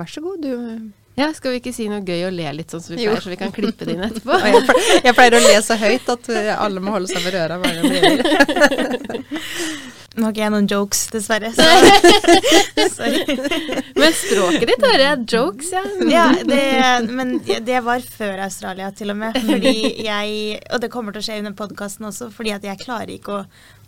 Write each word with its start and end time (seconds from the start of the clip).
vær 0.00 0.10
så 0.10 0.22
god, 0.24 0.42
du 0.44 0.52
Ja, 1.14 1.28
Skal 1.36 1.54
vi 1.54 1.60
ikke 1.62 1.72
si 1.76 1.86
noe 1.90 2.02
gøy 2.02 2.24
og 2.26 2.34
le 2.34 2.52
litt 2.58 2.72
sånn 2.74 2.82
som 2.82 2.96
vi 2.96 3.04
Jo. 3.04 3.12
pleier, 3.14 3.22
så 3.22 3.30
vi 3.30 3.38
kan 3.38 3.52
klippe 3.54 3.86
det 3.86 3.94
inn 3.94 4.06
etterpå? 4.08 4.38
Jeg, 4.42 4.62
pleier, 4.66 5.00
jeg 5.06 5.14
pleier 5.18 5.36
å 5.38 5.42
le 5.44 5.56
så 5.62 5.76
høyt 5.78 6.08
at 6.16 6.30
uh, 6.34 6.54
alle 6.58 6.82
må 6.82 6.94
holde 6.96 7.10
seg 7.12 7.22
ved 7.26 7.38
øra 7.38 7.58
hver 7.62 7.78
gang 7.78 7.92
det 7.92 8.00
gjelder. 8.02 9.28
Nå 10.14 10.28
har 10.28 10.30
ikke 10.30 10.42
jeg 10.44 10.52
noen 10.54 10.66
jokes, 10.70 10.98
dessverre. 11.10 11.48
Så. 11.56 11.64
Sorry. 12.94 13.34
Men 13.98 14.12
språket 14.14 14.68
ditt 14.70 14.84
hører 14.86 15.02
jeg 15.02 15.24
jokes, 15.32 15.72
ja. 15.74 15.82
Ja, 16.06 16.26
det, 16.46 16.60
men 17.10 17.32
det 17.42 17.80
var 17.82 18.04
før 18.14 18.44
Australia 18.44 18.92
til 18.94 19.10
og 19.10 19.18
med. 19.18 19.34
Fordi 19.42 19.74
jeg, 20.06 20.60
og 20.70 20.84
det 20.84 20.90
kommer 20.94 21.16
til 21.16 21.24
å 21.24 21.26
skje 21.26 21.40
under 21.42 21.56
podkasten 21.58 22.06
også, 22.06 22.30
fordi 22.34 22.54
at 22.54 22.66
jeg 22.68 22.78
klarer 22.84 23.10
ikke 23.16 23.40
å 23.40 23.44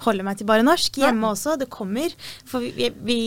holde 0.08 0.26
meg 0.26 0.40
til 0.40 0.50
bare 0.50 0.66
norsk. 0.66 0.98
Hjemme 0.98 1.30
også. 1.30 1.54
Det 1.62 1.70
kommer. 1.70 2.10
For 2.50 2.64
vi, 2.74 2.90
vi 3.06 3.20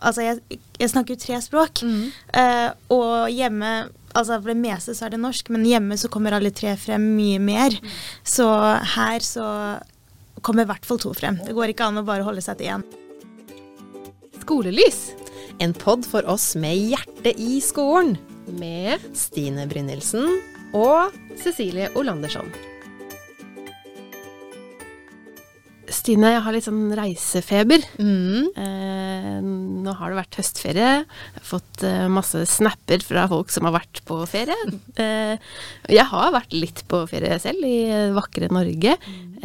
Altså, 0.00 0.22
jeg, 0.26 0.58
jeg 0.78 0.90
snakker 0.92 1.14
jo 1.16 1.20
tre 1.22 1.38
språk. 1.44 1.82
eh, 2.36 2.70
og 2.92 3.30
hjemme 3.32 3.88
Altså 4.16 4.38
For 4.40 4.48
det 4.48 4.56
meste 4.56 4.94
så 4.96 5.04
er 5.06 5.10
det 5.12 5.18
norsk, 5.20 5.50
men 5.52 5.66
hjemme 5.68 5.96
så 6.00 6.08
kommer 6.08 6.32
alle 6.32 6.48
tre 6.50 6.70
frem 6.80 7.02
mye 7.18 7.36
mer. 7.42 7.74
Så 8.24 8.46
her 8.96 9.20
så 9.20 9.44
kommer 10.40 10.64
i 10.64 10.70
hvert 10.70 10.86
fall 10.88 11.00
to 11.02 11.12
frem. 11.12 11.36
Det 11.44 11.52
går 11.52 11.74
ikke 11.74 11.84
an 11.90 12.00
å 12.00 12.04
bare 12.06 12.24
holde 12.24 12.40
seg 12.40 12.56
til 12.56 12.78
én. 12.78 12.84
Skolelys 14.40 15.10
En 15.60 15.72
pod 15.76 16.04
for 16.08 16.24
oss 16.32 16.54
med 16.56 16.76
hjerte 16.76 17.32
i 17.36 17.60
skolen. 17.60 18.16
med 18.46 19.00
Stine 19.12 19.66
Brynildsen 19.68 20.28
og 20.72 21.12
Cecilie 21.42 21.90
Olandersson. 21.98 22.48
Stine, 25.96 26.30
jeg 26.34 26.42
har 26.44 26.54
litt 26.54 26.66
sånn 26.66 26.90
reisefeber. 26.96 27.84
mm, 27.98 28.50
Eh, 28.56 29.40
nå 29.42 29.92
har 29.98 30.10
det 30.12 30.18
vært 30.18 30.36
høstferie. 30.40 30.88
Jeg 31.04 31.40
har 31.40 31.46
fått 31.46 31.82
eh, 31.86 32.06
masse 32.12 32.40
snapper 32.50 33.02
fra 33.04 33.26
folk 33.30 33.50
som 33.52 33.66
har 33.68 33.74
vært 33.78 34.02
på 34.08 34.20
ferie. 34.30 34.56
Eh, 34.96 35.36
jeg 35.92 36.06
har 36.08 36.30
vært 36.32 36.54
litt 36.56 36.80
på 36.88 37.02
ferie 37.10 37.36
selv, 37.42 37.60
i 37.68 37.84
eh, 37.92 38.12
vakre 38.16 38.48
Norge. 38.48 38.94
Eh, 38.96 39.35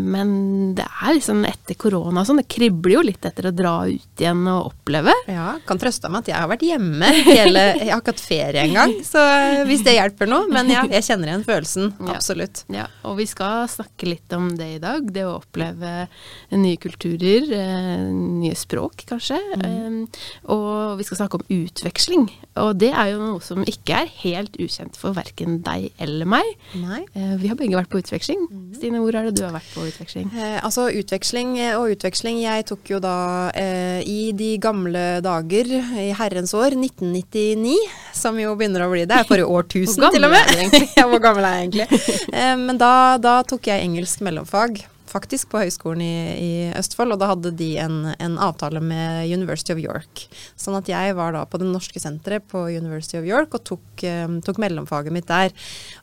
men 0.00 0.32
det 0.78 0.86
er 0.86 1.16
liksom 1.16 1.42
etter 1.48 1.78
korona 1.80 2.22
og 2.22 2.28
sånn, 2.28 2.40
det 2.42 2.48
kribler 2.50 2.96
jo 2.96 3.04
litt 3.06 3.24
etter 3.26 3.48
å 3.50 3.54
dra 3.54 3.74
ut 3.88 4.22
igjen 4.22 4.42
og 4.50 4.70
oppleve. 4.72 5.14
ja, 5.30 5.52
kan 5.66 5.80
trøste 5.80 6.10
meg 6.10 6.24
at 6.24 6.32
jeg 6.32 6.38
har 6.38 6.50
vært 6.50 6.66
hjemme 6.66 7.10
hele 7.28 7.64
Jeg 7.80 7.90
har 7.90 8.02
ikke 8.02 8.14
hatt 8.14 8.22
ferie 8.24 8.64
engang, 8.66 8.94
så 9.06 9.22
hvis 9.68 9.84
det 9.86 9.96
hjelper 9.96 10.30
noe. 10.30 10.48
Men 10.50 10.70
ja, 10.72 10.84
jeg 10.90 11.06
kjenner 11.06 11.30
igjen 11.32 11.46
følelsen. 11.46 11.92
Absolutt. 12.10 12.64
Ja, 12.72 12.86
og 13.06 13.18
vi 13.20 13.26
skal 13.30 13.68
snakke 13.70 14.08
litt 14.08 14.32
om 14.36 14.50
det 14.58 14.68
i 14.76 14.80
dag. 14.82 15.06
Det 15.14 15.24
å 15.26 15.36
oppleve 15.38 16.06
nye 16.54 16.80
kulturer, 16.80 17.46
eh, 17.56 18.06
nye 18.10 18.56
språk 18.58 19.06
kanskje. 19.10 19.38
Mm. 19.60 20.06
og 20.52 20.98
vi 20.98 21.04
skal 21.06 21.20
snakke 21.20 21.38
om 21.38 21.46
utveksling. 21.52 22.26
Og 22.60 22.74
det 22.80 22.90
er 22.90 23.12
jo 23.12 23.20
noe 23.22 23.42
som 23.44 23.62
ikke 23.68 24.02
er 24.02 24.12
helt 24.22 24.56
ukjent 24.60 24.98
for 24.98 25.16
verken 25.16 25.60
deg 25.66 25.90
eller 26.02 26.28
meg. 26.28 26.46
Nei. 26.78 27.02
Eh, 27.14 27.36
vi 27.40 27.50
har 27.50 27.58
begge 27.58 27.78
vært 27.78 27.90
på 27.92 28.00
utveksling. 28.02 28.46
Stine, 28.76 29.02
hvor 29.02 29.16
er 29.16 29.28
det 29.28 29.38
du 29.39 29.39
har 29.46 29.54
vært 29.54 29.72
på 29.74 29.86
utveksling? 29.88 30.28
Eh, 30.34 30.58
altså 30.64 30.88
utveksling 31.00 31.54
eh, 31.58 31.74
og 31.78 31.94
utveksling. 31.94 32.40
Jeg 32.42 32.66
tok 32.70 32.92
jo 32.92 33.00
da 33.02 33.16
eh, 33.56 34.00
i 34.06 34.30
de 34.36 34.52
gamle 34.62 35.04
dager, 35.24 35.72
i 36.00 36.10
herrens 36.16 36.54
år, 36.56 36.76
1999, 36.76 37.76
som 38.16 38.38
jo 38.40 38.54
begynner 38.58 38.86
å 38.86 38.90
bli 38.92 39.06
det, 39.06 39.22
er 39.22 39.28
forrige 39.28 39.50
årtusen 39.58 40.06
til 40.14 40.28
og 40.28 40.34
med. 40.34 40.54
du 40.74 40.78
ja, 41.00 41.08
hvor 41.10 41.22
gammel 41.22 41.48
er 41.48 41.58
jeg 41.58 41.68
egentlig? 41.68 41.88
Eh, 42.40 42.54
men 42.56 42.78
da, 42.78 43.18
da 43.20 43.40
tok 43.46 43.66
jeg 43.70 43.82
engelsk 43.84 44.22
mellomfag. 44.24 44.78
Faktisk 45.10 45.50
på 45.50 45.58
Høgskolen 45.58 46.02
i, 46.04 46.14
i 46.38 46.50
Østfold, 46.78 47.14
og 47.14 47.18
da 47.18 47.32
hadde 47.32 47.50
de 47.58 47.72
en, 47.82 48.12
en 48.14 48.36
avtale 48.38 48.78
med 48.82 49.26
University 49.26 49.74
of 49.74 49.80
York. 49.82 50.26
Sånn 50.54 50.76
at 50.78 50.88
jeg 50.90 51.16
var 51.18 51.34
da 51.34 51.42
på 51.50 51.58
det 51.58 51.66
norske 51.66 51.98
senteret 52.02 52.46
på 52.50 52.62
University 52.70 53.18
of 53.18 53.26
York 53.26 53.56
og 53.58 53.64
tok, 53.66 54.04
eh, 54.06 54.28
tok 54.46 54.60
mellomfaget 54.62 55.14
mitt 55.14 55.26
der. 55.30 55.50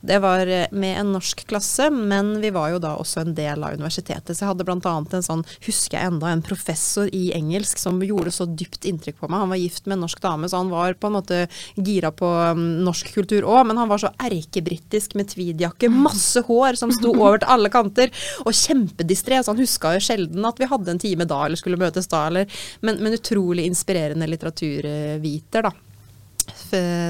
Det 0.04 0.18
var 0.20 0.44
eh, 0.44 0.66
med 0.76 1.00
en 1.00 1.14
norsk 1.16 1.46
klasse, 1.48 1.88
men 1.94 2.34
vi 2.42 2.52
var 2.54 2.74
jo 2.74 2.82
da 2.84 2.94
også 3.00 3.22
en 3.22 3.32
del 3.38 3.64
av 3.64 3.78
universitetet. 3.78 4.34
Så 4.36 4.44
jeg 4.44 4.50
hadde 4.52 4.66
bl.a. 4.68 4.76
en 4.76 5.24
sånn, 5.24 5.46
husker 5.64 5.98
jeg 5.98 6.12
enda, 6.12 6.32
en 6.32 6.44
professor 6.44 7.08
i 7.16 7.30
engelsk 7.36 7.80
som 7.80 8.02
gjorde 8.04 8.34
så 8.34 8.44
dypt 8.48 8.84
inntrykk 8.88 9.22
på 9.22 9.30
meg. 9.30 9.46
Han 9.46 9.54
var 9.54 9.62
gift 9.62 9.88
med 9.88 9.98
en 9.98 10.04
norsk 10.04 10.22
dame, 10.24 10.52
så 10.52 10.60
han 10.60 10.72
var 10.74 10.98
på 11.00 11.08
en 11.08 11.16
måte 11.16 11.40
gira 11.76 12.12
på 12.12 12.28
um, 12.28 12.62
norsk 12.84 13.14
kultur 13.16 13.46
òg, 13.48 13.64
men 13.70 13.80
han 13.80 13.88
var 13.88 14.04
så 14.04 14.12
erkebritisk 14.28 15.16
med 15.18 15.32
tweedjakke, 15.32 15.88
masse 15.92 16.44
hår 16.44 16.78
som 16.80 16.92
sto 16.94 17.14
over 17.16 17.40
til 17.40 17.56
alle 17.56 17.72
kanter, 17.72 18.12
og 18.44 18.52
kjempedistré, 18.98 19.38
Altså, 19.38 19.52
han 19.54 19.62
huska 19.62 19.94
jo 19.94 20.00
sjelden 20.00 20.44
at 20.44 20.58
vi 20.58 20.66
hadde 20.66 20.90
en 20.90 20.98
time 20.98 21.24
da, 21.24 21.44
eller 21.46 21.56
skulle 21.56 21.78
møtes 21.78 22.08
da, 22.10 22.26
eller 22.26 22.46
Men, 22.82 22.98
men 23.02 23.12
utrolig 23.14 23.64
inspirerende 23.66 24.26
litteraturviter, 24.28 25.62
da. 25.62 25.72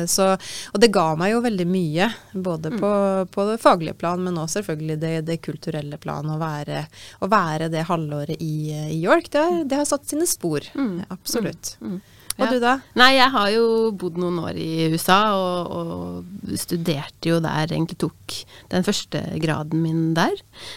Så, 0.08 0.24
og 0.72 0.80
det 0.82 0.88
ga 0.94 1.12
meg 1.18 1.30
jo 1.32 1.40
veldig 1.44 1.66
mye, 1.70 2.08
både 2.34 2.72
på, 2.78 2.90
på 3.30 3.44
det 3.50 3.60
faglige 3.62 3.94
plan, 3.94 4.20
men 4.22 4.36
også 4.38 4.60
selvfølgelig 4.60 4.96
det, 5.02 5.12
det 5.28 5.36
kulturelle 5.42 5.98
plan. 6.02 6.26
Å 6.26 6.38
være, 6.40 6.84
å 7.22 7.28
være 7.30 7.68
det 7.70 7.84
halvåret 7.88 8.42
i, 8.42 8.70
i 8.74 8.98
York, 9.02 9.30
det, 9.30 9.38
har- 9.46 9.64
det 9.70 9.78
har 9.78 9.86
satt 9.86 10.06
sine 10.10 10.26
spor. 10.26 10.66
Absolutt. 11.08 11.76
Mm. 11.80 12.00
Og 12.38 12.46
Ja. 12.46 12.50
du 12.52 12.60
da? 12.62 12.72
Nei, 12.94 13.14
jeg 13.16 13.30
har 13.34 13.48
jo 13.50 13.90
bodd 13.98 14.16
noen 14.16 14.38
år 14.38 14.54
i 14.56 14.88
USA, 14.92 15.34
og, 15.34 15.72
og 15.74 16.58
studerte 16.58 17.28
jo 17.32 17.40
der, 17.42 17.66
egentlig 17.66 17.98
tok 17.98 18.36
den 18.70 18.84
første 18.86 19.22
graden 19.42 19.82
min 19.82 20.14
der. 20.14 20.36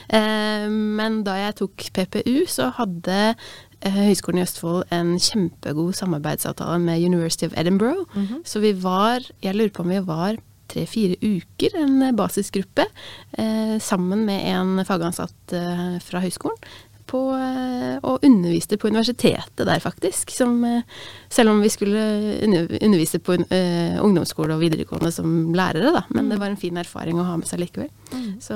Eh, 0.10 0.68
men 0.70 1.22
da 1.24 1.36
jeg 1.38 1.56
tok 1.62 1.86
PPU, 1.94 2.48
så 2.50 2.72
hadde 2.80 3.36
eh, 3.82 3.92
Høgskolen 3.92 4.42
i 4.42 4.46
Østfold 4.46 4.84
en 4.92 5.16
kjempegod 5.22 5.94
samarbeidsavtale 5.98 6.80
med 6.82 7.02
University 7.06 7.46
of 7.46 7.54
Edinburgh. 7.58 8.06
Så 8.46 8.60
vi 8.62 8.74
var, 8.82 9.22
jeg 9.42 9.56
lurer 9.56 9.70
på 9.74 9.86
om 9.86 9.90
vi 9.94 10.00
var 10.06 10.38
tre-fire 10.72 11.18
uker, 11.20 11.74
en 11.82 12.16
basisgruppe, 12.16 12.86
eh, 13.38 13.78
sammen 13.84 14.26
med 14.26 14.46
en 14.54 14.86
fagansatt 14.88 15.52
eh, 15.58 15.98
fra 16.00 16.22
høyskolen. 16.24 16.56
På, 17.12 17.22
eh, 17.36 17.98
og 18.08 18.24
underviste 18.24 18.78
på 18.80 18.88
universitetet 18.88 19.66
der, 19.68 19.82
faktisk. 19.84 20.32
Som, 20.32 20.64
eh, 20.64 20.82
selv 21.30 21.52
om 21.52 21.60
vi 21.62 21.68
skulle 21.74 22.00
undervise 22.80 23.20
på 23.20 23.36
eh, 23.52 24.00
ungdomsskole 24.00 24.56
og 24.56 24.64
videregående 24.64 25.12
som 25.12 25.52
lærere, 25.54 25.92
da. 25.98 26.06
Men 26.16 26.30
det 26.32 26.40
var 26.40 26.48
en 26.54 26.58
fin 26.62 26.78
erfaring 26.80 27.20
å 27.20 27.28
ha 27.28 27.36
med 27.38 27.48
seg 27.52 27.60
likevel. 27.66 27.92
Så 28.40 28.56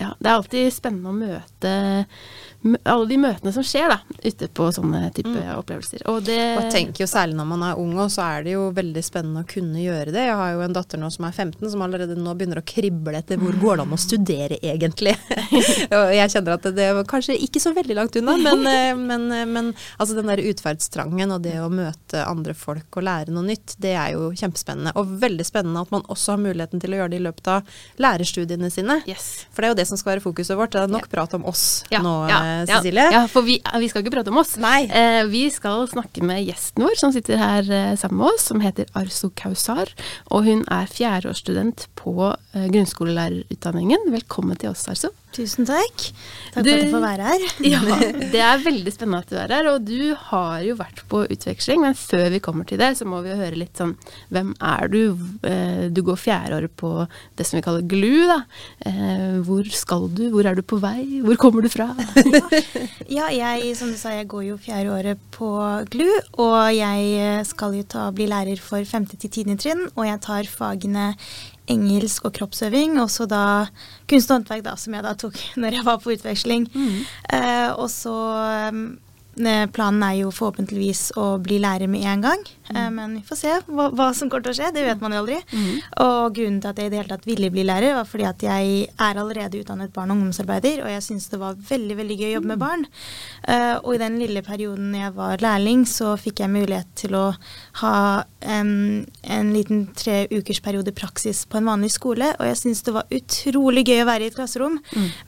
ja, 0.00 0.10
det 0.20 0.28
er 0.28 0.34
alltid 0.36 0.72
spennende 0.72 1.08
å 1.08 1.16
møte 1.16 1.70
mø- 1.70 2.55
alle 2.84 3.06
de 3.10 3.18
møtene 3.20 3.52
som 3.54 3.64
skjer 3.66 3.90
da, 3.92 3.98
ute 4.22 4.48
på 4.48 4.68
sånne 4.74 5.10
type 5.16 5.34
opplevelser. 5.56 6.04
Og 6.10 6.22
det 6.26 6.38
Og 6.56 6.64
jeg 6.66 6.72
tenker 6.74 7.04
jo 7.04 7.08
særlig 7.10 7.36
når 7.38 7.48
man 7.52 7.64
er 7.68 7.80
ung, 7.80 7.94
og 8.02 8.10
så 8.12 8.24
er 8.26 8.46
det 8.46 8.56
jo 8.56 8.68
veldig 8.76 9.04
spennende 9.04 9.44
å 9.44 9.48
kunne 9.48 9.82
gjøre 9.82 10.14
det. 10.14 10.26
Jeg 10.28 10.38
har 10.40 10.54
jo 10.54 10.64
en 10.66 10.76
datter 10.76 11.00
nå 11.00 11.10
som 11.14 11.28
er 11.28 11.34
15, 11.34 11.70
som 11.72 11.84
allerede 11.86 12.18
nå 12.18 12.34
begynner 12.38 12.60
å 12.62 12.66
krible 12.66 13.16
etter 13.18 13.40
hvor 13.40 13.56
går 13.60 13.80
det 13.80 13.86
an 13.86 13.96
å 13.96 14.00
studere 14.00 14.60
egentlig. 14.62 15.14
og 15.96 16.14
jeg 16.16 16.32
kjenner 16.34 16.56
at 16.56 16.68
det 16.76 16.88
var 16.98 17.08
kanskje 17.10 17.38
ikke 17.46 17.62
så 17.62 17.72
veldig 17.76 17.98
langt 17.98 18.18
unna, 18.20 18.36
men, 18.40 18.66
eh, 18.70 18.92
men, 18.98 19.28
eh, 19.32 19.46
men 19.48 19.72
altså 19.96 20.18
den 20.18 20.32
der 20.32 20.42
utferdstrangen 20.46 21.34
og 21.34 21.44
det 21.46 21.56
å 21.62 21.70
møte 21.72 22.24
andre 22.26 22.56
folk 22.56 22.98
og 22.98 23.06
lære 23.06 23.34
noe 23.34 23.46
nytt, 23.46 23.76
det 23.82 23.94
er 23.96 24.14
jo 24.16 24.30
kjempespennende. 24.36 24.94
Og 24.98 25.16
veldig 25.22 25.46
spennende 25.46 25.84
at 25.84 25.92
man 25.94 26.06
også 26.12 26.34
har 26.34 26.42
muligheten 26.42 26.82
til 26.82 26.94
å 26.94 27.02
gjøre 27.02 27.14
det 27.14 27.20
i 27.20 27.26
løpet 27.26 27.52
av 27.52 27.76
lærerstudiene 28.02 28.70
sine. 28.72 29.00
Yes. 29.08 29.46
For 29.52 29.62
det 29.62 29.70
er 29.70 29.74
jo 29.74 29.80
det 29.82 29.88
som 29.90 30.00
skal 30.00 30.16
være 30.16 30.24
fokuset 30.24 30.58
vårt. 30.58 30.74
Det 30.74 30.82
er 30.82 30.92
nok 30.92 31.08
prat 31.12 31.36
om 31.36 31.46
oss 31.48 31.84
Ja, 31.92 32.02
nå, 32.04 32.14
eh, 32.26 32.32
ja. 32.32 32.40
Cecilie. 32.70 33.04
Ja, 33.12 33.24
for 33.28 33.42
vi, 33.46 33.58
vi 33.82 33.88
skal 33.92 34.02
ikke 34.04 34.14
prate 34.16 34.32
om 34.32 34.38
oss. 34.40 34.54
Nei. 34.62 34.86
Eh, 34.88 35.24
vi 35.30 35.44
skal 35.52 35.84
snakke 35.90 36.22
med 36.26 36.44
gjesten 36.46 36.86
vår, 36.86 36.96
som 37.00 37.12
sitter 37.14 37.36
her 37.40 37.68
eh, 37.70 37.92
sammen 38.00 38.22
med 38.22 38.32
oss, 38.32 38.46
som 38.48 38.62
heter 38.64 38.88
Arso 38.96 39.30
Kausar. 39.36 39.92
Og 40.30 40.46
hun 40.48 40.64
er 40.72 40.86
fjerdeårsstudent 40.90 41.88
på 41.98 42.32
eh, 42.54 42.66
grunnskolelærerutdanningen. 42.72 44.08
Velkommen 44.14 44.56
til 44.60 44.70
oss, 44.72 44.86
Arso. 44.88 45.12
Tusen 45.36 45.66
takk. 45.68 46.04
Takk 46.54 46.64
Du- 46.64 46.70
for 46.70 46.78
at 46.78 46.82
jeg 46.86 46.92
får 46.94 47.02
være 47.04 47.26
her. 47.28 47.42
Ja, 47.66 47.80
det 48.32 48.40
er 48.40 48.62
veldig 48.62 48.92
spennende 48.94 49.18
at 49.20 49.28
du 49.32 49.36
er 49.36 49.52
her. 49.52 49.66
Og 49.74 49.82
du 49.84 50.14
har 50.30 50.62
jo 50.64 50.76
vært 50.78 51.02
på 51.10 51.24
utveksling, 51.28 51.82
men 51.82 51.96
før 51.98 52.30
vi 52.32 52.40
kommer 52.40 52.64
til 52.68 52.78
det, 52.80 52.92
så 52.96 53.04
må 53.08 53.18
vi 53.24 53.32
jo 53.34 53.40
høre 53.42 53.58
litt 53.58 53.76
sånn 53.76 53.92
Hvem 54.32 54.54
er 54.64 54.88
du? 54.92 55.00
Eh, 55.44 55.88
Du 55.92 56.00
går 56.06 56.16
fjerdeåret 56.16 56.72
på 56.80 56.92
det 57.36 57.44
som 57.46 57.58
vi 57.58 57.64
kaller 57.66 57.84
GLU, 57.84 58.26
da. 58.30 58.38
Eh, 58.88 59.36
Hvor 59.44 59.68
skal 59.76 60.08
du? 60.16 60.24
Hvor 60.32 60.46
er 60.48 60.56
du 60.56 60.62
på 60.64 60.78
vei? 60.80 61.20
Hvor 61.26 61.36
kommer 61.40 61.66
du 61.66 61.68
fra? 61.72 61.90
Ja, 62.16 62.40
jeg, 63.18 63.74
som 63.78 63.90
du 63.92 63.98
sa, 63.98 64.14
jeg 64.16 64.28
går 64.30 64.46
jo 64.50 64.60
fjerde 64.60 64.94
året 64.94 65.26
på 65.34 65.50
GLU, 65.92 66.08
og 66.44 66.60
jeg 66.74 67.44
skal 67.48 67.76
jo 67.78 67.86
ta, 67.96 68.08
bli 68.14 68.28
lærer 68.30 68.62
for 68.62 68.84
femte 68.88 69.18
til 69.20 69.32
tiende 69.32 69.58
trinn, 69.60 69.86
og 69.94 70.06
jeg 70.08 70.22
tar 70.24 70.50
fagene 70.50 71.12
engelsk 71.70 72.28
og 72.28 72.34
kroppsøving, 72.36 72.98
og 73.02 73.10
så 73.10 73.26
da 73.30 73.42
kunst 74.10 74.30
og 74.30 74.38
håndverk, 74.38 74.62
da, 74.66 74.76
som 74.78 74.94
jeg 74.96 75.06
da 75.06 75.16
tok 75.18 75.40
når 75.62 75.80
jeg 75.80 75.86
var 75.86 75.98
på 76.02 76.14
utveksling. 76.14 76.68
Eh, 76.76 77.70
og 77.74 77.88
så 77.92 78.14
um, 78.70 78.86
eh, 78.86 79.02
planen 79.36 80.04
er 80.06 80.14
jo 80.22 80.30
forhåpentligvis 80.34 81.10
å 81.20 81.36
bli 81.42 81.58
lærer 81.62 81.90
med 81.90 82.06
en 82.08 82.24
gang. 82.24 82.44
Mm. 82.66 82.94
men 82.94 83.12
vi 83.14 83.22
får 83.22 83.38
se 83.38 83.52
hva, 83.70 83.84
hva 83.94 84.08
som 84.16 84.30
kommer 84.30 84.48
til 84.48 84.54
å 84.54 84.58
skje. 84.58 84.70
Det 84.74 84.84
vet 84.86 85.02
man 85.02 85.12
jo 85.14 85.20
aldri. 85.22 85.36
Og 86.02 86.34
grunnen 86.34 86.58
til 86.62 86.70
at 86.72 86.80
jeg 86.80 86.88
i 86.88 86.92
det 86.92 86.98
hele 86.98 87.12
tatt 87.12 87.28
ville 87.28 87.50
bli 87.54 87.64
lærer, 87.66 87.94
var 87.94 88.08
fordi 88.08 88.26
at 88.26 88.42
jeg 88.42 88.88
er 88.90 89.20
allerede 89.20 89.60
utdannet 89.60 89.92
barn- 89.94 90.10
og 90.10 90.18
ungdomsarbeider, 90.18 90.82
og 90.84 90.90
jeg 90.90 91.04
syns 91.06 91.28
det 91.30 91.40
var 91.40 91.58
veldig 91.68 91.98
veldig 92.00 92.18
gøy 92.18 92.28
å 92.30 92.34
jobbe 92.36 92.50
med 92.52 92.62
barn. 92.62 92.86
Uh, 93.46 93.76
og 93.82 93.92
i 93.94 94.00
den 94.02 94.18
lille 94.22 94.42
perioden 94.46 94.94
jeg 94.96 95.12
var 95.16 95.42
lærling, 95.44 95.86
så 95.86 96.16
fikk 96.20 96.42
jeg 96.42 96.54
mulighet 96.56 96.90
til 96.98 97.16
å 97.18 97.24
ha 97.82 97.94
um, 98.24 99.06
en 99.36 99.54
liten 99.54 99.86
tre 99.98 100.24
ukers 100.32 100.62
periode 100.64 100.94
praksis 100.96 101.44
på 101.46 101.60
en 101.60 101.70
vanlig 101.70 101.92
skole, 101.94 102.32
og 102.34 102.50
jeg 102.50 102.60
syns 102.62 102.82
det 102.86 102.96
var 102.96 103.14
utrolig 103.14 103.86
gøy 103.86 104.02
å 104.02 104.10
være 104.10 104.26
i 104.26 104.32
et 104.32 104.38
klasserom 104.38 104.80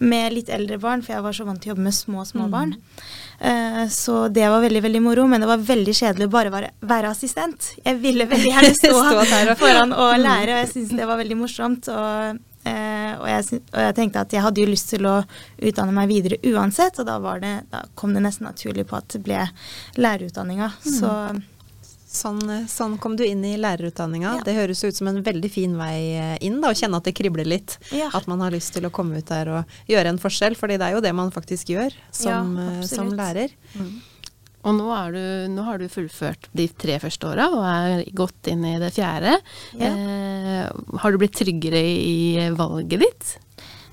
med 0.03 0.35
litt 0.35 0.53
eldre 0.53 0.81
barn, 0.83 1.05
for 1.05 1.15
jeg 1.15 1.27
var 1.27 1.37
så 1.37 1.47
vant 1.49 1.63
til 1.63 1.71
å 1.71 1.77
jobbe 1.77 1.89
med 1.89 1.97
små, 1.97 2.27
små 2.29 2.51
barn. 2.53 2.77
Eh, 3.41 3.89
så 3.89 4.29
det 4.29 4.49
var 4.49 4.61
veldig 4.61 4.83
veldig 4.83 5.03
moro, 5.03 5.27
men 5.31 5.41
det 5.41 5.47
var 5.47 5.63
veldig 5.63 5.95
kjedelig 5.95 6.27
å 6.27 6.33
bare 6.33 6.53
være, 6.53 6.71
være 6.81 7.13
assistent. 7.15 7.73
Jeg 7.85 8.01
ville 8.03 8.27
veldig 8.31 8.53
gjerne 8.53 8.75
stå, 8.81 8.93
Stå 9.31 9.57
foran 9.61 9.95
og 9.95 10.15
lære, 10.19 10.55
og 10.55 10.63
jeg 10.65 10.71
syntes 10.73 10.97
det 10.99 11.11
var 11.11 11.21
veldig 11.21 11.39
morsomt. 11.39 11.91
Og, 11.95 12.41
eh, 12.67 13.13
og, 13.15 13.29
jeg, 13.31 13.61
og 13.61 13.85
jeg 13.87 13.99
tenkte 14.01 14.25
at 14.27 14.35
jeg 14.35 14.45
hadde 14.47 14.65
jo 14.65 14.73
lyst 14.73 14.91
til 14.95 15.07
å 15.07 15.21
utdanne 15.71 15.95
meg 15.95 16.11
videre 16.11 16.41
uansett, 16.51 16.99
og 16.99 17.07
da, 17.09 17.21
var 17.23 17.45
det, 17.45 17.55
da 17.71 17.85
kom 17.99 18.17
det 18.17 18.25
nesten 18.27 18.49
naturlig 18.51 18.89
på 18.91 18.99
at 18.99 19.15
det 19.15 19.23
ble 19.27 19.47
lærerutdanninga. 20.01 20.73
Så 20.83 21.13
Sånn, 22.09 22.39
eh, 22.51 22.65
sånn 22.73 22.95
kom 22.99 23.17
du 23.19 23.25
inn 23.27 23.43
i 23.45 23.57
lærerutdanninga. 23.61 24.39
Ja. 24.39 24.45
Det 24.47 24.55
høres 24.57 24.81
ut 24.87 24.97
som 24.97 25.11
en 25.11 25.21
veldig 25.23 25.51
fin 25.53 25.75
vei 25.77 26.17
eh, 26.17 26.37
inn, 26.49 26.57
da, 26.63 26.71
å 26.73 26.79
kjenne 26.79 26.97
at 26.97 27.05
det 27.05 27.13
kribler 27.19 27.45
litt. 27.45 27.77
Ja. 27.93 28.09
At 28.17 28.27
man 28.31 28.41
har 28.41 28.55
lyst 28.55 28.73
til 28.73 28.89
å 28.89 28.93
komme 28.95 29.21
ut 29.21 29.29
der 29.29 29.51
og 29.59 29.75
gjøre 29.93 30.15
en 30.15 30.21
forskjell, 30.23 30.57
fordi 30.57 30.79
det 30.81 30.89
er 30.89 30.97
jo 30.97 31.03
det 31.05 31.13
man 31.15 31.31
faktisk 31.35 31.75
gjør 31.75 31.93
som, 32.11 32.55
Ja, 32.57 32.71
eh, 32.81 32.87
som 32.89 33.13
lærer. 33.13 33.53
lærer. 33.53 33.91
Og 34.69 34.75
nå, 34.75 34.89
er 34.91 35.13
du, 35.15 35.21
nå 35.55 35.63
har 35.69 35.79
du 35.79 35.87
fullført 35.89 36.49
de 36.57 36.67
tre 36.69 36.97
første 36.99 37.29
åra 37.31 37.45
og 37.55 37.61
er 37.63 38.03
gått 38.19 38.49
inn 38.51 38.65
i 38.67 38.73
det 38.83 38.91
fjerde. 38.97 39.37
Ja. 39.79 39.93
Eh, 39.93 40.99
har 41.05 41.13
du 41.15 41.21
blitt 41.21 41.37
tryggere 41.39 41.79
i 41.79 42.49
valget 42.57 43.05
ditt? 43.05 43.37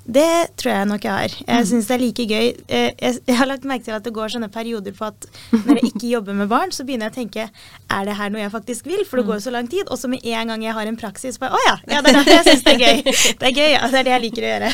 Det 0.06 0.54
tror 0.62 0.70
jeg 0.70 0.86
nok 0.86 1.06
jeg 1.08 1.12
har. 1.18 1.34
Jeg 1.48 1.66
syns 1.66 1.88
det 1.90 1.94
er 1.96 2.02
like 2.04 2.26
gøy. 2.30 2.48
Eh, 2.70 2.92
Jeg, 3.02 3.36
har 3.40 3.48
lagt 3.50 3.64
merke 3.66 3.88
til 3.88 3.96
at 3.96 4.04
det 4.06 4.12
går 4.14 4.30
sånne 4.36 4.50
perioder 4.54 4.94
på 4.94 5.08
at 5.08 5.26
når 5.66 5.80
jeg 5.80 5.90
ikke 5.90 6.12
jobber 6.12 6.38
med 6.38 6.48
barn, 6.52 6.70
så 6.76 6.86
begynner 6.86 7.10
jeg 7.10 7.14
å 7.16 7.16
tenke 7.16 7.46
er 7.50 8.06
det 8.06 8.14
her 8.20 8.30
noe 8.30 8.44
jeg 8.44 8.52
faktisk 8.54 8.86
vil? 8.86 9.02
For 9.10 9.18
det 9.18 9.26
går 9.26 9.40
jo 9.40 9.46
så 9.48 9.54
lang 9.56 9.66
tid. 9.72 9.90
Og 9.90 9.98
så 9.98 10.12
med 10.12 10.22
en 10.30 10.52
gang 10.54 10.62
jeg 10.68 10.76
har 10.78 10.86
en 10.92 11.00
praksis, 11.02 11.40
bare 11.42 11.58
å 11.58 11.64
ja, 11.66 11.74
ja, 11.90 12.04
det 12.06 12.12
er 12.14 12.20
derfor 12.20 12.36
jeg 12.36 12.46
syns 12.52 12.64
det 12.68 12.76
er 12.76 12.84
gøy. 12.86 13.02
Det 13.42 13.50
er 13.50 13.58
gøy, 13.58 13.72
ja. 13.74 13.82
Det 13.90 14.00
er 14.04 14.08
det 14.10 14.14
jeg 14.16 14.26
liker 14.28 14.46
å 14.46 14.52
gjøre. 14.54 14.72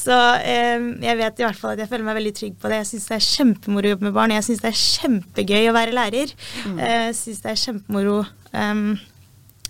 Så 0.00 0.18
eh, 0.54 0.88
jeg 1.10 1.20
vet 1.20 1.44
i 1.44 1.48
hvert 1.50 1.60
fall 1.60 1.76
at 1.76 1.84
jeg 1.84 1.92
føler 1.92 2.08
meg 2.08 2.18
veldig 2.22 2.34
trygg 2.40 2.56
på 2.64 2.72
det. 2.72 2.80
Jeg 2.80 2.90
syns 2.94 3.08
det 3.12 3.18
er 3.20 3.28
kjempemoro 3.28 3.84
å 3.90 3.94
jobbe 3.94 4.08
med 4.08 4.16
barn. 4.16 4.36
Jeg 4.38 4.48
syns 4.48 4.64
det 4.64 4.72
er 4.72 4.80
kjempegøy 4.86 5.68
å 5.70 5.76
være 5.76 5.96
lærer. 6.00 6.34
Eh, 6.72 6.98
Jeg 7.10 7.16
syns 7.20 7.44
det 7.44 7.52
er 7.52 7.62
kjempemoro 7.68 8.18
um, 8.56 8.84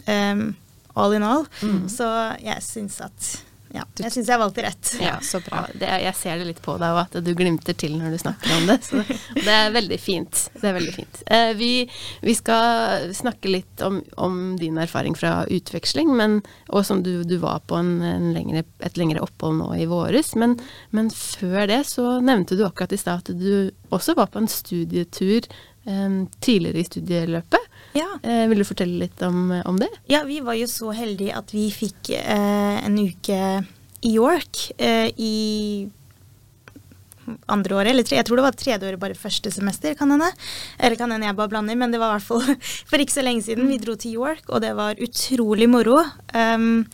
um, 0.06 0.42
all 0.94 1.18
in 1.18 1.26
all. 1.26 1.46
Så 1.90 2.06
jeg 2.46 2.62
syns 2.66 3.00
at 3.02 3.30
ja, 3.70 3.84
jeg 4.02 4.10
syns 4.10 4.28
jeg 4.32 4.40
valgte 4.40 4.62
rett. 4.64 4.88
Ja, 4.98 5.12
så 5.22 5.38
bra. 5.44 5.60
Det, 5.78 5.86
jeg 6.02 6.14
ser 6.18 6.40
det 6.40 6.46
litt 6.48 6.60
på 6.64 6.74
deg, 6.80 6.90
og 6.90 7.00
at 7.04 7.14
du 7.22 7.30
glimter 7.38 7.76
til 7.78 7.94
når 8.00 8.16
du 8.16 8.18
snakker 8.18 8.54
om 8.56 8.66
det. 8.66 8.76
Så 8.82 9.02
det 9.46 9.54
er 9.54 9.70
veldig 9.74 9.98
fint. 10.02 10.40
Det 10.56 10.66
er 10.66 10.74
veldig 10.74 10.94
fint. 10.96 11.20
Eh, 11.30 11.52
vi, 11.58 11.70
vi 12.26 12.34
skal 12.34 13.14
snakke 13.14 13.52
litt 13.52 13.84
om, 13.86 14.00
om 14.18 14.40
din 14.58 14.80
erfaring 14.82 15.14
fra 15.18 15.44
utveksling, 15.46 16.10
men, 16.18 16.40
og 16.74 16.82
som 16.88 17.04
du, 17.06 17.12
du 17.22 17.36
var 17.42 17.62
på 17.70 17.78
en, 17.78 18.00
en 18.02 18.32
lengre, 18.34 18.64
et 18.82 18.98
lengre 18.98 19.22
opphold 19.22 19.60
nå 19.60 19.70
i 19.78 19.86
våres. 19.90 20.34
Men, 20.40 20.58
men 20.90 21.12
før 21.14 21.70
det 21.70 21.84
så 21.92 22.18
nevnte 22.24 22.58
du 22.58 22.66
akkurat 22.66 22.96
i 22.96 22.98
stad 22.98 23.22
at 23.22 23.34
du 23.38 23.70
også 23.94 24.18
var 24.18 24.32
på 24.34 24.42
en 24.42 24.50
studietur 24.50 25.46
eh, 25.86 26.18
tidligere 26.42 26.82
i 26.82 26.90
studieløpet. 26.90 27.70
Ja. 27.96 28.08
Eh, 28.22 28.46
vil 28.50 28.62
du 28.62 28.66
fortelle 28.68 29.04
litt 29.04 29.22
om, 29.26 29.50
om 29.66 29.78
det? 29.80 29.90
Ja, 30.10 30.22
vi 30.28 30.40
var 30.44 30.58
jo 30.58 30.68
så 30.70 30.92
heldige 30.94 31.36
at 31.38 31.54
vi 31.54 31.68
fikk 31.74 32.12
eh, 32.18 32.76
en 32.84 32.98
uke 32.98 33.40
i 34.00 34.12
York 34.14 34.70
eh, 34.78 35.10
i 35.16 35.34
andre 37.46 37.76
året, 37.76 37.92
eller 37.92 38.06
tre, 38.06 38.18
jeg 38.18 38.26
tror 38.26 38.40
det 38.40 38.46
var 38.46 38.56
tredje 38.58 38.88
året, 38.88 39.00
bare 39.02 39.18
første 39.18 39.52
semester, 39.54 39.94
kan 39.98 40.10
hende. 40.10 40.30
Eller 40.78 40.98
kan 40.98 41.12
hende 41.12 41.28
jeg 41.28 41.38
bare 41.38 41.52
blander, 41.52 41.78
men 41.78 41.92
det 41.92 42.00
var 42.02 42.14
i 42.14 42.18
hvert 42.18 42.26
fall 42.26 42.60
for 42.90 43.02
ikke 43.02 43.14
så 43.14 43.24
lenge 43.26 43.44
siden. 43.46 43.70
Vi 43.70 43.78
dro 43.82 43.96
til 44.00 44.18
York, 44.18 44.48
og 44.48 44.62
det 44.64 44.72
var 44.78 45.00
utrolig 45.02 45.68
moro. 45.70 46.00
Um, 46.34 46.84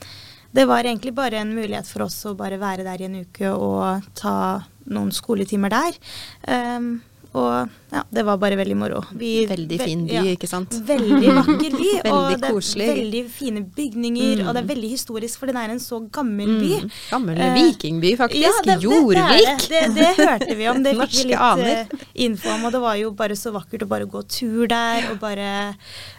det 0.57 0.67
var 0.69 0.85
egentlig 0.85 1.15
bare 1.17 1.41
en 1.41 1.55
mulighet 1.57 1.89
for 1.89 2.07
oss 2.07 2.19
å 2.29 2.37
bare 2.37 2.61
være 2.61 2.85
der 2.87 3.03
i 3.03 3.09
en 3.09 3.21
uke 3.25 3.51
og 3.53 4.07
ta 4.17 4.37
noen 4.93 5.13
skoletimer 5.15 5.73
der. 5.73 5.99
Um, 6.49 6.99
og 7.37 7.69
ja, 7.93 8.01
det 8.11 8.23
var 8.27 8.39
bare 8.43 8.57
veldig 8.59 8.75
moro. 8.77 8.99
Vi, 9.15 9.45
Veldig 9.47 9.77
fin 9.79 10.01
by, 10.09 10.15
ja. 10.17 10.23
ikke 10.35 10.49
sant? 10.51 10.73
Veldig 10.89 11.35
vakker 11.37 11.75
by. 11.77 11.91
og 12.11 12.17
Veldig 12.17 12.39
det 12.41 12.49
er 12.49 12.55
koselig. 12.57 12.87
veldig 12.91 13.21
fine 13.31 13.63
bygninger, 13.77 14.43
og 14.49 14.57
det 14.57 14.63
er 14.65 14.69
veldig 14.73 14.91
historisk, 14.91 15.39
for 15.43 15.53
den 15.53 15.59
er 15.61 15.75
en 15.75 15.83
så 15.83 16.01
gammel 16.13 16.51
by. 16.61 16.71
Mm. 16.83 16.91
Gammel 17.13 17.43
Eh, 17.47 17.53
vikingby, 17.61 18.15
faktisk. 18.19 18.43
Ja, 18.43 18.53
det, 18.67 18.79
Jorvik. 18.83 19.21
det. 19.21 19.55
Det, 19.69 19.83
det 20.01 20.09
hørte 20.19 20.57
vi 20.59 20.69
om. 20.73 20.83
Det 20.87 20.95
fikk 20.99 21.15
vi 21.21 21.29
litt 21.31 21.45
aner. 21.47 21.71
eh, 21.85 22.05
info 22.27 22.51
om, 22.57 22.65
og 22.69 22.75
det 22.75 22.83
var 22.83 22.99
jo 23.01 23.13
bare 23.23 23.37
så 23.39 23.53
vakkert 23.55 23.87
å 23.87 23.91
bare 23.93 24.09
gå 24.11 24.23
tur 24.33 24.67
der, 24.73 25.11
og 25.13 25.21
bare 25.23 25.47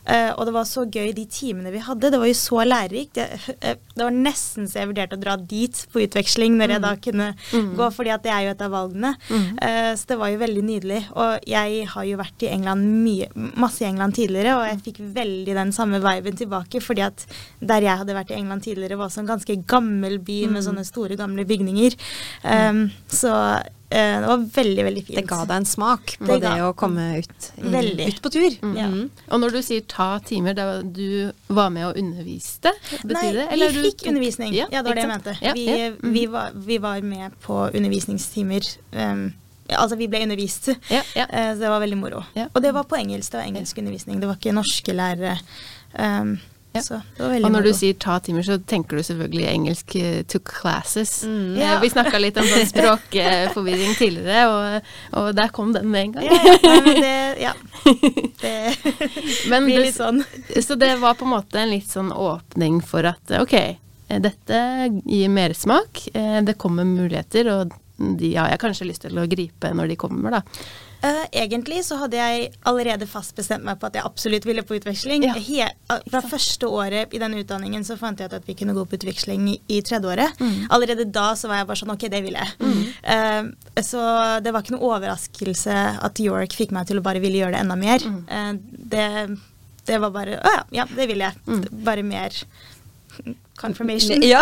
eh, 0.07 0.31
Og 0.37 0.45
det 0.47 0.53
var 0.55 0.65
så 0.69 0.85
gøy 0.87 1.11
de 1.17 1.25
timene 1.31 1.71
vi 1.73 1.81
hadde. 1.83 2.13
Det 2.13 2.21
var 2.21 2.29
jo 2.31 2.37
så 2.37 2.63
lærerikt. 2.67 3.17
Det, 3.19 3.57
eh, 3.59 3.75
det 3.97 4.05
var 4.07 4.13
nesten 4.15 4.69
så 4.69 4.81
jeg 4.83 4.91
vurderte 4.93 5.17
å 5.19 5.21
dra 5.25 5.35
dit 5.41 5.83
på 5.91 6.05
utveksling 6.05 6.55
når 6.61 6.75
jeg 6.77 6.85
da 6.87 6.95
kunne 7.09 7.29
gå, 7.51 7.91
fordi 7.97 8.13
at 8.15 8.23
det 8.23 8.31
er 8.33 8.47
jo 8.47 8.55
et 8.55 8.65
av 8.69 8.73
valgene. 8.77 9.13
Eh, 9.33 9.91
så 9.97 10.13
det 10.13 10.19
var 10.21 10.31
jo 10.31 10.41
veldig 10.45 10.65
nydelig. 10.71 11.03
Og 11.15 11.39
jeg 11.47 11.85
har 11.93 12.03
jo 12.09 12.17
vært 12.19 12.43
i 12.43 12.51
England 12.51 12.83
mye, 13.05 13.29
masse 13.55 13.83
i 13.83 13.87
England 13.89 14.17
tidligere, 14.17 14.57
og 14.57 14.65
jeg 14.67 14.81
fikk 14.89 14.99
veldig 15.15 15.55
den 15.55 15.71
samme 15.75 16.01
viben 16.03 16.35
tilbake, 16.39 16.81
fordi 16.83 17.05
at 17.07 17.25
der 17.61 17.81
jeg 17.87 18.01
hadde 18.03 18.15
vært 18.17 18.31
i 18.31 18.39
England 18.41 18.63
tidligere, 18.67 18.97
var 18.99 19.07
også 19.11 19.23
en 19.23 19.31
ganske 19.31 19.55
gammel 19.67 20.19
by 20.19 20.43
med 20.51 20.63
sånne 20.65 20.85
store, 20.87 21.15
gamle 21.19 21.45
bygninger. 21.47 21.95
Um, 22.43 22.87
så 23.07 23.31
uh, 23.33 23.63
det 23.87 24.27
var 24.27 24.43
veldig, 24.57 24.83
veldig 24.89 25.03
fint. 25.07 25.17
Det 25.21 25.25
ga 25.29 25.39
deg 25.47 25.55
en 25.61 25.65
smak 25.69 26.17
på 26.19 26.27
Det 26.35 26.41
det, 26.43 26.55
å 26.65 26.73
komme 26.77 27.05
ut, 27.21 27.49
i, 27.57 27.69
Veldig. 27.71 28.07
ut 28.11 28.21
på 28.25 28.31
tur. 28.33 28.49
Ja. 28.75 28.87
Mhm. 28.89 29.07
Og 29.31 29.39
når 29.43 29.55
du 29.57 29.61
sier 29.63 29.85
ta 29.87 30.09
timer, 30.27 30.53
da 30.57 30.81
du 30.83 31.31
var 31.47 31.69
med 31.73 31.87
og 31.89 31.97
underviste, 32.01 32.73
betyr 33.03 33.13
Nei, 33.13 33.33
det? 33.39 33.71
vi 33.71 33.89
fikk 33.89 34.01
tok- 34.03 34.11
undervisning. 34.11 34.53
Ja, 34.59 34.67
det 34.71 34.83
var 34.89 34.95
det 34.99 35.05
jeg 35.07 35.13
mente. 35.15 35.37
Ja, 35.41 35.53
vi, 35.55 35.65
ja. 35.71 35.89
Mm. 35.95 36.13
vi, 36.13 36.25
var, 36.35 36.51
vi 36.55 36.77
var 36.83 37.01
med 37.01 37.39
på 37.41 37.63
undervisningstimer. 37.71 38.67
Um, 38.91 39.29
altså, 39.75 39.97
vi 39.99 40.07
ble 40.07 40.21
undervist. 40.23 40.69
Ja, 40.89 41.01
ja. 41.15 41.25
Eh, 41.33 41.53
så 41.53 41.59
det 41.65 41.69
var 41.73 41.81
veldig 41.83 41.97
moro. 41.99 42.23
Ja. 42.37 42.47
Og 42.53 42.61
det 42.63 42.71
var 42.73 42.83
på 42.87 42.95
engelsk. 42.99 43.31
Det 43.33 43.41
var 43.41 43.47
engelsk 43.49 43.77
undervisning. 43.81 44.19
Det 44.21 44.27
var 44.29 44.37
ikke 44.39 44.55
norske 44.55 44.93
lærere. 44.95 45.39
Um, 45.97 46.37
Ja. 46.75 46.81
Så 46.83 46.93
det 47.17 47.23
var 47.23 47.29
veldig 47.31 47.41
moro. 47.41 47.47
Og 47.47 47.51
når 47.55 47.61
moro. 47.63 47.71
du 47.71 47.77
sier 47.79 47.93
ta 47.97 48.19
timer, 48.21 48.43
så 48.45 48.57
tenker 48.69 48.99
du 48.99 49.03
selvfølgelig 49.07 49.45
engelsk 49.49 49.95
eh, 49.97 50.19
took 50.29 50.51
classes. 50.59 51.23
Mm. 51.25 51.55
Eh, 51.55 51.61
Ja. 51.63 51.79
Vi 51.81 51.89
snakka 51.89 52.19
litt 52.21 52.37
om 52.37 52.45
sånn 52.45 52.67
språkforvirring 52.73 53.95
tidligere, 53.97 54.43
og, 54.51 54.91
og 55.17 55.31
der 55.39 55.49
kom 55.55 55.71
den 55.73 55.89
med 55.89 56.03
en 56.03 56.11
gang. 56.17 56.27
ja, 56.27 56.37
ja, 56.37 56.57
nei, 56.67 56.77
men 56.85 57.01
det, 57.01 57.15
ja. 57.41 57.53
det 58.43 59.61
blir 59.65 59.81
litt 59.87 59.97
sånn. 59.97 60.21
Så 60.61 60.75
det 60.77 60.93
var 61.01 61.17
på 61.17 61.25
en 61.25 61.33
måte 61.33 61.59
en 61.63 61.71
litt 61.73 61.89
sånn 61.89 62.11
åpning 62.13 62.79
for 62.85 63.07
at 63.09 63.33
ok, 63.41 63.55
dette 64.27 64.61
gir 65.07 65.33
mersmak, 65.33 66.05
det 66.13 66.57
kommer 66.61 66.85
muligheter, 66.87 67.49
og 67.55 67.73
de 67.97 68.35
har 68.35 68.51
jeg 68.51 68.61
kanskje 68.61 68.87
lyst 68.87 69.05
til 69.07 69.17
å 69.17 69.25
gripe 69.29 69.71
når 69.73 69.91
de 69.91 69.97
kommer, 69.99 70.39
da. 70.39 70.41
Uh, 70.97 71.25
egentlig 71.31 71.83
så 71.85 71.99
hadde 72.01 72.17
jeg 72.17 72.47
allerede 72.65 73.05
fast 73.09 73.35
bestemt 73.37 73.65
meg 73.65 73.77
på 73.77 73.85
at 73.85 73.99
jeg 73.99 74.05
absolutt 74.07 74.47
ville 74.47 74.63
på 74.65 74.79
utveksling. 74.79 75.27
Ja. 75.27 75.35
He 75.37 75.59
eh, 75.61 76.05
fra 76.09 76.23
første 76.25 76.69
året 76.73 77.13
i 77.13 77.21
denne 77.21 77.43
utdanningen 77.43 77.85
så 77.85 77.99
fant 77.99 78.17
jeg 78.17 78.31
ut 78.31 78.37
at 78.39 78.47
vi 78.49 78.55
kunne 78.57 78.73
gå 78.73 78.85
på 78.85 78.97
utveksling 78.97 79.45
i, 79.53 79.57
i 79.77 79.81
tredje 79.85 80.09
året. 80.09 80.41
Mm. 80.41 80.71
Allerede 80.73 81.05
da 81.05 81.29
så 81.37 81.51
var 81.51 81.61
jeg 81.61 81.69
bare 81.69 81.81
sånn 81.83 81.93
ok, 81.93 82.07
det 82.13 82.23
vil 82.25 82.39
jeg. 82.39 82.55
Eh, 83.13 83.83
så 83.85 84.01
det 84.41 84.53
var 84.53 84.65
ikke 84.65 84.77
noe 84.77 84.89
overraskelse 84.95 85.77
at 86.07 86.23
York 86.23 86.57
fikk 86.57 86.73
meg 86.73 86.89
til 86.89 86.97
å 86.97 87.05
bare 87.05 87.21
ville 87.21 87.43
gjøre 87.43 87.57
det 87.57 87.61
enda 87.61 87.77
mer. 87.77 88.01
Mm. 88.01 88.57
Det, 88.89 89.07
det 89.87 90.01
var 90.01 90.15
bare 90.15 90.39
Å 90.41 90.55
ja, 90.57 90.63
ja, 90.81 90.87
det 90.97 91.09
vil 91.11 91.21
jeg. 91.23 91.45
Mm. 91.45 91.61
Bare 91.85 92.05
mer 92.05 92.41
confirmation. 93.57 94.23
Ja. 94.23 94.41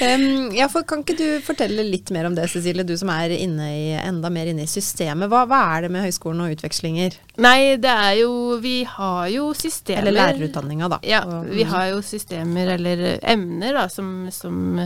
um, 0.00 0.52
ja, 0.60 0.68
kan 0.88 1.02
ikke 1.02 1.16
du 1.18 1.26
fortelle 1.44 1.86
litt 1.86 2.12
mer 2.14 2.28
om 2.28 2.36
det, 2.36 2.48
Cecilie, 2.52 2.86
du 2.86 2.94
som 3.00 3.10
er 3.14 3.34
inne 3.36 3.70
i, 3.72 3.84
enda 3.98 4.30
mer 4.32 4.52
inne 4.52 4.66
i 4.66 4.70
systemet. 4.70 5.30
Hva, 5.32 5.44
hva 5.50 5.62
er 5.74 5.86
det 5.86 5.94
med 5.94 6.04
høyskolen 6.06 6.44
og 6.44 6.56
utvekslinger? 6.58 7.18
Nei, 7.42 7.74
det 7.82 7.90
er 7.90 8.12
jo 8.20 8.58
Vi 8.62 8.84
har 8.86 9.26
jo 9.32 9.48
systemer 9.58 10.04
Eller 10.04 10.14
lærerutdanninga, 10.14 10.88
da. 10.92 10.98
Ja, 11.02 11.22
vi 11.48 11.64
har 11.66 11.88
jo 11.90 12.02
systemer 12.06 12.74
eller 12.76 13.02
emner 13.20 13.74
da, 13.74 13.88
som, 13.90 14.28
som, 14.30 14.78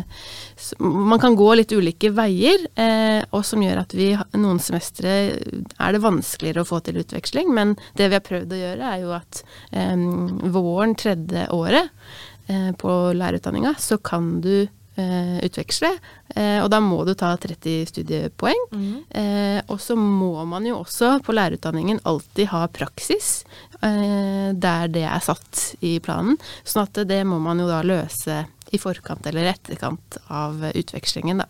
som 0.57 0.97
Man 1.11 1.21
kan 1.21 1.37
gå 1.37 1.51
litt 1.59 1.75
ulike 1.77 2.11
veier, 2.17 2.65
eh, 2.79 3.21
og 3.37 3.45
som 3.45 3.63
gjør 3.63 3.83
at 3.83 3.93
vi 3.97 4.09
noen 4.41 4.63
semestre 4.63 5.19
er 5.29 5.93
det 5.95 6.03
vanskeligere 6.03 6.65
å 6.65 6.69
få 6.69 6.81
til 6.87 7.01
utveksling. 7.03 7.53
Men 7.55 7.77
det 7.99 8.09
vi 8.09 8.17
har 8.17 8.25
prøvd 8.25 8.55
å 8.55 8.63
gjøre, 8.63 8.95
er 8.95 9.05
jo 9.05 9.13
at 9.19 9.43
eh, 9.73 10.09
våren 10.57 10.97
tredje 10.99 11.45
året 11.55 11.93
eh, 12.49 12.73
på 12.81 12.97
lærerutdanninga, 13.19 13.77
så 13.81 14.01
kan 14.01 14.39
du 14.45 14.69
eh, 14.99 15.39
utveksle, 15.47 15.91
eh, 16.35 16.59
og 16.63 16.69
da 16.73 16.81
må 16.85 17.01
du 17.07 17.15
ta 17.19 17.33
30 17.41 17.89
studiepoeng. 17.93 18.67
Mm. 18.73 18.93
Eh, 19.11 19.61
og 19.69 19.81
så 19.83 19.97
må 19.99 20.45
man 20.49 20.67
jo 20.69 20.81
også 20.83 21.19
på 21.25 21.35
lærerutdanningen 21.37 22.03
alltid 22.09 22.51
ha 22.53 22.67
praksis 22.73 23.45
eh, 23.81 24.51
der 24.55 24.93
det 24.93 25.07
er 25.09 25.25
satt 25.25 25.75
i 25.81 25.99
planen. 26.05 26.39
Sånn 26.65 26.87
at 26.87 27.03
det 27.09 27.23
må 27.29 27.41
man 27.43 27.63
jo 27.63 27.71
da 27.71 27.83
løse 27.87 28.45
i 28.73 28.79
forkant 28.81 29.27
eller 29.27 29.53
etterkant 29.53 30.19
av 30.29 30.61
utvekslingen, 30.75 31.43
da. 31.43 31.49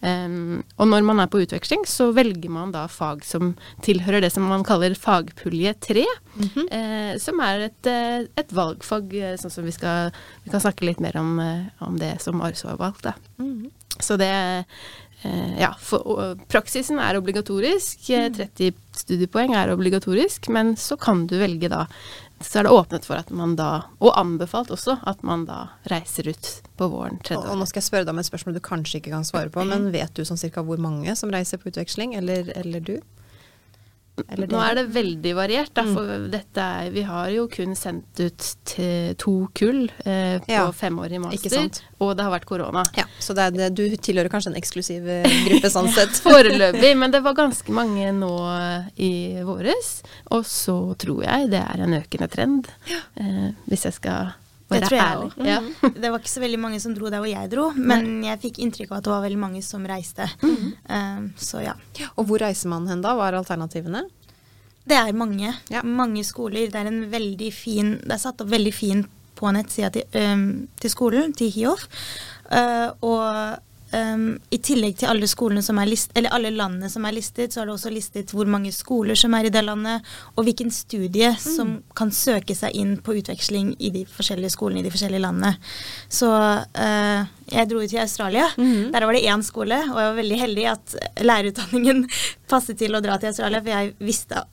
Um, 0.00 0.62
og 0.80 0.88
når 0.88 1.04
man 1.04 1.20
er 1.20 1.28
på 1.28 1.42
utveksling, 1.44 1.84
så 1.88 2.10
velger 2.16 2.52
man 2.52 2.72
da 2.72 2.86
fag 2.88 3.24
som 3.28 3.52
tilhører 3.84 4.24
det 4.24 4.32
som 4.32 4.46
man 4.48 4.64
kaller 4.64 4.96
fagpulje 4.96 5.74
3, 5.84 6.06
-hmm. 6.38 6.66
uh, 6.70 7.18
som 7.18 7.40
er 7.40 7.66
et, 7.68 7.86
eh, 7.86 8.24
et 8.36 8.52
valgfag, 8.52 9.14
eh, 9.14 9.36
sånn 9.36 9.50
som 9.50 9.64
vi 9.64 9.72
skal 9.72 10.10
Vi 10.44 10.50
kan 10.50 10.60
snakke 10.60 10.84
litt 10.84 11.00
mer 11.00 11.16
om, 11.16 11.38
eh, 11.38 11.66
om 11.80 11.98
det 11.98 12.20
som 12.22 12.40
Arso 12.40 12.68
har 12.68 12.76
valgt, 12.76 13.02
da. 13.02 13.14
Mhm. 13.38 13.70
Så 13.98 14.16
det 14.16 14.74
Ja, 15.58 15.74
for, 15.78 15.98
og, 15.98 16.48
praksisen 16.48 16.98
er 16.98 17.18
obligatorisk. 17.18 18.08
eh, 18.08 18.30
30 18.30 18.72
studiepoeng 18.92 19.54
er 19.54 19.68
obligatorisk, 19.68 20.48
men 20.48 20.76
så 20.76 20.98
kan 20.98 21.26
du 21.26 21.38
velge 21.38 21.68
da 21.68 21.86
Så 22.40 22.58
er 22.58 22.64
det 22.64 22.72
åpnet 22.72 23.04
for 23.04 23.20
at 23.20 23.30
man 23.36 23.52
da, 23.58 23.84
og 24.00 24.14
anbefalt 24.16 24.70
også, 24.72 24.96
at 25.06 25.20
man 25.26 25.44
da 25.48 25.58
reiser 25.92 26.30
ut 26.32 26.48
på 26.80 26.88
våren 26.88 27.20
tredje 27.20 27.44
og 27.52 27.60
nå 27.60 27.66
skal 27.68 27.82
jeg 27.82 27.88
spørre 27.90 28.06
deg 28.08 28.14
om 28.14 28.22
et 28.22 28.28
spørsmål 28.30 28.56
du 28.56 28.62
kanskje 28.64 29.00
ikke 29.02 29.12
kan 29.12 29.26
svare 29.28 29.52
på, 29.52 29.64
men 29.70 29.90
vet 29.92 30.14
du 30.16 30.24
sånn 30.24 30.40
cirka 30.40 30.64
hvor 30.64 30.80
mange 30.80 31.12
som 31.20 31.32
reiser 31.32 31.60
på 31.60 31.68
utveksling, 31.72 32.16
eller, 32.16 32.48
eller 32.56 32.84
du? 32.84 32.96
Nå 34.20 34.58
er 34.60 34.74
det 34.76 34.82
veldig 34.92 35.30
variert, 35.34 35.70
da, 35.74 35.82
Mm. 35.86 35.94
for 35.96 36.28
dette 36.28 36.60
er, 36.60 36.90
vi 36.92 37.02
har 37.08 37.30
jo 37.32 37.46
kun 37.48 37.72
sendt 37.74 38.20
ut 38.20 38.48
til 38.68 39.14
to 39.16 39.48
kull 39.56 39.86
eh, 40.04 40.36
på 40.44 40.50
Ja, 40.52 40.66
femårig 40.76 41.20
master, 41.22 41.70
og 42.00 42.16
det 42.18 42.24
har 42.26 42.30
vært 42.34 42.44
korona. 42.44 42.82
Ja, 42.98 43.04
så 43.18 43.32
det 43.34 43.46
er, 43.48 43.70
du 43.70 43.96
tilhører 43.96 44.28
kanskje 44.28 44.52
en 44.52 44.58
eksklusiv 44.60 45.08
eh, 45.08 45.24
gruppe 45.48 45.70
sånn 45.72 45.88
sett. 45.96 46.10
Foreløpig, 46.20 46.92
men 47.00 47.10
det 47.14 47.22
var 47.24 47.34
ganske 47.38 47.72
mange 47.72 48.12
nå 48.12 48.34
i 49.00 49.40
våres. 49.46 50.02
Og 50.30 50.44
så 50.44 50.76
tror 51.00 51.24
jeg 51.24 51.48
det 51.54 51.62
er 51.64 51.80
en 51.86 51.96
økende 52.02 52.28
trend, 52.28 52.68
eh, 53.16 53.50
hvis 53.72 53.88
jeg 53.88 53.96
skal 54.02 54.34
Det 54.70 54.80
tror 54.86 54.98
jeg 54.98 55.18
også. 55.24 55.46
Ja. 55.46 55.90
Det 56.02 56.10
var 56.12 56.22
ikke 56.22 56.32
så 56.32 56.42
veldig 56.44 56.60
mange 56.62 56.80
som 56.82 56.94
dro 56.94 57.10
der 57.10 57.22
hvor 57.22 57.30
jeg 57.30 57.50
dro, 57.52 57.66
men 57.74 58.22
jeg 58.26 58.40
fikk 58.44 58.60
inntrykk 58.62 58.92
av 58.92 59.00
at 59.00 59.08
det 59.08 59.12
var 59.14 59.24
veldig 59.26 59.40
mange 59.42 59.62
som 59.66 59.86
reiste. 59.88 60.28
Mhm. 60.42 60.72
uh, 60.90 61.28
så 61.40 61.64
ja. 61.64 61.76
Og 62.14 62.28
hvor 62.28 62.42
reiser 62.42 62.70
man 62.72 62.88
hen 62.90 63.02
da? 63.04 63.14
Hva 63.18 63.30
er 63.30 63.40
alternativene? 63.40 64.04
Det 64.90 64.98
er 64.98 65.16
mange. 65.16 65.54
Ja. 65.70 65.82
Mange 65.86 66.22
skoler. 66.26 66.70
Det 66.70 66.78
er 66.80 66.88
en 66.88 67.02
veldig 67.12 67.50
fin 67.54 67.90
Det 68.00 68.14
er 68.16 68.22
satt 68.22 68.40
opp 68.42 68.50
veldig 68.50 68.72
fin 68.74 69.04
på 69.38 69.50
nettsida 69.54 69.90
til, 69.94 70.04
um, 70.20 70.68
til 70.80 70.92
skolen, 70.92 71.34
til 71.36 71.52
HIOF. 71.54 71.86
Uh, 72.50 72.88
og 73.06 73.60
um, 73.92 74.24
i 74.50 74.58
tillegg 74.62 74.98
til 75.00 75.10
alle 75.10 75.28
som 75.62 75.80
list, 75.88 76.12
eller 76.14 76.32
alle 76.34 76.52
landene 76.54 76.90
som 76.90 77.04
er 77.06 77.16
listet, 77.16 77.52
så 77.52 77.62
er 77.62 77.68
det 77.68 77.74
også 77.74 77.92
listet 77.92 78.34
hvor 78.34 78.48
mange 78.50 78.72
skoler 78.74 79.18
som 79.18 79.34
er 79.34 79.48
i 79.48 79.52
det 79.52 79.62
landet, 79.64 80.06
og 80.36 80.46
hvilken 80.46 80.70
studie 80.74 81.32
som 81.40 81.78
kan 81.96 82.12
søke 82.14 82.54
seg 82.54 82.76
inn 82.76 82.96
på 83.02 83.16
utveksling 83.20 83.74
i 83.78 83.92
de 83.94 84.04
forskjellige 84.08 84.54
skolene 84.56 84.82
i 84.82 84.86
de 84.86 84.94
forskjellige 84.94 85.24
landene. 85.24 85.54
Så 86.08 86.30
uh, 86.30 87.20
jeg 87.50 87.70
dro 87.70 87.82
ut 87.82 87.90
til 87.90 88.02
Australia. 88.02 88.46
Mm. 88.56 88.92
Der 88.94 89.06
var 89.06 89.16
det 89.16 89.26
én 89.26 89.42
skole, 89.46 89.82
og 89.90 89.98
jeg 89.98 90.12
var 90.12 90.20
veldig 90.20 90.40
heldig 90.44 90.70
at 90.76 90.96
lærerutdanningen 91.26 92.06
passet 92.50 92.78
til 92.80 92.94
å 92.94 93.04
dra 93.04 93.18
til 93.18 93.32
Australia, 93.32 93.62
for 93.62 93.74
jeg 93.74 93.94
visste 93.98 94.46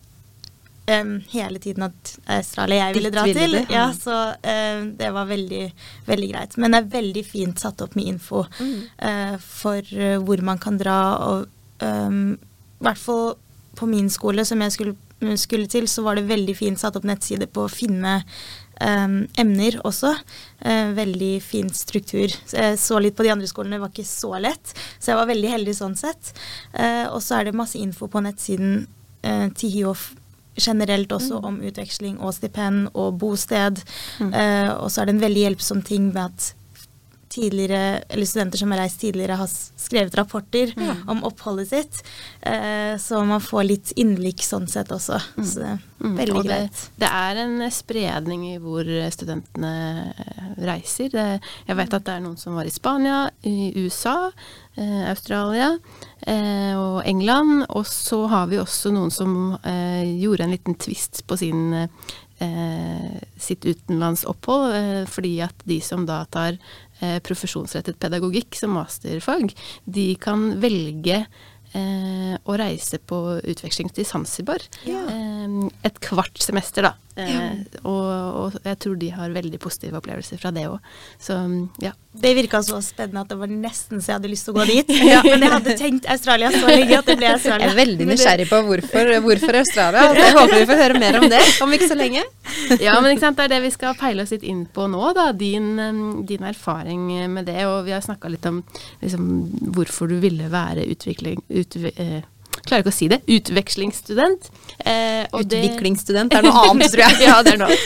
em, 0.88 1.14
hele 1.32 1.60
tiden 1.64 1.88
at 1.88 2.14
Australia 2.38 2.88
jeg 2.88 2.98
ville 2.98 3.12
dra 3.14 3.26
ville 3.28 3.64
til. 3.64 3.74
Ja, 3.74 3.88
mm. 3.92 3.98
så 4.00 4.18
um, 4.36 4.92
det 5.00 5.12
var 5.16 5.30
veldig, 5.30 5.64
veldig 6.08 6.30
greit. 6.34 6.58
Men 6.58 6.74
det 6.74 6.82
er 6.82 6.94
veldig 6.98 7.26
fint 7.28 7.64
satt 7.64 7.84
opp 7.86 7.98
med 8.00 8.12
info 8.14 8.46
eh, 8.60 9.36
for 9.44 9.82
uh, 9.98 10.18
hvor 10.24 10.44
man 10.46 10.62
kan 10.64 10.80
dra. 10.80 11.00
Og 11.28 11.84
um, 11.84 12.38
i 12.38 12.88
hvert 12.88 13.02
fall 13.02 13.36
på 13.78 13.90
min 13.90 14.10
skole, 14.10 14.46
som 14.46 14.62
jeg 14.64 14.74
skulle, 14.74 14.96
skulle 15.38 15.70
til, 15.70 15.88
så 15.90 16.04
var 16.06 16.18
det 16.18 16.30
veldig 16.30 16.56
fint 16.58 16.82
satt 16.82 16.98
opp 16.98 17.06
nettside 17.08 17.50
på 17.54 17.68
å 17.68 17.72
finne 17.72 18.22
em, 18.82 19.20
emner 19.38 19.80
også. 19.86 20.14
Eh, 20.60 20.94
veldig 20.98 21.34
fin 21.46 21.70
struktur. 21.74 22.34
Så 22.46 22.58
jeg 22.58 22.80
så 22.82 23.02
litt 23.02 23.18
på 23.18 23.26
de 23.26 23.34
andre 23.34 23.50
skolene, 23.50 23.78
det 23.78 23.86
var 23.86 23.94
ikke 23.94 24.08
så 24.10 24.34
lett. 24.42 24.74
Så 24.98 25.12
jeg 25.12 25.20
var 25.20 25.30
veldig 25.30 25.52
heldig 25.54 25.76
sånn 25.78 25.98
sett. 26.00 26.34
Eh, 26.74 27.06
og 27.12 27.22
så 27.26 27.40
er 27.40 27.50
det 27.50 27.58
masse 27.58 27.78
info 27.82 28.10
på 28.12 28.24
nettsiden 28.24 28.80
uh, 29.26 29.48
til 29.58 29.74
HIOF 29.74 30.10
generelt 30.62 31.12
også 31.12 31.40
om 31.44 31.62
utveksling 31.62 32.20
og 32.20 32.34
stipend 32.34 32.88
og 32.94 33.20
bosted. 33.20 33.82
Eh, 34.22 34.70
og 34.74 34.92
så 34.92 35.02
er 35.02 35.10
det 35.10 35.18
en 35.18 35.26
veldig 35.26 35.44
hjelpsom 35.46 35.82
ting 35.86 36.12
med 36.14 36.24
at 36.28 36.54
tidligere, 37.34 38.02
eller 38.10 38.30
studenter 38.30 38.62
som 38.62 38.74
har 38.74 38.84
reist 38.84 39.02
tidligere, 39.02 39.40
har 39.42 39.52
skrevet 39.52 40.16
rapporter 40.18 40.74
om 41.08 41.24
oppholdet 41.28 41.70
sitt. 41.72 42.02
Eh, 42.42 42.96
så 43.02 43.24
man 43.28 43.44
får 43.44 43.68
litt 43.68 43.94
innblikk 44.00 44.46
sånn 44.46 44.68
sett 44.72 44.92
også. 44.96 45.20
Så 45.42 45.62
det 45.62 45.72
er 45.76 45.86
Mm, 45.98 46.14
veldig 46.18 46.36
mm. 46.36 46.46
greit. 46.46 46.82
det 47.02 47.08
er 47.10 47.40
en 47.42 47.72
spredning 47.74 48.44
i 48.52 48.58
hvor 48.62 48.86
studentene 49.14 49.72
eh, 50.14 50.44
reiser. 50.70 51.10
Det, 51.10 51.26
jeg 51.66 51.78
vet 51.80 51.96
at 51.98 52.06
det 52.06 52.14
er 52.14 52.22
noen 52.22 52.38
som 52.38 52.58
var 52.58 52.70
i 52.70 52.74
Spania, 52.74 53.24
i 53.50 53.72
USA, 53.82 54.30
eh, 54.78 55.10
Australia 55.10 55.72
eh, 56.22 56.78
og 56.78 57.02
England. 57.10 57.66
Og 57.74 57.88
så 57.90 58.28
har 58.30 58.46
vi 58.52 58.62
også 58.62 58.94
noen 58.94 59.14
som 59.14 59.58
eh, 59.64 60.06
gjorde 60.22 60.46
en 60.46 60.54
liten 60.54 60.78
twist 60.78 61.24
på 61.26 61.40
sin, 61.42 61.66
eh, 61.74 62.14
sitt 63.38 63.66
utenlandsopphold, 63.66 64.74
eh, 64.76 65.04
fordi 65.10 65.34
at 65.46 65.66
de 65.66 65.80
som 65.82 66.06
da 66.06 66.24
tar 66.30 66.58
eh, 67.00 67.20
profesjonsrettet 67.26 68.00
pedagogikk 68.02 68.58
som 68.58 68.76
masterfag, 68.78 69.54
de 69.86 70.08
kan 70.22 70.50
velge 70.62 71.24
eh, 71.74 72.36
å 72.38 72.58
reise 72.60 73.00
på 73.00 73.22
utveksling 73.42 73.92
til 73.94 74.08
Zanzibar. 74.08 74.64
Ja. 74.88 75.04
Eh, 75.48 75.68
et 75.88 76.00
kvart 76.04 76.42
semester, 76.44 76.90
da. 76.90 76.96
Eh, 77.18 77.80
og, 77.82 78.10
og 78.54 78.58
jeg 78.62 78.78
tror 78.84 78.98
de 79.02 79.08
har 79.10 79.32
veldig 79.34 79.58
positive 79.62 79.98
opplevelser 79.98 80.38
fra 80.42 80.52
det 80.54 80.68
òg. 80.70 80.92
Så 81.22 81.38
ja. 81.82 81.94
Det 82.18 82.32
virka 82.38 82.60
så 82.66 82.78
spennende 82.82 83.22
at 83.22 83.30
det 83.30 83.38
var 83.38 83.50
nesten 83.50 84.02
så 84.02 84.12
jeg 84.12 84.20
hadde 84.20 84.30
lyst 84.32 84.48
til 84.48 84.54
å 84.54 84.58
gå 84.58 84.66
dit. 84.70 84.94
Men 85.28 85.46
jeg 85.46 85.54
hadde 85.54 85.76
tenkt 85.80 86.08
Australia 86.14 86.52
så 86.54 86.64
lenge 86.70 87.00
at 87.00 87.10
det 87.10 87.18
ble 87.20 87.32
Australia. 87.34 87.68
Jeg 87.68 87.74
er 87.74 87.80
veldig 87.82 88.08
nysgjerrig 88.12 88.48
på 88.50 88.62
hvorfor, 88.70 89.12
hvorfor 89.26 89.60
Australia. 89.64 90.06
Altså, 90.06 90.24
Jeg 90.26 90.38
håper 90.38 90.56
vi 90.56 90.70
får 90.72 90.82
høre 90.84 91.02
mer 91.04 91.20
om 91.22 91.28
det 91.34 91.44
om 91.66 91.76
ikke 91.78 91.90
så 91.90 91.98
lenge. 91.98 92.24
ja, 92.88 92.96
men 93.02 93.22
sant, 93.22 93.38
det 93.38 93.48
er 93.48 93.56
det 93.56 93.62
vi 93.66 93.74
skal 93.74 93.98
peile 94.00 94.26
oss 94.26 94.34
litt 94.34 94.46
inn 94.46 94.66
på 94.74 94.88
nå, 94.92 95.04
da. 95.18 95.30
Din, 95.38 95.74
eh, 95.82 96.02
din 96.34 96.48
erfaring 96.54 97.06
med 97.34 97.50
det. 97.50 97.60
Og 97.70 97.84
vi 97.90 97.98
har 97.98 98.06
snakka 98.06 98.34
litt 98.34 98.46
om 98.50 98.64
liksom, 99.02 99.30
hvorfor 99.78 100.10
du 100.10 100.20
ville 100.22 100.50
være 100.54 100.86
utvikling... 100.94 101.42
Eh, 101.50 102.20
klarer 102.70 102.86
ikke 102.86 102.94
å 102.94 102.98
si 102.98 103.08
det. 103.12 103.22
Utvekslingsstudent. 103.38 104.50
Eh, 104.80 105.24
og 105.34 105.48
det- 105.50 105.64
Utviklingsstudent 105.68 106.34
er 106.38 106.46
noe 106.46 106.66
annet, 106.70 106.92
tror 106.94 107.06
jeg. 107.08 107.22
ja, 107.30 107.38
det 107.44 107.56
er 107.56 107.62
noe. 107.64 107.78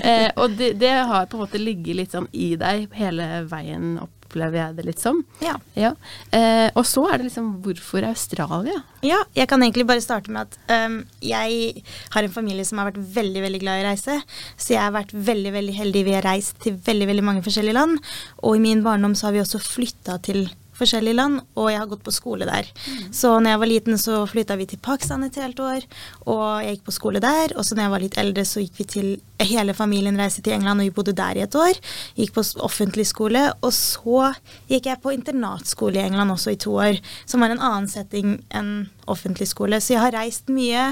Eh, 0.00 0.30
og 0.36 0.56
det, 0.58 0.72
det 0.80 0.94
har 1.10 1.28
på 1.30 1.38
en 1.38 1.44
måte 1.46 1.60
ligget 1.60 1.96
litt 2.00 2.16
sånn 2.16 2.28
i 2.32 2.54
deg 2.60 2.88
hele 2.98 3.44
veien, 3.50 3.94
opplever 4.00 4.60
jeg 4.60 4.76
det 4.78 4.84
litt 4.86 5.02
som. 5.02 5.20
Ja. 5.42 5.56
Ja. 5.74 5.90
Eh, 6.36 6.68
og 6.78 6.84
så 6.86 7.02
er 7.10 7.18
det 7.18 7.28
liksom 7.28 7.48
hvorfor 7.64 8.06
Australia? 8.06 8.78
Ja, 9.06 9.18
jeg 9.34 9.48
kan 9.50 9.62
egentlig 9.64 9.88
bare 9.88 10.04
starte 10.04 10.30
med 10.30 10.46
at 10.46 10.86
um, 10.86 11.00
jeg 11.24 11.82
har 12.14 12.22
en 12.26 12.34
familie 12.34 12.66
som 12.68 12.78
har 12.78 12.90
vært 12.92 13.02
veldig 13.16 13.42
veldig 13.46 13.60
glad 13.64 13.80
i 13.80 13.84
å 13.84 13.88
reise. 13.90 14.20
Så 14.56 14.74
jeg 14.76 14.82
har 14.84 14.94
vært 14.94 15.12
veldig 15.14 15.54
veldig 15.56 15.76
heldig. 15.80 16.04
Vi 16.06 16.14
har 16.18 16.26
reist 16.26 16.58
til 16.62 16.78
veldig 16.86 17.10
veldig 17.10 17.26
mange 17.26 17.44
forskjellige 17.46 17.78
land. 17.78 17.98
Og 18.44 18.56
i 18.58 18.64
min 18.68 18.84
barndom 18.86 19.16
så 19.18 19.28
har 19.28 19.38
vi 19.38 19.42
også 19.42 19.62
flytta 19.62 20.20
til 20.26 20.46
forskjellige 20.80 21.18
land, 21.18 21.40
og 21.54 21.70
jeg 21.70 21.80
har 21.82 21.88
gått 21.90 22.04
på 22.06 22.14
skole 22.14 22.48
der. 22.48 22.68
Så 23.14 23.36
når 23.38 23.54
jeg 23.54 23.62
var 23.62 23.70
liten, 23.70 23.98
så 24.00 24.20
flytta 24.30 24.56
vi 24.60 24.68
til 24.70 24.80
Pakistan 24.82 25.24
et 25.26 25.38
helt 25.40 25.60
år, 25.60 25.86
og 26.26 26.44
jeg 26.64 26.78
gikk 26.78 26.86
på 26.88 26.96
skole 26.96 27.22
der. 27.22 27.54
Og 27.56 27.66
så 27.66 27.76
når 27.76 27.86
jeg 27.86 27.94
var 27.94 28.04
litt 28.04 28.20
eldre, 28.20 28.46
så 28.48 28.64
gikk 28.64 28.80
vi 28.82 28.88
til 28.96 29.10
Hele 29.40 29.72
familien 29.72 30.18
reiste 30.20 30.42
til 30.44 30.52
England, 30.52 30.82
og 30.82 30.84
vi 30.84 30.92
bodde 30.92 31.14
der 31.16 31.38
i 31.38 31.44
et 31.46 31.54
år. 31.56 31.78
Gikk 32.18 32.34
på 32.36 32.42
offentlig 32.60 33.06
skole, 33.08 33.46
og 33.64 33.72
så 33.72 34.34
gikk 34.68 34.90
jeg 34.90 35.00
på 35.00 35.14
internatskole 35.16 35.96
i 35.96 36.04
England 36.10 36.34
også 36.34 36.52
i 36.52 36.60
to 36.60 36.74
år, 36.76 37.00
som 37.24 37.40
var 37.40 37.54
en 37.54 37.62
annen 37.62 37.88
setting 37.88 38.36
enn 38.52 38.90
offentlig 39.08 39.48
skole. 39.48 39.80
Så 39.80 39.94
jeg 39.94 40.04
har 40.04 40.12
reist 40.12 40.52
mye 40.52 40.90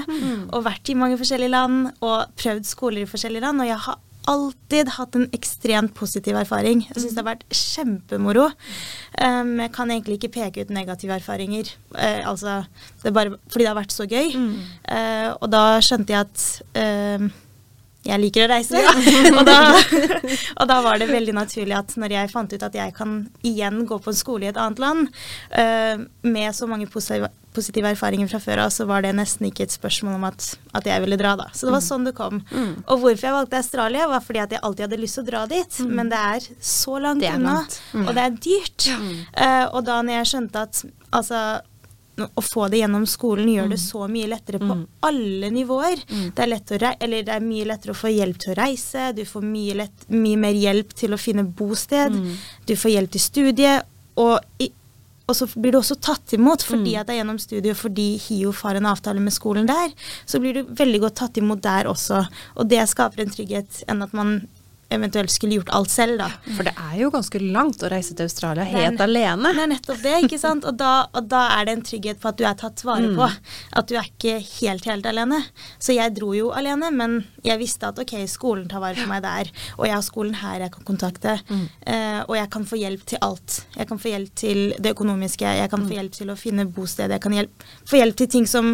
og 0.49 0.65
vært 0.65 0.89
i 0.89 0.97
mange 0.97 1.19
forskjellige 1.21 1.53
land 1.53 1.91
og 2.01 2.33
prøvd 2.41 2.65
skoler 2.65 3.05
i 3.05 3.09
forskjellige 3.11 3.45
land, 3.45 3.61
og 3.61 3.69
jeg 3.69 3.83
har 3.85 4.01
alltid 4.27 4.91
hatt 4.97 5.15
en 5.17 5.27
ekstremt 5.35 5.93
positiv 5.97 6.37
erfaring. 6.37 6.83
Jeg 6.89 7.01
syns 7.01 7.15
det 7.15 7.23
har 7.23 7.29
vært 7.31 7.45
kjempemoro. 7.55 8.49
Um, 9.17 9.55
jeg 9.63 9.73
kan 9.75 9.91
egentlig 9.93 10.19
ikke 10.19 10.33
peke 10.37 10.65
ut 10.65 10.73
negative 10.73 11.15
erfaringer, 11.17 11.71
uh, 11.95 12.29
altså, 12.29 12.61
det 13.01 13.11
er 13.11 13.15
bare 13.15 13.37
fordi 13.49 13.65
det 13.65 13.71
har 13.71 13.79
vært 13.79 13.95
så 13.95 14.07
gøy. 14.09 14.33
Eh, 14.89 15.29
og 15.33 15.47
da 15.51 15.63
skjønte 15.83 16.13
jeg 16.13 16.27
at 16.27 16.43
uh, 16.77 17.29
jeg 18.07 18.21
liker 18.21 18.45
å 18.45 18.49
reise. 18.51 18.79
og, 19.37 19.41
da, 19.47 19.57
og 20.55 20.69
da 20.69 20.77
var 20.85 21.01
det 21.01 21.09
veldig 21.11 21.35
naturlig 21.35 21.75
at 21.77 21.95
når 21.99 22.15
jeg 22.15 22.31
fant 22.31 22.53
ut 22.53 22.65
at 22.65 22.77
jeg 22.77 22.95
kan 22.95 23.19
igjen 23.45 23.83
gå 23.89 23.99
på 23.99 24.13
en 24.13 24.19
skole 24.19 24.47
i 24.47 24.51
et 24.51 24.59
annet 24.59 24.79
land, 24.81 25.09
eh, 25.51 26.05
med 26.23 26.55
så 26.55 26.69
mange 26.69 26.87
positive, 26.91 27.31
positive 27.55 27.91
erfaringer 27.93 28.29
fra 28.31 28.39
før 28.43 28.63
av, 28.65 28.73
så 28.73 28.85
var 28.89 29.05
det 29.05 29.15
nesten 29.17 29.47
ikke 29.49 29.65
et 29.65 29.73
spørsmål 29.73 30.19
om 30.19 30.27
at, 30.29 30.51
at 30.77 30.89
jeg 30.89 31.03
ville 31.05 31.17
dra, 31.19 31.35
da. 31.39 31.47
Så 31.53 31.67
det 31.67 31.75
var 31.75 31.85
sånn 31.85 32.05
det 32.07 32.15
kom. 32.17 32.41
Mm. 32.51 32.73
Og 32.85 33.01
hvorfor 33.01 33.29
jeg 33.29 33.37
valgte 33.37 33.61
Australia, 33.61 34.09
var 34.11 34.25
fordi 34.25 34.43
at 34.43 34.53
jeg 34.55 34.63
alltid 34.67 34.85
hadde 34.87 35.01
lyst 35.01 35.19
til 35.19 35.25
å 35.25 35.29
dra 35.31 35.45
dit. 35.49 35.79
Men 35.89 36.11
det 36.11 36.21
er 36.35 36.47
så 36.73 36.99
langt 37.01 37.25
er 37.25 37.39
unna, 37.39 37.57
langt. 37.61 37.81
og 38.05 38.13
det 38.13 38.27
er 38.27 38.37
dyrt. 38.45 38.91
Uh, 39.33 39.65
og 39.73 39.81
da 39.89 39.99
når 40.03 40.21
jeg 40.21 40.31
skjønte 40.33 40.67
at 40.69 40.85
altså 41.09 41.43
å 42.19 42.41
få 42.43 42.67
det 42.67 42.81
gjennom 42.81 43.05
skolen 43.07 43.49
gjør 43.51 43.69
det 43.71 43.77
så 43.81 44.07
mye 44.11 44.27
lettere 44.27 44.59
på 44.59 44.75
alle 45.07 45.51
nivåer. 45.55 46.01
Det, 46.35 46.47
er 46.47 46.87
eller 46.99 47.23
det 47.23 47.35
er 47.35 47.45
mye 47.45 47.67
lettere 47.69 47.95
å 47.95 47.99
få 47.99 48.11
hjelp 48.11 48.41
til 48.41 48.53
å 48.53 48.57
reise, 48.59 49.11
du 49.15 49.23
får 49.27 49.45
mye, 49.45 49.77
lett, 49.83 50.03
mye 50.11 50.39
mer 50.41 50.57
hjelp 50.57 50.91
til 50.99 51.15
å 51.15 51.21
finne 51.21 51.45
bosted, 51.45 52.17
du 52.67 52.75
får 52.75 52.95
hjelp 52.95 53.15
til 53.15 53.23
studie, 53.23 53.77
og, 54.19 54.35
i, 54.59 54.71
og 55.29 55.37
så 55.37 55.47
blir 55.53 55.75
du 55.75 55.79
også 55.79 55.99
tatt 56.01 56.33
imot 56.35 56.63
fordi 56.65 56.95
at 56.97 57.07
det 57.07 57.15
er 57.15 57.21
gjennom 57.21 57.39
studiet, 57.41 57.77
fordi 57.77 58.07
HIOF 58.23 58.63
har 58.65 58.79
en 58.79 58.89
avtale 58.89 59.21
med 59.23 59.35
skolen 59.35 59.69
der, 59.69 59.93
så 60.25 60.41
blir 60.41 60.57
du 60.57 60.71
veldig 60.79 61.03
godt 61.05 61.19
tatt 61.21 61.37
imot 61.41 61.61
der 61.63 61.89
også. 61.91 62.23
Og 62.57 62.69
det 62.71 62.81
skaper 62.89 63.23
en 63.23 63.33
trygghet 63.33 63.83
enn 63.89 64.01
at 64.05 64.15
man 64.17 64.39
eventuelt 64.89 65.31
skulle 65.31 65.59
gjort 65.59 65.69
alt 65.77 65.91
selv, 65.93 66.17
da. 66.19 66.29
For 66.57 66.65
det 66.67 66.73
er 66.73 66.95
jo 66.99 67.11
ganske 67.13 67.41
langt 67.43 67.83
å 67.85 67.89
reise 67.91 68.15
til 68.17 68.25
Australia 68.29 68.65
Det 68.65 68.73
er 68.73 68.87
helt 68.87 69.03
alene. 69.03 69.53
Det 69.55 69.63
er 69.63 69.71
nettopp 69.73 70.01
det, 70.03 70.15
ikke 70.25 70.39
sant. 70.41 70.65
Og 70.65 70.77
da, 70.79 70.93
og 71.13 71.27
da 71.29 71.43
er 71.57 71.67
det 71.67 71.75
en 71.77 71.83
trygghet 71.89 72.21
på 72.21 72.31
at 72.31 72.39
du 72.39 72.45
er 72.49 72.57
tatt 72.59 72.83
vare 72.87 73.11
på. 73.15 73.27
At 73.79 73.89
du 73.89 73.95
er 73.99 74.09
ikke 74.09 74.37
helt, 74.59 74.87
helt 74.89 75.09
alene. 75.09 75.41
Så 75.77 75.95
jeg 75.95 76.15
dro 76.17 76.31
jo 76.37 76.49
alene, 76.55 76.89
men 76.95 77.19
jeg 77.45 77.61
visste 77.61 77.91
at 77.91 78.01
ok, 78.01 78.15
skolen 78.29 78.69
tar 78.71 78.83
vare 78.83 78.97
på 78.97 79.09
meg 79.09 79.21
der. 79.25 79.51
Og 79.77 79.85
jeg 79.87 79.95
har 79.95 80.05
skolen 80.05 80.39
her 80.41 80.65
jeg 80.65 80.73
kan 80.73 80.87
kontakte. 80.87 81.37
Eh, 81.49 82.21
og 82.25 82.33
jeg 82.37 82.49
kan 82.55 82.65
få 82.69 82.79
hjelp 82.81 83.05
til 83.13 83.21
alt. 83.25 83.59
Jeg 83.77 83.89
kan 83.91 84.01
få 84.01 84.13
hjelp 84.13 84.33
til 84.39 84.63
det 84.79 84.95
økonomiske, 84.95 85.53
jeg 85.61 85.71
kan 85.71 85.85
få 85.85 85.99
hjelp 85.99 86.17
til 86.17 86.33
å 86.33 86.39
finne 86.39 86.65
bosted, 86.65 87.13
jeg 87.13 87.23
kan 87.23 87.35
hjelp, 87.35 87.69
få 87.87 88.01
hjelp 88.01 88.17
til 88.19 88.31
ting 88.37 88.49
som 88.49 88.73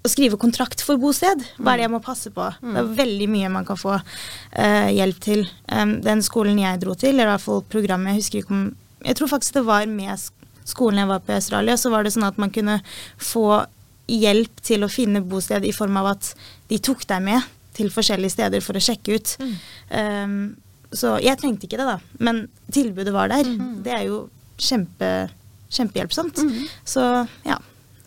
å 0.00 0.08
skrive 0.08 0.38
kontrakt 0.40 0.80
for 0.84 1.00
bosted. 1.00 1.42
Hva 1.58 1.74
er 1.74 1.80
det 1.80 1.86
jeg 1.86 1.92
må 1.92 2.00
passe 2.04 2.32
på? 2.32 2.46
Det 2.60 2.80
er 2.80 2.92
veldig 3.00 3.26
mye 3.32 3.50
man 3.52 3.66
kan 3.68 3.78
få 3.80 3.98
uh, 3.98 4.88
hjelp 4.88 5.18
til. 5.24 5.44
Um, 5.68 5.98
den 6.04 6.24
skolen 6.24 6.60
jeg 6.60 6.80
dro 6.80 6.94
til, 6.96 7.12
eller 7.12 7.28
i 7.28 7.32
hvert 7.34 7.44
fall 7.44 7.64
programmet, 7.72 8.14
jeg 8.14 8.24
husker 8.24 8.42
ikke 8.42 8.56
om 8.56 8.70
Jeg 9.00 9.16
tror 9.16 9.30
faktisk 9.32 9.54
det 9.56 9.64
var 9.64 9.86
med 9.88 10.24
skolen 10.68 11.00
jeg 11.00 11.08
var 11.08 11.22
på 11.24 11.32
i 11.32 11.38
Australia, 11.38 11.76
så 11.80 11.92
var 11.92 12.04
det 12.04 12.12
sånn 12.12 12.26
at 12.26 12.40
man 12.40 12.50
kunne 12.52 12.80
få 13.16 13.62
hjelp 14.10 14.60
til 14.66 14.84
å 14.84 14.90
finne 14.92 15.22
bosted 15.24 15.64
i 15.64 15.72
form 15.72 15.96
av 15.96 16.10
at 16.10 16.32
de 16.68 16.78
tok 16.82 17.06
deg 17.08 17.22
med 17.24 17.46
til 17.76 17.88
forskjellige 17.94 18.34
steder 18.34 18.64
for 18.64 18.76
å 18.76 18.82
sjekke 18.82 19.16
ut. 19.16 19.32
Um, 19.88 20.52
så 20.92 21.14
jeg 21.22 21.38
trengte 21.40 21.68
ikke 21.68 21.78
det, 21.80 21.86
da. 21.86 21.98
Men 22.18 22.44
tilbudet 22.74 23.14
var 23.14 23.30
der. 23.32 23.48
Det 23.84 23.94
er 23.94 24.04
jo 24.08 24.24
kjempe, 24.60 25.30
kjempehjelpsomt. 25.72 26.42
Så 26.84 27.04
ja. 27.46 27.60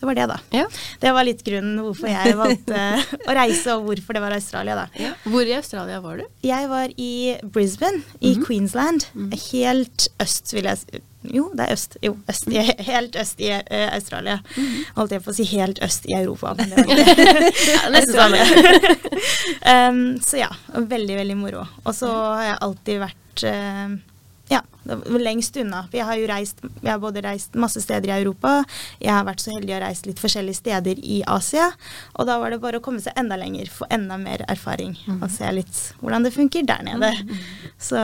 Det 0.04 0.08
var 0.08 0.14
det, 0.14 0.26
da. 0.26 0.38
Ja. 0.52 0.64
Det 1.00 1.10
var 1.16 1.24
litt 1.24 1.38
grunnen 1.46 1.78
hvorfor 1.80 2.10
jeg 2.12 2.34
valgte 2.36 2.80
å 3.30 3.36
reise, 3.38 3.72
og 3.72 3.86
hvorfor 3.86 4.18
det 4.18 4.20
var 4.20 4.34
Australia, 4.36 4.74
da. 4.82 5.14
Hvor 5.24 5.48
i 5.48 5.54
Australia 5.56 6.02
var 6.04 6.20
du? 6.20 6.26
Jeg 6.44 6.68
var 6.68 6.92
i 7.00 7.14
Brisbane, 7.54 8.02
i 8.20 8.34
Queensland. 8.36 9.06
Helt 9.48 10.10
øst, 10.20 10.52
vil 10.52 10.68
jeg 10.68 10.82
si. 10.82 11.00
Jo, 11.32 11.46
det 11.56 11.64
er 11.64 11.72
øst. 11.72 11.96
Jo, 12.04 12.18
øst 12.28 12.52
i, 12.52 12.60
helt 12.90 13.16
øst 13.16 13.40
i 13.40 13.48
uh, 13.56 13.88
Australia. 13.94 14.36
Holdt 14.98 15.16
jeg 15.16 15.24
på 15.24 15.32
å 15.32 15.38
si 15.40 15.48
helt 15.54 15.80
øst 15.88 16.04
i 16.04 16.18
Europa, 16.18 16.52
men 16.58 16.74
det 16.74 16.84
var 18.20 18.36
det. 18.36 18.96
um, 19.72 20.02
så 20.20 20.44
ja, 20.44 20.50
veldig, 20.76 21.16
veldig 21.22 21.38
moro. 21.40 21.64
Og 21.86 21.96
så 21.96 22.12
har 22.12 22.50
jeg 22.50 22.64
alltid 22.68 23.06
vært 23.06 23.46
eh, 23.48 23.96
ja, 24.50 24.60
lengst 25.08 25.56
unna. 25.56 25.84
Jeg 25.94 26.04
har 26.04 26.20
jo 26.20 26.28
reist, 26.28 26.60
jeg 26.82 26.90
har 26.90 27.00
både 27.02 27.22
reist 27.24 27.56
masse 27.58 27.80
steder 27.84 28.10
i 28.10 28.16
Europa, 28.18 28.56
jeg 29.00 29.12
har 29.14 29.24
vært 29.26 29.44
så 29.44 29.54
heldig 29.54 29.76
å 29.76 29.82
reise 29.86 30.08
litt 30.08 30.22
forskjellige 30.22 30.60
steder 30.60 31.00
i 31.00 31.22
Asia, 31.30 31.70
og 32.14 32.28
da 32.28 32.38
var 32.42 32.52
det 32.52 32.60
bare 32.62 32.80
å 32.80 32.84
komme 32.84 33.02
seg 33.04 33.16
enda 33.20 33.38
lenger, 33.40 33.72
få 33.72 33.88
enda 33.94 34.18
mer 34.20 34.44
erfaring, 34.50 34.96
og 35.20 35.28
se 35.32 35.50
litt 35.56 35.82
hvordan 36.02 36.26
det 36.26 36.34
funker 36.36 36.66
der 36.68 36.84
nede. 36.86 37.12
Så 37.80 38.00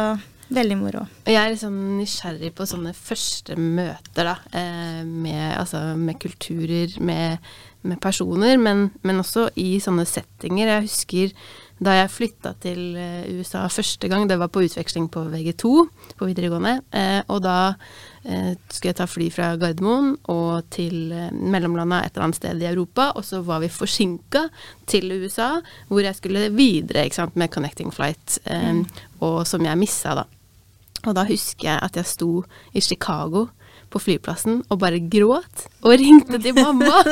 veldig 0.50 0.76
moro. 0.80 1.04
Jeg 1.28 1.38
er 1.38 1.52
liksom 1.52 1.74
nysgjerrig 1.98 2.52
på 2.58 2.66
sånne 2.68 2.92
første 2.96 3.56
møter 3.58 4.32
da, 4.32 4.36
eh, 4.56 5.02
med, 5.06 5.56
altså, 5.60 5.82
med 5.98 6.18
kulturer, 6.22 6.96
med, 7.00 7.50
med 7.86 8.00
personer, 8.02 8.56
men, 8.58 8.88
men 9.06 9.22
også 9.22 9.48
i 9.60 9.72
sånne 9.82 10.06
settinger. 10.08 10.74
Jeg 10.74 10.88
husker 10.88 11.36
da 11.80 11.94
jeg 11.96 12.12
flytta 12.12 12.52
til 12.60 12.96
eh, 13.00 13.28
USA 13.38 13.64
første 13.72 14.08
gang, 14.12 14.26
det 14.28 14.36
var 14.40 14.50
på 14.52 14.62
utveksling 14.66 15.06
på 15.12 15.22
VG2 15.32 15.70
på 16.20 16.28
videregående, 16.28 16.74
eh, 16.92 17.20
og 17.32 17.40
da 17.46 17.72
eh, 18.24 18.52
skulle 18.68 18.90
jeg 18.90 18.98
ta 18.98 19.06
fly 19.08 19.30
fra 19.32 19.54
Gardermoen 19.60 20.12
og 20.32 20.68
til 20.74 21.14
mellomlanda 21.32 22.02
et 22.04 22.12
eller 22.12 22.28
annet 22.28 22.40
sted 22.40 22.60
i 22.60 22.68
Europa, 22.68 23.10
og 23.16 23.24
så 23.24 23.40
var 23.46 23.62
vi 23.64 23.72
forsinka 23.72 24.44
til 24.90 25.08
USA, 25.22 25.54
hvor 25.88 26.04
jeg 26.04 26.20
skulle 26.20 26.50
videre 26.52 27.08
sant, 27.16 27.38
med 27.40 27.52
connecting 27.54 27.94
flight, 27.94 28.36
eh, 28.44 28.84
og 29.24 29.42
som 29.48 29.64
jeg 29.64 29.80
missa 29.80 30.18
da. 30.20 30.28
Og 31.08 31.16
da 31.16 31.24
husker 31.24 31.70
jeg 31.70 31.80
at 31.80 31.96
jeg 31.96 32.12
sto 32.12 32.42
i 32.76 32.84
Chicago 32.84 33.46
på 33.90 34.00
flyplassen 34.02 34.62
og 34.68 34.78
bare 34.82 35.00
gråt 35.12 35.66
og 35.82 35.96
ringte 36.02 36.40
til 36.42 36.56
mamma. 36.58 37.02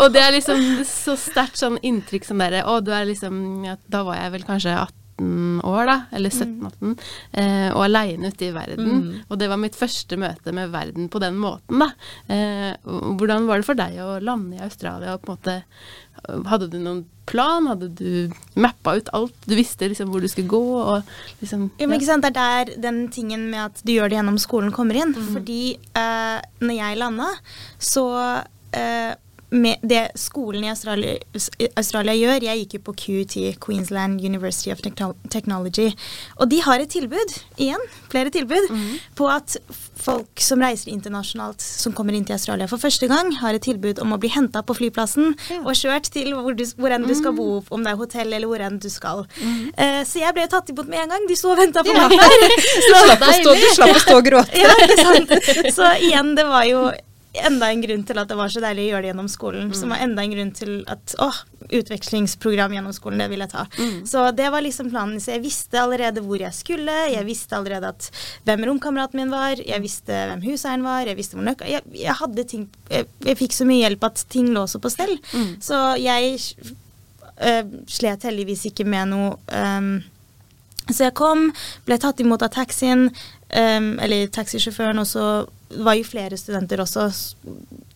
og 0.00 0.12
det 0.14 0.22
er 0.22 0.34
liksom 0.38 0.82
så 0.88 1.16
sterkt 1.20 1.60
sånn 1.60 1.78
inntrykk 1.82 2.26
som 2.28 2.42
dere 2.42 2.64
Å, 2.68 2.80
du 2.84 2.92
er 2.94 3.06
liksom 3.08 3.64
ja, 3.66 3.76
Da 3.90 4.02
var 4.06 4.20
jeg 4.20 4.34
vel 4.36 4.46
kanskje 4.48 4.74
18 4.76 5.60
år, 5.68 5.82
da. 5.86 5.96
Eller 6.16 6.32
17-18. 6.32 6.94
Eh, 7.38 7.68
og 7.76 7.82
aleine 7.84 8.30
ute 8.32 8.46
i 8.48 8.54
verden. 8.54 9.02
Og 9.28 9.36
det 9.38 9.46
var 9.52 9.60
mitt 9.60 9.76
første 9.78 10.16
møte 10.18 10.54
med 10.56 10.72
verden 10.72 11.10
på 11.12 11.20
den 11.22 11.36
måten, 11.38 11.84
da. 11.84 11.90
Eh, 12.32 12.72
hvordan 13.20 13.46
var 13.46 13.60
det 13.60 13.68
for 13.68 13.78
deg 13.78 14.00
å 14.02 14.16
lande 14.24 14.56
i 14.58 14.64
Australia 14.64 15.14
og 15.14 15.22
på 15.22 15.34
en 15.34 15.36
måte 15.36 15.58
hadde 16.48 16.70
du 16.72 16.78
noen 16.80 17.04
plan? 17.28 17.66
Hadde 17.70 17.88
du 17.98 18.32
mappa 18.58 18.96
ut 18.98 19.10
alt? 19.16 19.36
Du 19.46 19.56
visste 19.58 19.88
liksom 19.90 20.10
hvor 20.12 20.22
du 20.22 20.28
skulle 20.30 20.50
gå? 20.50 20.62
Og 20.80 21.12
liksom, 21.42 21.68
Jo, 21.78 21.88
men 21.88 21.98
ikke 21.98 22.10
sant, 22.10 22.26
Det 22.26 22.32
er 22.32 22.72
der 22.72 22.74
den 22.88 23.04
tingen 23.14 23.48
med 23.50 23.68
at 23.70 23.82
du 23.84 23.94
gjør 23.94 24.10
det 24.10 24.18
gjennom 24.20 24.40
skolen 24.42 24.74
kommer 24.74 24.98
inn. 25.02 25.14
Fordi 25.14 25.76
uh, 25.96 26.38
når 26.62 26.78
jeg 26.78 27.02
landa, 27.02 27.30
så 27.78 28.06
med 28.72 29.21
det 29.82 30.02
skolen 30.16 30.64
i 30.64 30.70
Australia, 30.72 31.18
Australia 31.76 32.14
gjør 32.16 32.46
Jeg 32.46 32.62
gikk 32.62 32.76
jo 32.78 32.82
på 32.86 32.94
QUT, 33.04 33.36
Queensland 33.60 34.20
University 34.24 34.72
of 34.72 34.80
Technology. 35.30 35.90
Og 36.40 36.48
de 36.48 36.60
har 36.64 36.80
et 36.80 36.90
tilbud, 36.90 37.36
igjen, 37.60 37.82
flere 38.12 38.32
tilbud, 38.32 38.70
på 39.18 39.28
at 39.28 39.56
folk 40.02 40.40
som 40.42 40.62
reiser 40.64 40.90
internasjonalt, 40.90 41.62
som 41.62 41.94
kommer 41.94 42.16
inn 42.16 42.24
til 42.26 42.36
Australia 42.36 42.66
for 42.70 42.80
første 42.82 43.06
gang, 43.10 43.30
har 43.42 43.54
et 43.54 43.62
tilbud 43.62 44.00
om 44.02 44.16
å 44.16 44.20
bli 44.22 44.32
henta 44.32 44.64
på 44.66 44.76
flyplassen 44.78 45.36
og 45.62 45.72
kjørt 45.78 46.10
til 46.14 46.32
hvor, 46.34 46.56
du, 46.56 46.64
hvor 46.80 46.94
enn 46.94 47.06
du 47.06 47.14
skal 47.18 47.36
bo, 47.36 47.60
om 47.70 47.84
det 47.84 47.92
er 47.92 48.00
hotell 48.00 48.32
eller 48.32 48.50
hvor 48.50 48.64
enn 48.64 48.80
du 48.82 48.88
skal. 48.92 49.24
Eh, 49.76 50.02
så 50.08 50.24
jeg 50.24 50.34
ble 50.36 50.48
tatt 50.50 50.72
imot 50.72 50.88
med 50.90 51.04
en 51.04 51.14
gang. 51.14 51.28
De 51.28 51.38
sto 51.38 51.52
og 51.52 51.60
venta 51.60 51.84
på 51.84 51.94
meg 51.94 52.16
å 52.18 53.32
stå, 53.36 53.54
du 53.54 53.68
slapp 53.76 53.94
å 53.94 54.02
stå 54.02 54.18
og 54.18 54.26
gråte. 54.26 54.58
Ja, 54.58 54.74
ikke 54.80 55.00
sant? 55.04 55.72
Så 55.76 55.94
igjen, 56.02 56.34
det 56.38 56.48
var 56.48 56.66
jo 56.68 56.86
enda 57.32 57.70
en 57.70 57.80
grunn 57.80 58.02
til 58.04 58.18
at 58.20 58.28
det 58.28 58.36
var 58.36 58.52
så 58.52 58.60
deilig 58.62 58.84
å 58.84 58.90
gjøre 58.90 59.04
det 59.04 59.10
gjennom 59.12 59.28
skolen. 59.32 59.70
Som 59.76 59.92
var 59.94 60.02
enda 60.04 60.24
en 60.24 60.34
grunn 60.34 60.52
til 60.56 60.72
at 60.90 61.14
å, 61.22 61.30
utvekslingsprogram 61.72 62.74
gjennom 62.76 62.92
skolen, 62.96 63.22
det 63.22 63.28
vil 63.32 63.44
jeg 63.44 63.52
ta. 63.54 63.64
Så 64.08 64.26
det 64.36 64.50
var 64.52 64.64
liksom 64.64 64.90
planen. 64.92 65.20
Så 65.22 65.34
jeg 65.34 65.44
visste 65.46 65.80
allerede 65.80 66.24
hvor 66.26 66.42
jeg 66.42 66.52
skulle. 66.56 66.96
Jeg 67.12 67.24
visste 67.28 67.56
allerede 67.56 67.92
at 67.94 68.10
hvem 68.44 68.66
romkameraten 68.68 69.22
min 69.22 69.32
var. 69.32 69.56
Jeg 69.60 69.84
visste 69.84 70.12
hvem 70.32 70.44
huseieren 70.44 70.86
var. 70.86 71.08
Jeg 71.08 71.18
visste 71.18 71.38
hvor 71.38 71.48
nøkka 71.48 71.70
jeg, 71.70 71.86
jeg 71.96 72.18
hadde 72.20 72.46
ting 72.48 72.68
jeg, 72.90 73.08
jeg 73.24 73.38
fikk 73.40 73.56
så 73.56 73.66
mye 73.68 73.84
hjelp 73.86 74.08
at 74.10 74.24
ting 74.32 74.52
lå 74.52 74.66
så 74.68 74.82
på 74.82 74.92
stell. 74.92 75.16
Så 75.62 75.80
jeg 76.02 76.36
øh, 76.36 77.76
slet 77.88 78.28
heldigvis 78.28 78.66
ikke 78.68 78.84
med 78.88 79.14
noe 79.14 79.36
øh, 79.48 80.02
så 80.90 81.06
jeg 81.06 81.14
kom, 81.14 81.50
ble 81.86 81.96
tatt 82.02 82.20
imot 82.22 82.42
av 82.42 82.50
taxien, 82.56 83.06
um, 83.52 83.90
eller 84.02 84.30
taxisjåføren, 84.32 84.98
og 85.02 85.08
så 85.08 85.26
var 85.82 85.96
jo 85.96 86.04
flere 86.04 86.36
studenter 86.36 86.82
også 86.82 87.06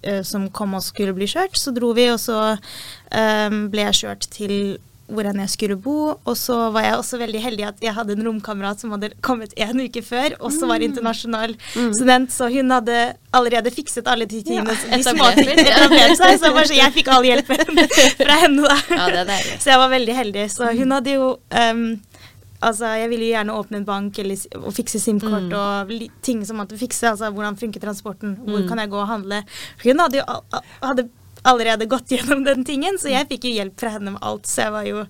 eh, 0.03 0.23
som 0.25 0.49
kom 0.49 0.77
og 0.79 0.85
skulle 0.85 1.13
bli 1.17 1.29
kjørt. 1.29 1.59
Så 1.61 1.75
dro 1.77 1.93
vi, 1.97 2.09
og 2.13 2.21
så 2.23 2.57
um, 2.57 3.67
ble 3.73 3.89
jeg 3.89 4.01
kjørt 4.03 4.29
til 4.33 4.77
hvor 5.07 5.27
jeg 5.27 5.51
skulle 5.51 5.77
bo. 5.79 6.17
Og 6.25 6.37
så 6.39 6.57
var 6.75 6.87
jeg 6.87 6.97
også 6.99 7.21
veldig 7.21 7.43
heldig 7.43 7.67
at 7.69 7.85
jeg 7.85 7.95
hadde 7.95 8.17
en 8.17 8.27
romkamerat 8.27 8.83
som 8.83 8.93
hadde 8.95 9.13
kommet 9.25 9.55
en 9.57 9.85
uke 9.85 10.03
før, 10.03 10.35
også 10.41 10.67
var 10.67 10.83
internasjonal 10.83 11.55
student, 11.95 12.33
så 12.33 12.51
hun 12.51 12.75
hadde 12.75 13.15
allerede 13.37 13.71
fikset 13.75 14.09
alle 14.09 14.27
de 14.27 14.41
tingene. 14.43 14.73
Ja, 14.73 14.99
etablert 14.99 16.19
seg, 16.19 16.39
så 16.43 16.53
bare 16.53 16.67
så 16.71 16.79
jeg 16.79 16.95
fikk 16.97 17.13
all 17.13 17.27
hjelpen 17.27 17.83
fra 18.23 18.41
henne, 18.43 18.67
da. 18.67 18.79
Ja. 18.91 19.61
Så 19.61 19.75
jeg 19.75 19.83
var 19.85 19.93
veldig 19.93 20.17
heldig. 20.21 20.47
Så 20.53 20.73
hun 20.75 20.97
hadde 20.97 21.17
jo 21.19 21.31
um, 21.37 21.85
Altså, 22.61 22.87
jeg 22.97 23.11
ville 23.11 23.27
jo 23.27 23.35
gjerne 23.35 23.53
åpne 23.59 23.77
en 23.83 23.85
bank 23.85 24.19
eller, 24.19 24.37
og 24.63 24.73
fikse 24.73 25.01
SIM-kort 25.03 25.53
og 25.53 25.93
li, 25.93 26.09
ting 26.23 26.41
som 26.47 26.57
måtte 26.57 26.79
fikse. 26.81 27.11
Altså, 27.11 27.31
hvordan 27.31 27.57
funker 27.61 27.81
transporten? 27.81 28.39
Hvor 28.47 28.67
kan 28.69 28.79
jeg 28.79 28.91
gå 28.91 28.99
og 29.03 29.09
handle? 29.11 29.43
Hun 29.85 30.01
hadde 30.01 30.23
jo 30.23 30.25
hadde 30.83 31.09
allerede 31.47 31.87
gått 31.91 32.11
gjennom 32.15 32.45
den 32.45 32.65
tingen, 32.67 32.99
så 32.99 33.11
jeg 33.13 33.29
fikk 33.31 33.47
jo 33.49 33.55
hjelp 33.57 33.81
fra 33.81 33.95
henne 33.97 34.15
med 34.17 34.23
alt. 34.27 34.47
Så 34.51 34.67
jeg 34.67 34.75
var 34.75 34.89
jo 34.89 35.05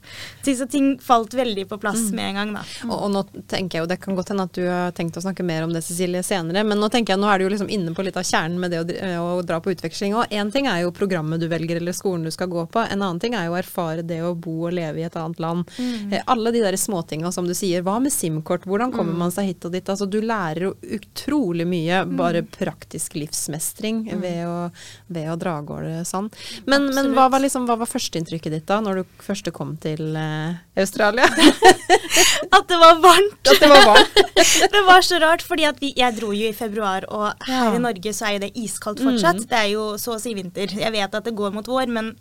Så 0.46 0.66
ting 0.70 0.98
falt 1.02 1.34
veldig 1.34 1.66
på 1.68 1.78
plass 1.78 2.10
med 2.14 2.28
en 2.30 2.38
gang, 2.38 2.52
da. 2.54 2.62
Og, 2.86 2.94
og 3.06 3.10
nå 3.12 3.22
tenker 3.50 3.78
jeg 3.78 3.84
jo, 3.84 3.88
Det 3.90 3.98
kan 4.02 4.16
godt 4.18 4.30
hende 4.32 4.46
at 4.46 4.54
du 4.56 4.62
har 4.68 4.94
tenkt 4.96 5.16
å 5.18 5.22
snakke 5.24 5.44
mer 5.46 5.66
om 5.66 5.72
det 5.74 5.82
Cecilie, 5.84 6.22
senere, 6.26 6.64
men 6.64 6.80
nå 6.80 6.88
tenker 6.92 7.14
jeg, 7.14 7.20
nå 7.20 7.28
er 7.30 7.38
du 7.38 7.46
jo 7.46 7.52
liksom 7.52 7.70
inne 7.72 7.94
på 7.96 8.04
litt 8.06 8.16
av 8.16 8.26
kjernen 8.26 8.60
med 8.60 8.72
det 8.72 8.82
å, 8.82 9.24
å 9.36 9.42
dra 9.46 9.60
på 9.60 9.72
utveksling. 9.74 10.14
Og 10.16 10.32
én 10.32 10.52
ting 10.54 10.68
er 10.70 10.84
jo 10.84 10.94
programmet 10.96 11.42
du 11.42 11.48
velger 11.50 11.80
eller 11.80 11.96
skolen 11.96 12.26
du 12.26 12.32
skal 12.34 12.50
gå 12.52 12.66
på, 12.72 12.84
en 12.84 13.02
annen 13.02 13.20
ting 13.22 13.36
er 13.36 13.48
jo 13.48 13.56
å 13.56 13.60
erfare 13.60 14.04
det 14.06 14.20
å 14.24 14.34
bo 14.34 14.68
og 14.68 14.76
leve 14.76 15.02
i 15.02 15.06
et 15.06 15.16
annet 15.18 15.40
land. 15.42 15.66
Eh, 16.12 16.22
alle 16.26 16.52
de 16.54 16.62
der 16.64 16.76
småtinga 16.80 17.32
som 17.32 17.46
du 17.48 17.54
sier. 17.56 17.84
Hva 17.86 17.98
med 18.02 18.12
SIM-kort, 18.12 18.66
hvordan 18.68 18.92
kommer 18.94 19.16
man 19.16 19.34
seg 19.34 19.50
hit 19.50 19.66
og 19.68 19.74
dit? 19.74 19.88
Altså 19.88 20.08
Du 20.10 20.20
lærer 20.22 20.68
jo 20.68 20.72
utrolig 20.96 21.66
mye, 21.68 22.04
bare 22.18 22.42
praktisk 22.42 23.16
livsmestring 23.18 24.04
ved, 24.20 24.42
å, 24.46 24.70
ved 25.12 25.30
å 25.32 25.36
dra 25.40 25.58
av 25.60 25.68
gårde 25.68 26.04
sånn. 26.08 26.25
Men, 26.66 26.88
men 26.94 27.12
hva 27.16 27.28
var 27.32 27.42
liksom, 27.44 27.66
hva 27.68 27.76
var 27.80 27.90
førsteinntrykket 27.90 28.54
ditt 28.56 28.66
da, 28.68 28.80
når 28.84 29.00
du 29.02 29.24
først 29.24 29.50
kom 29.56 29.74
til 29.82 30.14
uh, 30.16 30.56
Australia? 30.78 31.26
At 32.56 32.68
det 32.70 32.78
var 32.80 33.00
varmt! 33.02 33.40
At 33.46 33.60
det 33.62 33.70
var 33.70 33.84
varmt? 33.90 34.22
det 34.76 34.84
var 34.86 35.04
så 35.06 35.20
rart, 35.22 35.44
fordi 35.46 35.68
vi, 35.80 35.92
jeg 35.98 36.16
dro 36.20 36.32
jo 36.36 36.48
i 36.50 36.56
februar, 36.56 37.06
og 37.08 37.32
her 37.48 37.70
Ja. 37.70 37.74
i 37.76 37.82
Norge 37.82 38.12
så 38.14 38.28
er 38.28 38.36
jo 38.36 38.44
det 38.46 38.52
iskaldt 38.60 39.00
fortsatt. 39.04 39.44
Det 39.48 39.58
er 39.58 39.70
jo 39.72 39.92
så 40.00 40.16
å 40.16 40.22
si 40.22 40.34
vinter. 40.36 40.70
Jeg 40.76 40.92
vet 40.94 41.14
at 41.14 41.24
det 41.26 41.34
går 41.36 41.54
mot 41.56 41.66
vår, 41.66 41.88
men 41.92 42.12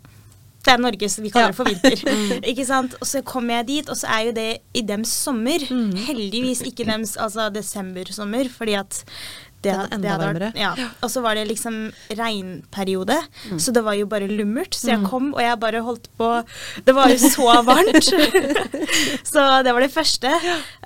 det 0.66 0.72
er 0.74 0.80
Norge, 0.82 1.08
så 1.12 1.22
vi 1.22 1.30
kaller 1.30 1.52
det 1.52 1.58
for 1.60 1.68
vinter. 1.68 2.00
Ikke 2.50 2.64
sant? 2.66 2.96
Og 2.98 3.06
så 3.06 3.20
kommer 3.26 3.60
jeg 3.60 3.68
dit, 3.68 3.90
og 3.92 3.98
så 4.00 4.08
er 4.16 4.22
jo 4.28 4.32
det 4.34 4.48
i 4.74 4.82
dems 4.82 5.12
sommer. 5.26 5.62
Heldigvis 6.08 6.64
ikke 6.66 6.88
dems 6.88 7.14
altså 7.22 7.46
desember-sommer, 7.54 8.50
fordi 8.50 8.74
at 8.80 9.04
det, 9.66 9.74
Den 9.74 9.82
er 9.82 9.94
enda 9.96 10.06
det 10.08 10.18
varmere. 10.22 10.50
vært, 10.54 10.60
ja. 10.62 10.88
Og 11.04 11.10
så 11.12 11.22
var 11.24 11.36
det 11.38 11.44
liksom 11.50 11.76
regnperiode, 12.20 13.16
så 13.58 13.74
det 13.74 13.82
var 13.86 13.96
jo 13.98 14.06
bare 14.10 14.28
lummert. 14.30 14.74
Så 14.78 14.92
jeg 14.92 15.02
kom, 15.10 15.32
og 15.34 15.42
jeg 15.42 15.58
bare 15.62 15.82
holdt 15.86 16.06
på 16.18 16.28
Det 16.86 16.94
var 16.96 17.10
jo 17.12 17.18
så 17.22 17.48
varmt. 17.70 18.10
så 19.32 19.44
det 19.66 19.72
var 19.74 19.82
det 19.84 19.90
første, 19.94 20.32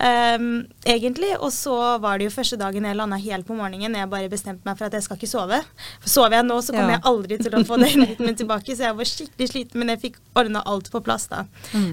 um, 0.01 0.49
egentlig. 0.89 1.33
Og 1.41 1.53
så 1.55 1.77
var 2.03 2.19
det 2.21 2.29
jo 2.31 2.35
første 2.35 2.59
dagen 2.61 2.87
jeg 2.89 2.99
landa 2.99 3.19
helt 3.21 3.47
på 3.49 3.57
morgenen. 3.59 3.97
Jeg 4.01 4.11
bare 4.13 4.31
bestemte 4.33 4.67
meg 4.69 4.79
for 4.79 4.89
at 4.89 4.97
jeg 4.99 5.07
skal 5.07 5.21
ikke 5.21 5.31
sove. 5.31 5.61
For 6.03 6.13
sover 6.17 6.39
jeg 6.41 6.49
nå, 6.49 6.61
så 6.65 6.75
kommer 6.75 6.95
Ja. 6.95 6.99
jeg 6.99 7.07
aldri 7.13 7.39
til 7.43 7.55
å 7.59 7.65
få 7.69 7.79
døgnrytmen 7.81 8.39
tilbake. 8.41 8.77
Så 8.77 8.89
jeg 8.89 8.97
var 8.99 9.11
skikkelig 9.13 9.51
sliten, 9.53 9.81
men 9.83 9.93
jeg 9.95 10.03
fikk 10.07 10.21
ordna 10.41 10.63
alt 10.71 10.91
på 10.93 11.03
plass 11.05 11.29
da. 11.31 11.45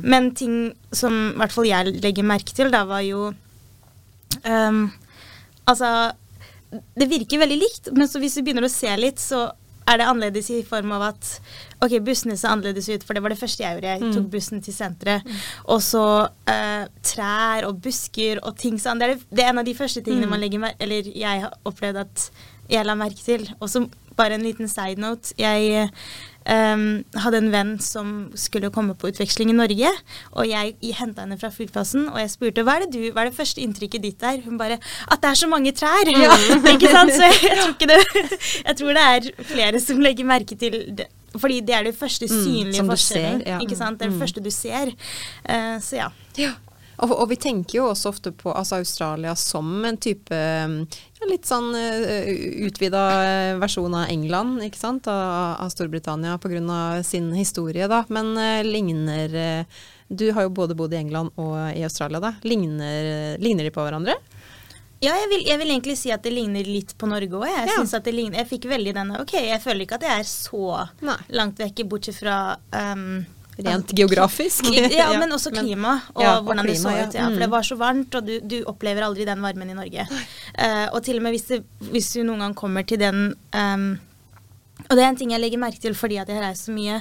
Men 0.04 0.32
ting 0.38 0.72
som 0.96 1.14
i 1.34 1.38
hvert 1.42 1.54
fall 1.54 1.68
jeg 1.70 1.98
legger 2.02 2.26
merke 2.28 2.56
til, 2.56 2.72
da 2.74 2.86
var 2.88 3.04
jo 3.06 3.32
um, 4.46 4.88
Altså 5.68 5.88
det 6.72 7.08
virker 7.10 7.42
veldig 7.42 7.58
likt, 7.62 7.90
men 7.96 8.10
så 8.10 8.20
hvis 8.22 8.38
vi 8.40 8.48
begynner 8.48 8.68
å 8.68 8.72
se 8.72 8.92
litt, 9.00 9.22
så 9.24 9.48
er 9.88 10.02
det 10.02 10.08
annerledes 10.10 10.50
i 10.52 10.58
form 10.68 10.92
av 10.98 11.06
at 11.14 11.30
ok, 11.84 11.94
bussene 12.04 12.36
ser 12.36 12.52
annerledes 12.52 12.90
ut, 12.92 13.06
for 13.08 13.16
det 13.16 13.24
var 13.24 13.32
det 13.32 13.40
første 13.40 13.64
jeg 13.64 13.78
gjorde. 13.78 13.94
Jeg 13.94 14.16
tok 14.18 14.26
bussen 14.34 14.64
til 14.64 14.76
senteret. 14.76 15.30
Og 15.72 15.80
så 15.86 16.04
uh, 16.28 16.84
trær 17.08 17.70
og 17.70 17.80
busker 17.86 18.42
og 18.44 18.58
ting 18.60 18.76
sånn. 18.84 19.00
Det 19.00 19.08
er, 19.08 19.16
det, 19.16 19.30
det 19.32 19.46
er 19.46 19.54
en 19.54 19.64
av 19.64 19.70
de 19.70 19.78
første 19.78 20.04
tingene 20.04 20.28
man 20.28 20.44
legger 20.44 20.64
mer 20.66 20.76
Eller 20.84 21.08
jeg 21.08 21.46
har 21.46 21.56
opplevd 21.68 22.04
at 22.04 22.28
jeg 22.68 22.84
la 22.84 22.98
merke 23.00 23.24
til. 23.24 23.48
Og 23.62 23.72
så 23.72 23.86
bare 24.18 24.36
en 24.36 24.44
liten 24.44 24.68
side 24.68 25.00
note. 25.00 25.32
Jeg 25.40 25.88
ehm, 26.54 27.04
hadde 27.24 27.42
en 27.42 27.52
venn 27.54 27.74
som 27.84 28.14
skulle 28.40 28.72
komme 28.74 28.96
på 28.98 29.12
utveksling 29.12 29.52
i 29.52 29.58
Norge, 29.58 29.92
og 30.34 30.48
jeg 30.50 30.96
henta 30.98 31.26
henne 31.26 31.40
fra 31.40 31.52
flyplassen, 31.54 32.08
og 32.12 32.20
jeg 32.22 32.34
spurte 32.34 32.66
hva 32.68 32.78
er 32.78 32.86
det 32.86 32.94
du, 32.96 33.02
hva 33.12 33.26
er 33.26 33.32
det 33.32 33.38
første 33.38 33.64
inntrykket 33.64 34.04
ditt 34.04 34.20
der? 34.24 34.42
Hun 34.46 34.60
bare 34.60 34.80
at 34.80 35.22
det 35.24 35.32
er 35.32 35.42
så 35.42 35.52
mange 35.52 35.74
trær! 35.76 36.10
ikke 36.74 36.92
sant? 36.94 37.14
Så 37.14 37.28
jeg, 37.28 37.38
jeg, 37.44 37.58
tror 37.62 37.76
ikke 37.76 37.92
det, 37.94 38.02
jeg 38.64 38.82
tror 38.82 39.00
det 39.00 39.06
er 39.14 39.48
flere 39.54 39.84
som 39.84 40.02
legger 40.04 40.28
merke 40.28 40.58
til 40.60 40.82
det. 40.98 41.10
Fordi 41.38 41.60
det 41.62 41.76
er 41.76 41.84
det 41.84 41.96
første 41.98 42.28
synlige 42.28 42.80
som 42.80 42.88
du 42.88 42.96
forskjellen. 42.96 43.42
ser, 43.44 43.52
ja. 43.52 43.60
ikke 43.62 43.76
sant? 43.78 44.00
Det 44.00 44.08
er 44.08 44.14
det 44.14 44.20
første 44.22 44.42
du 44.42 44.50
ser. 44.52 44.94
Uh, 45.44 45.76
så 45.84 46.00
ja. 46.00 46.08
Ja. 46.40 46.54
Og, 46.98 47.12
og 47.14 47.28
vi 47.30 47.36
tenker 47.38 47.78
jo 47.78 47.90
også 47.92 48.10
ofte 48.10 48.32
på 48.34 48.50
altså 48.58 48.80
Australia 48.82 49.36
som 49.38 49.68
en 49.86 49.98
type 50.02 50.34
ja, 50.34 51.28
litt 51.30 51.46
sånn 51.46 51.68
uh, 51.78 52.32
utvida 52.66 53.04
versjon 53.62 53.94
av 54.00 54.10
England, 54.10 54.64
ikke 54.66 54.80
sant? 54.82 55.06
Av, 55.12 55.60
av 55.62 55.70
Storbritannia 55.70 56.40
pga. 56.42 57.04
sin 57.06 57.30
historie, 57.38 57.86
da. 57.88 58.04
Men 58.10 58.34
uh, 58.38 58.64
ligner 58.66 59.38
uh, 59.38 59.84
Du 60.10 60.32
har 60.34 60.48
jo 60.48 60.56
både 60.58 60.74
bodd 60.80 60.94
i 60.96 61.02
England 61.04 61.36
og 61.38 61.54
i 61.78 61.84
Australia, 61.86 62.20
da. 62.24 62.34
Ligner, 62.48 63.38
ligner 63.44 63.68
de 63.68 63.72
på 63.76 63.84
hverandre? 63.86 64.16
Ja, 64.98 65.14
jeg 65.14 65.28
vil, 65.30 65.44
jeg 65.46 65.60
vil 65.62 65.70
egentlig 65.76 65.94
si 66.00 66.10
at 66.10 66.24
det 66.26 66.32
ligner 66.34 66.66
litt 66.66 66.96
på 66.98 67.06
Norge 67.06 67.30
òg. 67.38 67.46
Jeg, 67.46 67.68
Ja. 67.68 67.74
synes 67.78 67.94
at 67.94 68.04
det 68.08 68.16
ligner- 68.18 68.40
jeg 68.40 68.48
fikk 68.50 68.66
veldig 68.72 68.94
denne 68.96 69.20
Ok, 69.22 69.34
jeg 69.38 69.62
føler 69.62 69.86
ikke 69.86 70.00
at 70.00 70.06
jeg 70.08 70.20
er 70.24 70.24
så 70.26 70.88
Nei. 71.06 71.18
langt 71.38 71.60
vekke, 71.62 71.86
bortsett 71.86 72.18
fra 72.18 72.58
um, 72.74 73.20
Rent 73.66 73.92
geografisk. 73.98 74.66
ja, 75.00 75.08
men 75.20 75.32
også 75.34 75.50
klima, 75.56 75.96
og 76.14 76.22
ja, 76.24 76.36
og 76.38 76.44
hvordan 76.46 76.68
det 76.70 76.76
så 76.78 76.92
ut. 76.94 77.14
ja. 77.16 77.22
Ja, 77.24 77.30
for 77.30 77.40
det 77.42 77.48
Mm. 77.48 77.52
var 77.56 77.64
så 77.66 77.76
varmt, 77.80 78.16
og 78.16 78.26
du, 78.28 78.40
du 78.42 78.58
opplever 78.70 79.02
aldri 79.08 79.26
den 79.26 79.42
varmen 79.42 79.70
i 79.70 79.74
Norge. 79.78 80.06
Uh, 80.58 80.88
og 80.94 81.02
til 81.04 81.18
og 81.18 81.24
med 81.26 81.34
hvis, 81.34 81.48
det, 81.50 81.64
hvis 81.92 82.12
du 82.14 82.22
noen 82.24 82.40
gang 82.46 82.54
kommer 82.56 82.86
til 82.86 83.00
den 83.02 83.34
um, 83.54 83.88
Og 84.90 84.94
det 84.96 85.04
er 85.04 85.10
en 85.10 85.16
ting 85.18 85.32
jeg 85.34 85.42
legger 85.42 85.58
merke 85.58 85.82
til 85.82 85.96
fordi 85.98 86.20
at 86.22 86.30
jeg 86.30 86.38
reiser 86.44 86.70
så 86.70 86.76
mye. 86.76 87.00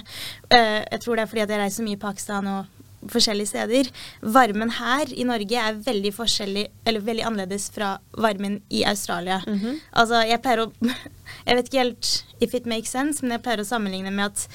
Uh, 0.48 0.80
jeg 0.90 1.00
tror 1.04 1.16
det 1.16 1.22
er 1.26 1.30
fordi 1.34 1.44
at 1.44 1.50
jeg 1.52 1.60
reiser 1.60 1.76
så 1.82 1.86
mye 1.86 1.98
i 1.98 2.04
Pakistan 2.06 2.46
og 2.48 2.72
forskjellige 3.12 3.46
steder. 3.52 3.90
Varmen 4.22 4.70
her 4.78 5.12
i 5.14 5.22
Norge 5.28 5.60
er 5.60 5.76
veldig 5.84 6.10
forskjellig, 6.16 6.64
eller 6.88 7.04
veldig 7.06 7.22
annerledes 7.28 7.68
fra 7.70 7.98
varmen 8.18 8.62
i 8.72 8.80
Australia. 8.88 9.42
Mhm. 9.46 9.76
Altså, 9.92 10.22
jeg 10.26 10.40
pleier 10.42 10.64
å 10.64 10.72
Jeg 11.46 11.56
vet 11.60 11.68
ikke 11.68 11.82
helt 11.84 12.24
if 12.40 12.54
it 12.54 12.66
makes 12.66 12.90
sense, 12.96 13.20
men 13.22 13.36
jeg 13.36 13.44
pleier 13.44 13.60
å 13.62 13.68
sammenligne 13.68 14.10
med 14.10 14.32
at 14.32 14.48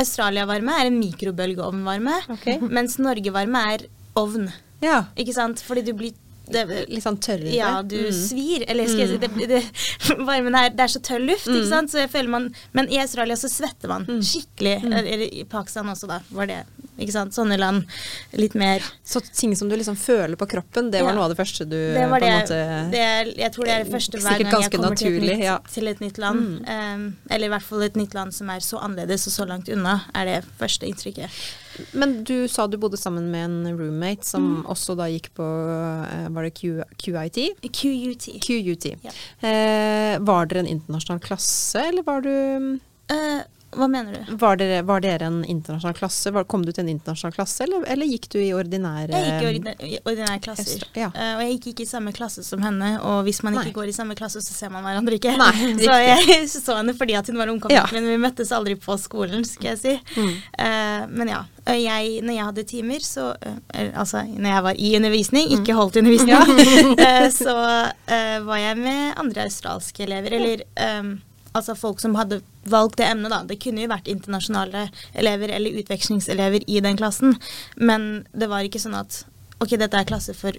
Australia-varme 0.00 0.74
er 0.80 0.88
en 0.88 0.98
mikrobølgeovnvarme, 1.00 2.16
okay. 2.36 2.58
mens 2.72 2.98
Norge-varme 3.02 3.62
er 3.74 3.86
ovn. 4.18 4.48
Ja. 4.84 5.04
Ikke 5.20 5.34
sant? 5.36 5.62
Fordi 5.66 5.84
du 5.86 5.92
blir 5.96 6.16
det, 6.52 6.88
Litt 6.90 7.04
sånn 7.04 7.18
tørrere. 7.20 7.52
ja, 7.54 7.82
du 7.82 7.96
Mm. 7.96 8.12
svir. 8.12 8.64
Eller 8.68 8.86
skal 8.86 9.06
jeg 9.06 9.08
si 9.08 9.16
det, 9.18 9.48
det, 9.48 9.62
Varmen 10.28 10.54
her, 10.54 10.70
det 10.70 10.80
er 10.80 10.92
så 10.92 11.00
tørr 11.00 11.24
luft, 11.24 11.46
ikke 11.46 11.68
sant. 11.68 11.90
Så 11.90 11.98
jeg 12.04 12.10
føler 12.10 12.28
man 12.28 12.54
Men 12.72 12.88
i 12.90 12.98
Australia 12.98 13.34
så 13.36 13.48
svetter 13.48 13.88
man 13.88 14.06
skikkelig. 14.06 14.84
Eller 14.92 15.26
i 15.28 15.44
Pakistan 15.44 15.86
også, 15.86 16.06
da. 16.08 16.20
Var 16.30 16.46
det. 16.46 16.60
Ikke 17.00 17.12
sant. 17.14 17.32
Sånne 17.32 17.56
land. 17.58 17.86
Litt 18.36 18.54
mer 18.54 18.80
Så 19.04 19.20
ting 19.32 19.54
som 19.56 19.68
du 19.70 19.76
liksom 19.76 19.96
føler 19.96 20.36
på 20.36 20.46
kroppen, 20.48 20.90
det 20.90 21.00
var 21.02 21.12
Ja. 21.12 21.16
noe 21.16 21.24
av 21.24 21.30
det 21.34 21.38
første 21.38 21.64
du 21.68 21.76
Det 21.94 22.08
var 22.10 22.20
på 22.20 22.26
en 22.26 22.40
måte 22.42 22.90
det 22.90 23.00
er- 23.00 23.32
Jeg 23.38 23.52
tror 23.52 23.64
det 23.64 23.72
er 23.72 23.84
det 23.84 23.92
første 23.92 24.18
hver 24.20 24.38
gang 24.38 24.62
jeg 24.62 24.70
kommer 24.70 24.70
kommer 24.90 24.96
til 24.98 25.16
et, 25.16 25.22
nytt, 25.22 25.42
ja. 25.44 25.58
til 25.72 25.88
et 25.88 26.00
nytt 26.00 26.18
land. 26.18 26.68
Um, 26.68 27.16
eller 27.30 27.46
i 27.46 27.50
hvert 27.50 27.62
fall 27.62 27.82
et 27.82 27.94
nytt 27.96 28.14
land 28.14 28.34
som 28.34 28.50
er 28.50 28.58
så 28.60 28.78
annerledes 28.82 29.26
og 29.26 29.32
så 29.32 29.48
langt 29.48 29.68
unna, 29.72 30.02
er 30.14 30.24
det 30.26 30.44
første 30.58 30.86
inntrykket. 30.86 31.30
Men 31.92 32.20
du 32.24 32.48
sa 32.48 32.66
du 32.66 32.76
bodde 32.80 32.98
sammen 33.00 33.30
med 33.32 33.44
en 33.44 33.78
roommate 33.78 34.26
som 34.26 34.60
også 34.70 34.96
da 34.98 35.08
gikk 35.10 35.30
på 35.38 35.46
eh, 35.46 36.28
Var 36.34 36.46
det 36.48 36.52
Q, 36.58 36.82
QIT? 37.00 37.40
QUT. 37.70 38.28
QUT. 38.44 38.86
Ja. 39.06 39.14
Eh, 39.40 40.18
var 40.26 40.50
dere 40.50 40.64
en 40.64 40.72
internasjonal 40.76 41.22
klasse, 41.24 41.88
eller 41.90 42.06
var 42.06 42.24
du 42.26 42.78
Eh, 43.10 43.40
hva 43.76 43.86
mener 43.90 44.16
du? 44.26 44.36
Var 44.40 44.56
dere, 44.60 44.82
var 44.82 45.00
dere 45.04 45.26
en 45.28 45.40
internasjonal 45.44 45.94
klasse? 45.94 46.32
Var, 46.34 46.44
kom 46.50 46.64
du 46.66 46.72
til 46.72 46.82
en 46.84 46.88
internasjonal 46.92 47.34
klasse, 47.36 47.62
eller, 47.66 47.84
eller 47.92 48.06
gikk 48.10 48.26
du 48.32 48.38
i 48.42 48.48
ordinære 48.56 49.10
Jeg 49.14 49.26
gikk 49.28 49.42
i 49.44 49.48
ordinære, 49.50 50.00
ordinære 50.10 50.40
klasser. 50.42 50.72
Østre- 50.80 51.00
ja. 51.04 51.10
uh, 51.14 51.36
og 51.36 51.42
jeg 51.44 51.52
gikk 51.58 51.68
ikke 51.74 51.84
i 51.86 51.90
samme 51.90 52.12
klasse 52.16 52.42
som 52.46 52.62
henne. 52.66 52.90
Og 53.06 53.22
hvis 53.28 53.42
man 53.46 53.54
ikke 53.60 53.68
Nei. 53.70 53.76
går 53.78 53.92
i 53.92 53.96
samme 53.96 54.16
klasse, 54.18 54.42
så 54.42 54.56
ser 54.56 54.72
man 54.74 54.82
hverandre 54.86 55.14
ikke. 55.20 55.36
Nei, 55.38 55.70
så 55.86 55.98
jeg 56.02 56.48
så 56.54 56.76
henne 56.80 56.96
fordi 56.98 57.14
at 57.20 57.30
hun 57.30 57.38
var 57.38 57.52
omkommet, 57.54 57.76
Ja. 57.78 57.86
men 57.94 58.08
vi 58.10 58.16
møttes 58.26 58.50
aldri 58.56 58.74
på 58.80 58.98
skolen, 58.98 59.44
skal 59.46 59.72
jeg 59.76 59.82
si. 59.84 59.96
Mm. 60.18 60.34
Uh, 60.58 61.06
men 61.20 61.34
ja. 61.36 61.44
Jeg, 61.70 62.22
når 62.26 62.34
jeg 62.34 62.44
hadde 62.48 62.62
timer, 62.66 63.02
så 63.04 63.28
uh, 63.36 63.58
Altså 64.00 64.24
når 64.26 64.48
jeg 64.50 64.62
var 64.66 64.74
i 64.80 64.94
undervisning, 64.96 65.46
Mm. 65.50 65.60
ikke 65.62 65.74
holdt 65.78 65.96
undervisning, 66.00 66.98
eh, 67.06 67.28
så 67.32 67.52
var 68.44 68.58
jeg 68.60 68.76
med 68.78 69.14
andre 69.20 69.44
australske 69.46 70.02
elever. 70.04 70.34
Eller 70.36 70.62
eh, 70.76 71.02
altså 71.56 71.74
folk 71.78 72.00
som 72.02 72.14
hadde 72.18 72.40
valgt 72.70 72.98
det 73.00 73.08
emnet, 73.08 73.32
da. 73.32 73.42
Det 73.46 73.58
kunne 73.62 73.84
jo 73.84 73.90
vært 73.90 74.10
internasjonale 74.10 74.88
elever 75.18 75.52
eller 75.56 75.80
utvekslingselever 75.82 76.66
i 76.70 76.80
den 76.84 76.98
klassen, 77.00 77.36
men 77.76 78.26
det 78.32 78.50
var 78.50 78.66
ikke 78.66 78.82
sånn 78.82 78.98
at 78.98 79.24
ok, 79.60 79.76
dette 79.76 79.98
er 79.98 80.08
klasse 80.08 80.34
for 80.36 80.56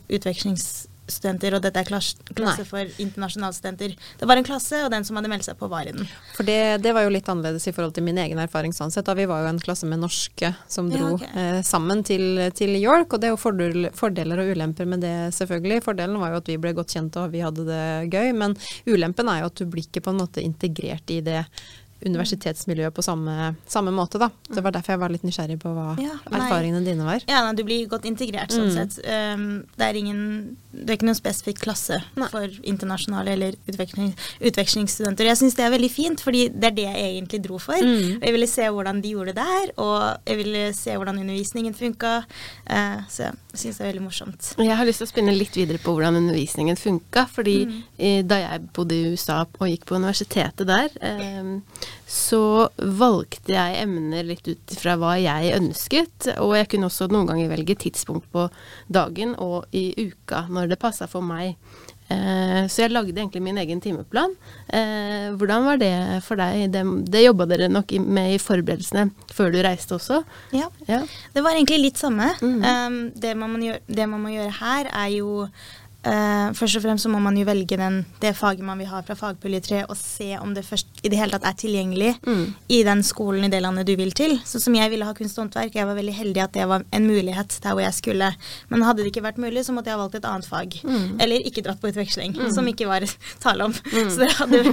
utvekslingsstudenter, 1.11 1.55
og 1.55 1.63
dette 1.63 1.81
er 1.81 1.87
klasse, 1.87 2.17
klasse 2.35 2.65
for 2.67 3.01
internasjonale 3.01 3.53
studenter. 3.55 3.95
Det 4.19 4.27
var 4.27 4.37
en 4.37 4.45
klasse, 4.47 4.83
og 4.85 4.91
den 4.91 5.05
som 5.05 5.17
hadde 5.17 5.29
meldt 5.31 5.45
seg 5.45 5.57
på, 5.59 5.67
var 5.71 5.87
i 5.87 5.93
den. 5.95 6.07
For 6.35 6.47
det, 6.47 6.81
det 6.83 6.93
var 6.93 7.05
jo 7.05 7.13
litt 7.13 7.27
annerledes 7.29 7.67
i 7.67 7.73
forhold 7.75 7.93
til 7.95 8.05
min 8.05 8.17
egen 8.21 8.39
erfaring 8.39 8.73
sånn 8.73 8.91
sett. 8.91 9.05
Da 9.05 9.15
vi 9.17 9.27
var 9.29 9.43
jo 9.43 9.51
en 9.51 9.61
klasse 9.61 9.87
med 9.89 10.01
norske 10.01 10.53
som 10.67 10.89
Ja, 10.91 11.01
dro 11.01 11.19
eh, 11.19 11.61
sammen 11.65 12.03
til, 12.07 12.39
til 12.57 12.75
York, 12.79 13.13
og 13.13 13.21
det 13.21 13.29
er 13.29 13.35
jo 13.35 13.41
fordel, 13.41 13.89
fordeler 13.97 14.43
og 14.43 14.53
ulemper 14.55 14.89
med 14.89 15.03
det 15.05 15.15
selvfølgelig. 15.37 15.83
Fordelen 15.85 16.19
var 16.21 16.35
jo 16.35 16.41
at 16.41 16.51
vi 16.51 16.59
ble 16.61 16.75
godt 16.77 16.95
kjent 16.95 17.19
og 17.21 17.31
vi 17.33 17.43
hadde 17.43 17.67
det 17.67 17.83
gøy, 18.11 18.31
men 18.37 18.57
ulempen 18.89 19.31
er 19.31 19.43
jo 19.43 19.51
at 19.51 19.61
du 19.61 19.67
blir 19.69 19.87
ikke 19.87 20.03
på 20.05 20.13
en 20.13 20.21
måte 20.23 20.43
integrert 20.43 21.11
i 21.11 21.21
det 21.25 21.43
universitetsmiljøet 22.05 22.93
på 22.93 23.03
samme, 23.05 23.55
samme 23.69 23.91
måte, 23.95 24.19
da. 24.21 24.29
Det 24.49 24.63
var 24.63 24.71
derfor 24.75 24.93
jeg 24.95 24.99
var 25.03 25.09
litt 25.13 25.23
nysgjerrig 25.27 25.59
på 25.61 25.71
hva 25.75 25.95
Ja, 26.01 26.15
erfaringene 26.31 26.83
dine 26.85 27.05
var. 27.05 27.21
Ja, 27.27 27.43
nei, 27.45 27.53
du 27.55 27.63
blir 27.67 27.87
godt 27.91 28.05
integrert 28.09 28.51
sånn 28.51 28.69
Mm. 28.71 28.75
sett. 28.75 28.99
Um, 29.05 29.63
det 29.77 29.85
er 29.89 29.93
ingen 29.99 30.57
Det 30.73 30.89
er 30.89 30.95
ikke 30.95 31.03
noen 31.09 31.17
spesifikk 31.19 31.57
klasse 31.59 31.97
Nei. 32.15 32.27
for 32.31 32.47
internasjonale 32.63 33.27
eller 33.33 33.55
utveksling, 33.67 34.13
utvekslingsstudenter. 34.39 35.25
Jeg 35.27 35.35
syns 35.41 35.55
det 35.57 35.65
er 35.65 35.73
veldig 35.73 35.89
fint, 35.91 36.21
fordi 36.23 36.45
det 36.53 36.69
er 36.69 36.75
det 36.77 36.85
jeg 36.87 37.09
egentlig 37.17 37.41
dro 37.43 37.57
for. 37.59 37.75
Mm. 37.75 38.21
Jeg 38.21 38.31
ville 38.31 38.47
se 38.47 38.61
hvordan 38.71 39.01
de 39.03 39.11
gjorde 39.11 39.33
det 39.33 39.41
der, 39.41 39.73
og 39.83 40.17
jeg 40.25 40.37
ville 40.39 40.61
se 40.77 40.95
hvordan 40.95 41.19
undervisningen 41.19 41.75
funka. 41.75 42.13
Uh, 42.69 43.03
så 43.11 43.27
jeg 43.27 43.59
syns 43.65 43.77
det 43.81 43.83
er 43.85 43.91
veldig 43.91 44.05
morsomt. 44.05 44.53
Jeg 44.63 44.77
har 44.79 44.85
lyst 44.87 45.03
til 45.03 45.07
å 45.09 45.11
spinne 45.11 45.35
litt 45.35 45.59
videre 45.59 45.77
på 45.83 45.91
hvordan 45.91 46.15
undervisningen 46.21 46.77
funka. 46.79 47.27
Fordi 47.35 47.57
Mm. 47.65 47.83
eh, 47.99 48.21
da 48.23 48.35
jeg 48.39 48.69
bodde 48.73 48.91
i 48.95 49.11
USA 49.11 49.41
og 49.41 49.67
gikk 49.67 49.85
på 49.85 49.95
universitetet 49.99 50.65
der, 50.65 50.89
eh, 51.01 51.59
så 52.11 52.69
valgte 52.77 53.55
jeg 53.55 53.83
emner 53.85 54.25
litt 54.27 54.47
ut 54.47 54.75
fra 54.79 54.97
hva 54.99 55.13
jeg 55.21 55.53
ønsket. 55.55 56.31
Og 56.43 56.57
jeg 56.57 56.67
kunne 56.73 56.89
også 56.91 57.07
noen 57.11 57.29
ganger 57.31 57.53
velge 57.53 57.77
tidspunkt 57.85 58.27
på 58.33 58.49
dagen 58.91 59.35
og 59.39 59.71
i 59.71 59.91
uka 59.95 60.45
når 60.51 60.73
det 60.73 60.81
passa 60.81 61.07
for 61.11 61.23
meg. 61.25 61.55
Eh, 62.11 62.67
så 62.67 62.83
jeg 62.83 62.91
lagde 62.91 63.15
egentlig 63.15 63.41
min 63.43 63.59
egen 63.61 63.81
timeplan. 63.83 64.33
Eh, 64.67 65.31
hvordan 65.39 65.67
var 65.67 65.79
det 65.81 65.93
for 66.25 66.39
deg? 66.39 66.65
Det, 66.73 66.83
det 67.13 67.23
jobba 67.23 67.47
dere 67.49 67.69
nok 67.71 67.93
med 68.03 68.35
i 68.35 68.41
forberedelsene 68.41 69.09
før 69.31 69.53
du 69.53 69.59
reiste 69.63 69.95
også? 69.95 70.21
Ja. 70.55 70.67
Ja. 70.89 71.03
Det 71.33 71.45
var 71.45 71.55
egentlig 71.55 71.81
litt 71.85 72.01
samme. 72.01 72.31
Mhm. 72.41 72.65
Um, 72.65 72.99
det, 73.15 73.35
man 73.37 73.53
må 73.53 73.63
gjøre, 73.63 73.83
det 73.87 74.09
man 74.09 74.25
må 74.25 74.33
gjøre 74.33 74.57
her, 74.59 74.91
er 74.91 75.13
jo 75.15 75.47
eh, 76.03 76.51
Først 76.57 76.77
og 76.79 76.83
fremst 76.83 77.05
så 77.05 77.09
må 77.11 77.19
man 77.21 77.37
jo 77.37 77.45
velge 77.47 77.77
den, 77.77 78.01
det 78.21 78.33
faget 78.37 78.63
man 78.65 78.77
vil 78.81 78.87
ha 78.91 79.01
fra 79.05 79.15
fagpulje 79.15 79.59
3, 79.67 79.81
og 79.89 79.97
se 79.97 80.31
om 80.41 80.53
det 80.53 80.63
først 80.65 81.01
i 81.03 81.09
det 81.09 81.17
hele 81.19 81.31
tatt 81.35 81.45
er 81.49 81.57
tilgjengelig 81.61 82.15
Mm. 82.27 82.53
i 82.69 82.83
den 82.83 83.03
skolen 83.03 83.45
i 83.45 83.49
det 83.49 83.61
landet 83.61 83.85
du 83.87 83.95
vil 83.95 84.11
til. 84.17 84.37
Sånn 84.45 84.61
som 84.61 84.75
jeg 84.75 84.89
ville 84.91 85.05
ha 85.05 85.13
kunst 85.17 85.37
og 85.37 85.45
håndverk. 85.45 85.75
Jeg 85.75 85.85
var 85.89 85.95
veldig 85.97 86.13
heldig 86.17 86.41
at 86.43 86.53
det 86.53 86.67
var 86.67 86.83
en 86.91 87.07
mulighet 87.07 87.57
der 87.63 87.71
hvor 87.75 87.81
jeg 87.85 87.93
skulle. 87.97 88.31
Men 88.69 88.81
hadde 88.85 89.03
det 89.03 89.11
ikke 89.13 89.23
vært 89.25 89.37
mulig, 89.41 89.63
så 89.65 89.73
måtte 89.73 89.89
jeg 89.89 89.97
ha 89.97 90.01
valgt 90.03 90.15
et 90.19 90.25
annet 90.29 90.45
fag. 90.49 90.77
Mm. 90.83 91.19
Eller 91.21 91.45
ikke 91.47 91.63
dratt 91.65 91.81
på 91.81 91.89
utveksling, 91.91 92.35
som 92.53 92.67
ikke 92.67 92.87
var 92.89 93.05
tale 93.43 93.65
om. 93.69 93.73
Så, 93.73 94.19
det 94.21 94.31
hadde, 94.37 94.63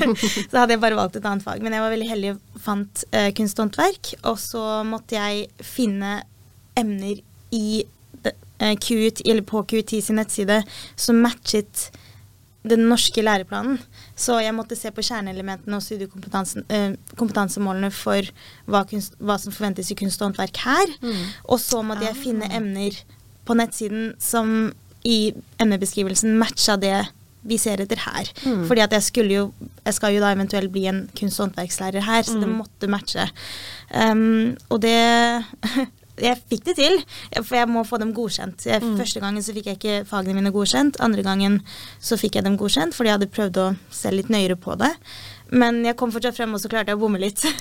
så 0.50 0.58
hadde 0.62 0.76
jeg 0.76 0.80
bare 0.84 0.98
valgt 0.98 1.16
et 1.20 1.24
annet 1.28 1.44
fag. 1.46 1.62
Men 1.62 1.72
jeg 1.76 1.82
var 1.86 1.94
veldig 1.94 2.08
heldig 2.10 2.32
og 2.36 2.60
fant 2.64 3.04
uh, 3.14 3.28
kunst 3.38 3.58
og 3.58 3.68
håndverk. 3.68 4.12
Og 4.24 4.38
så 4.42 4.64
måtte 4.88 5.16
jeg 5.18 5.48
finne 5.64 6.18
emner 6.78 7.20
i 7.54 7.84
QUT, 8.58 9.20
eller 9.24 9.42
på 9.46 9.62
QUT 9.70 9.90
sin 10.02 10.16
nettside 10.18 10.64
som 10.96 11.20
matchet 11.22 11.90
den 12.68 12.88
norske 12.90 13.22
læreplanen. 13.22 13.78
Så 14.18 14.40
jeg 14.42 14.52
måtte 14.52 14.74
se 14.76 14.90
på 14.92 15.00
kjerneelementene 15.06 15.76
og 15.78 15.82
studiekompetansemålene 15.86 17.90
for 17.94 18.22
hva, 18.68 18.82
kunst, 18.90 19.14
hva 19.22 19.36
som 19.40 19.52
forventes 19.54 19.92
i 19.92 19.96
kunst 19.98 20.20
og 20.20 20.26
håndverk 20.32 20.56
her. 20.66 20.86
Og 21.48 21.58
så 21.62 21.78
måtte 21.86 22.04
jeg 22.08 22.16
finne 22.18 22.50
emner 22.54 22.92
på 23.48 23.54
nettsiden 23.56 24.10
som 24.20 24.72
i 25.08 25.30
emnebeskrivelsen 25.62 26.34
matcha 26.40 26.74
det 26.76 26.98
vi 27.48 27.56
ser 27.56 27.80
etter 27.80 27.96
her. 28.02 28.26
Mm. 28.44 28.66
Fordi 28.68 28.82
at 28.84 28.92
jeg 28.98 29.02
skulle 29.06 29.32
jo 29.38 29.44
Jeg 29.86 29.94
skal 29.94 30.12
jo 30.12 30.20
da 30.20 30.32
eventuelt 30.34 30.72
bli 30.72 30.82
en 30.90 31.08
kunst- 31.16 31.38
og 31.40 31.46
håndverkslærer 31.46 32.02
her, 32.04 32.22
så 32.22 32.34
det 32.40 32.48
Mm. 32.48 32.56
måtte 32.58 32.88
matche. 32.92 33.24
Um, 33.94 34.56
og 34.68 34.82
det 34.82 35.44
Jeg 36.22 36.40
fikk 36.50 36.66
det 36.68 36.76
til, 36.78 36.98
for 37.40 37.58
jeg 37.58 37.70
må 37.70 37.84
få 37.86 38.00
dem 38.02 38.12
godkjent. 38.16 38.66
Jeg, 38.68 38.82
Første 38.98 39.22
gangen 39.22 39.44
så 39.44 39.54
fikk 39.56 39.70
jeg 39.70 39.78
ikke 39.80 39.96
fagene 40.08 40.38
mine 40.38 40.52
godkjent. 40.54 41.00
Andre 41.04 41.24
gangen 41.26 41.60
så 42.00 42.18
fikk 42.20 42.38
jeg 42.38 42.46
dem 42.46 42.58
godkjent, 42.60 42.96
fordi 42.96 43.12
jeg 43.12 43.18
hadde 43.18 43.32
prøvd 43.34 43.60
å 43.62 43.66
se 43.94 44.12
litt 44.14 44.32
nøyere 44.32 44.58
på 44.60 44.76
det. 44.80 44.92
Men 45.48 45.80
jeg 45.86 45.96
kom 45.96 46.12
fortsatt 46.12 46.36
frem, 46.36 46.52
og 46.54 46.60
så 46.60 46.68
klarte 46.70 46.92
jeg 46.92 46.98
å 46.98 47.02
bomme 47.02 47.20
litt. 47.22 47.44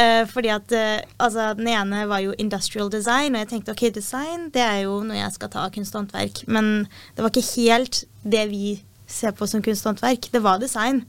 Eh, 0.00 0.22
fordi 0.28 0.50
at 0.52 0.72
eh, 0.76 1.02
altså, 1.20 1.50
den 1.58 1.68
ene 1.72 2.04
var 2.08 2.20
jo 2.22 2.34
industrial 2.38 2.90
design, 2.92 3.34
og 3.34 3.42
jeg 3.42 3.48
tenkte 3.50 3.74
ok, 3.74 3.82
design 3.94 4.46
det 4.54 4.62
er 4.62 4.84
jo 4.84 5.00
noe 5.06 5.18
jeg 5.18 5.34
skal 5.34 5.50
ta 5.52 5.64
av 5.66 5.72
kunst 5.74 5.94
og 5.94 6.04
håndverk. 6.04 6.44
Men 6.52 6.70
det 7.16 7.24
var 7.24 7.32
ikke 7.32 7.64
helt 7.66 8.02
det 8.22 8.44
vi 8.52 8.76
ser 9.10 9.34
på 9.36 9.48
som 9.50 9.64
kunst 9.64 9.84
og 9.84 9.94
håndverk. 9.94 10.30
Det 10.32 10.42
var 10.44 10.62
design. 10.62 11.02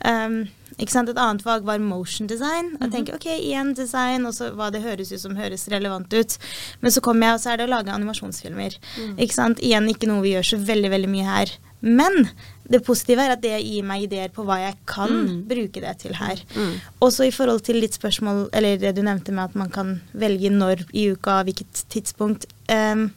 Um, 0.00 0.46
ikke 0.78 0.94
sant? 0.94 1.10
Et 1.12 1.18
annet 1.18 1.44
fag 1.44 1.66
var 1.68 1.82
motion 1.82 2.30
design. 2.30 2.74
Og 2.78 2.86
jeg 2.86 2.94
tenker 2.94 3.18
ok, 3.18 3.28
igjen 3.34 3.74
design, 3.78 4.26
og 4.28 4.36
så 4.36 4.52
hva 4.56 4.70
det 4.74 4.84
høres 4.84 5.12
ut 5.12 5.22
som 5.22 5.36
høres 5.38 5.68
relevant 5.72 6.12
ut. 6.12 6.38
Men 6.80 6.94
så 6.94 7.02
kommer 7.04 7.28
jeg, 7.28 7.38
og 7.38 7.44
så 7.44 7.52
er 7.52 7.60
det 7.60 7.68
å 7.68 7.74
lage 7.74 7.94
animasjonsfilmer. 7.94 8.78
Ikke 9.16 9.36
sant? 9.36 9.62
Igjen 9.62 9.90
ikke 9.92 10.10
noe 10.10 10.24
vi 10.24 10.36
gjør 10.36 10.52
så 10.54 10.62
veldig, 10.72 10.92
veldig 10.96 11.12
mye 11.12 11.28
her. 11.28 11.54
Men 11.82 12.28
det 12.70 12.84
positive 12.86 13.24
er 13.24 13.34
at 13.34 13.42
det 13.42 13.56
gir 13.58 13.86
meg 13.86 14.04
ideer 14.06 14.30
på 14.32 14.44
hva 14.46 14.60
jeg 14.60 14.76
kan 14.88 15.42
bruke 15.50 15.82
det 15.82 15.96
til 16.04 16.14
her. 16.14 16.38
Mm. 16.54 16.76
Også 17.02 17.26
i 17.26 17.32
forhold 17.34 17.64
til 17.66 17.82
ditt 17.82 17.98
spørsmål, 17.98 18.46
eller 18.54 18.78
det 18.78 18.94
du 18.96 19.02
nevnte 19.02 19.34
med 19.34 19.50
at 19.50 19.58
man 19.58 19.72
kan 19.72 19.96
velge 20.14 20.52
når 20.54 20.86
i 20.94 21.08
uka, 21.12 21.40
hvilket 21.48 21.84
tidspunkt. 21.92 22.46
Um, 22.70 23.10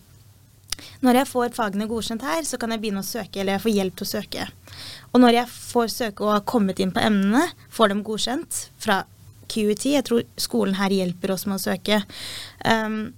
når 1.05 1.21
jeg 1.21 1.29
får 1.31 1.53
fagene 1.55 1.87
godkjent 1.89 2.25
her, 2.25 2.43
så 2.47 2.57
kan 2.61 2.71
jeg 2.73 2.81
begynne 2.83 3.03
å 3.03 3.07
søke, 3.07 3.39
eller 3.41 3.55
jeg 3.57 3.63
får 3.65 3.75
hjelp 3.75 3.99
til 3.99 4.07
å 4.07 4.11
søke. 4.13 4.47
Og 5.13 5.21
når 5.23 5.37
jeg 5.39 5.51
får 5.53 5.91
søke 5.93 6.25
og 6.25 6.33
har 6.33 6.47
kommet 6.49 6.79
inn 6.83 6.91
på 6.95 7.03
emnene, 7.03 7.45
får 7.71 7.93
dem 7.93 8.03
godkjent 8.07 8.65
fra 8.81 9.03
QET, 9.51 9.85
jeg 9.93 10.03
tror 10.07 10.25
skolen 10.41 10.75
her 10.79 10.89
hjelper 10.89 11.35
oss 11.35 11.45
med 11.45 11.59
å 11.59 11.63
søke, 11.67 12.01
um, 12.65 13.13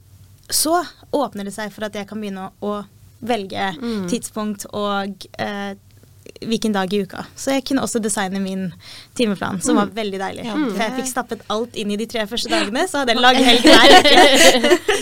så 0.49 0.81
åpner 1.15 1.47
det 1.47 1.55
seg 1.55 1.73
for 1.75 1.87
at 1.87 1.95
jeg 1.95 2.07
kan 2.07 2.21
begynne 2.21 2.49
å, 2.49 2.53
å 2.61 2.85
velge 3.27 3.71
Mm. 3.81 4.07
tidspunkt 4.11 4.65
og 4.77 5.25
eh, 5.41 5.73
hvilken 6.45 6.73
dag 6.75 6.93
i 6.93 7.01
uka. 7.05 7.23
Så 7.35 7.55
jeg 7.55 7.63
kunne 7.67 7.83
også 7.85 8.01
designe 8.03 8.41
min 8.43 8.67
timeplan, 9.17 9.61
som 9.63 9.79
var 9.79 9.91
veldig 9.95 10.19
deilig. 10.21 10.45
Ja, 10.47 10.55
For 10.57 10.83
jeg 10.83 10.95
fikk 10.99 11.09
stappet 11.11 11.45
alt 11.53 11.77
inn 11.79 11.91
i 11.93 11.97
de 11.99 12.07
tre 12.09 12.25
første 12.29 12.51
dagene, 12.51 12.83
så 12.89 13.01
hadde 13.01 13.15
jeg 13.15 13.19
en 13.19 13.25
lang 13.25 13.39
helg 13.47 13.65
hver. 13.65 13.95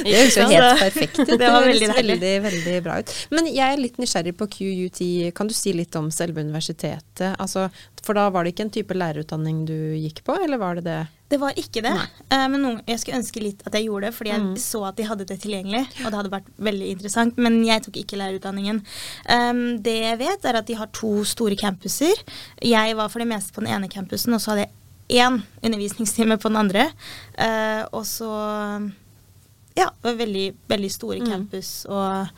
Det 0.06 0.15
høres 0.15 0.38
jo 0.38 0.48
helt 0.52 0.84
perfekt 0.86 1.19
ut. 1.24 1.34
Det 1.45 1.52
var 1.52 1.65
veldig 1.65 1.89
deilig. 1.91 2.15
veldig, 2.15 2.34
veldig 2.45 2.78
bra 2.86 3.00
ut. 3.02 3.12
Men 3.36 3.50
jeg 3.52 3.65
er 3.65 3.82
litt 3.82 4.00
nysgjerrig 4.02 4.36
på 4.39 4.48
QUT. 4.58 5.02
Kan 5.36 5.52
du 5.52 5.56
si 5.58 5.74
litt 5.76 5.95
om 6.00 6.08
selve 6.13 6.43
universitetet? 6.45 7.36
Altså, 7.41 7.67
for 8.06 8.17
da 8.17 8.30
var 8.34 8.45
det 8.45 8.54
ikke 8.56 8.67
en 8.67 8.74
type 8.74 8.98
lærerutdanning 8.98 9.65
du 9.67 9.78
gikk 10.00 10.24
på, 10.26 10.38
eller 10.45 10.62
var 10.62 10.80
det 10.80 10.86
det? 10.88 11.02
Det 11.36 11.39
var 11.41 11.58
ikke 11.60 11.82
det. 11.84 11.91
Eh, 12.32 12.45
men 12.48 12.62
noen, 12.63 12.78
jeg 12.88 13.02
skulle 13.02 13.17
ønske 13.19 13.41
litt 13.43 13.63
at 13.67 13.74
jeg 13.76 13.89
gjorde 13.89 14.08
det, 14.08 14.13
fordi 14.15 14.32
jeg 14.32 14.41
Mm. 14.45 14.54
så 14.62 14.84
at 14.88 14.95
de 14.95 15.04
hadde 15.10 15.26
det 15.28 15.38
tilgjengelig. 15.43 15.82
Og 16.06 16.08
det 16.08 16.15
hadde 16.21 16.32
vært 16.32 16.48
veldig 16.63 16.88
interessant. 16.93 17.38
Men 17.38 17.58
jeg 17.65 17.84
tok 17.84 17.98
ikke 18.00 18.15
lærerutdanningen. 18.21 18.80
Um, 19.28 19.82
det 19.84 19.98
jeg 20.06 20.17
vet, 20.21 20.45
er 20.48 20.56
at 20.62 20.65
de 20.69 20.78
har 20.80 20.88
to 20.95 21.26
store 21.28 21.58
campuser. 21.60 22.15
Jeg 22.63 22.95
var 22.95 23.10
for 23.12 23.19
det 23.19 23.28
meste 23.28 23.52
på 23.52 23.62
den 23.65 23.74
ene 23.76 23.89
campusen, 23.91 24.34
og 24.34 24.39
så 24.39 24.54
hadde 24.56 24.67
jeg 25.10 25.19
én 25.28 25.41
undervisningstime 25.62 26.38
på 26.39 26.48
den 26.50 26.58
andre. 26.58 26.88
Uh, 27.38 27.84
og 27.91 28.06
så 28.08 28.32
Ja, 29.76 29.89
det 30.02 30.04
var 30.08 30.26
veldig, 30.26 30.54
veldig 30.69 30.91
store 30.91 31.19
Mm. 31.19 31.28
campus 31.28 31.86
og 31.89 32.30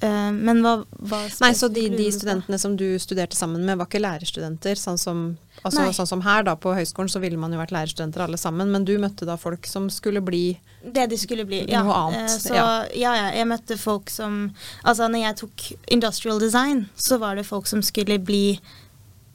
eh, 0.00 0.30
Men 0.32 0.62
hva, 0.64 0.72
hva 0.98 1.20
Nei, 1.40 1.52
så 1.54 1.68
de, 1.72 1.88
de 1.92 2.06
studentene 2.12 2.58
som 2.58 2.76
du 2.76 2.98
studerte 2.98 3.36
sammen 3.36 3.64
med, 3.66 3.78
var 3.78 3.86
ikke 3.86 4.00
lærerstudenter? 4.02 4.74
Sånn 4.80 4.98
som, 4.98 5.22
altså, 5.62 5.86
sånn 5.92 6.06
som 6.08 6.20
her 6.26 6.42
da 6.48 6.54
på 6.56 6.74
høyskolen, 6.76 7.08
så 7.12 7.20
ville 7.22 7.36
man 7.40 7.52
jo 7.52 7.58
vært 7.60 7.72
lærerstudenter 7.76 8.24
alle 8.26 8.36
sammen. 8.40 8.70
Men 8.72 8.84
du 8.88 8.96
møtte 8.98 9.26
da 9.28 9.36
folk 9.40 9.66
som 9.66 9.88
skulle 9.90 10.20
bli 10.24 10.58
Det 10.82 11.06
de 11.10 11.16
skulle 11.20 11.44
bli, 11.44 11.64
ja. 11.68 11.82
Noe 11.84 11.92
annet, 11.94 12.30
Eh, 12.30 12.38
Så 12.38 12.54
ja. 12.54 12.84
ja. 12.96 13.14
ja, 13.16 13.30
jeg 13.36 13.46
møtte 13.50 13.76
folk 13.78 14.08
som 14.10 14.50
Altså 14.84 15.08
når 15.08 15.26
jeg 15.26 15.36
tok 15.42 15.66
industrial 15.92 16.38
design, 16.40 16.86
så 16.96 17.18
var 17.20 17.36
det 17.36 17.44
folk 17.46 17.66
som 17.66 17.82
skulle 17.82 18.18
bli 18.18 18.58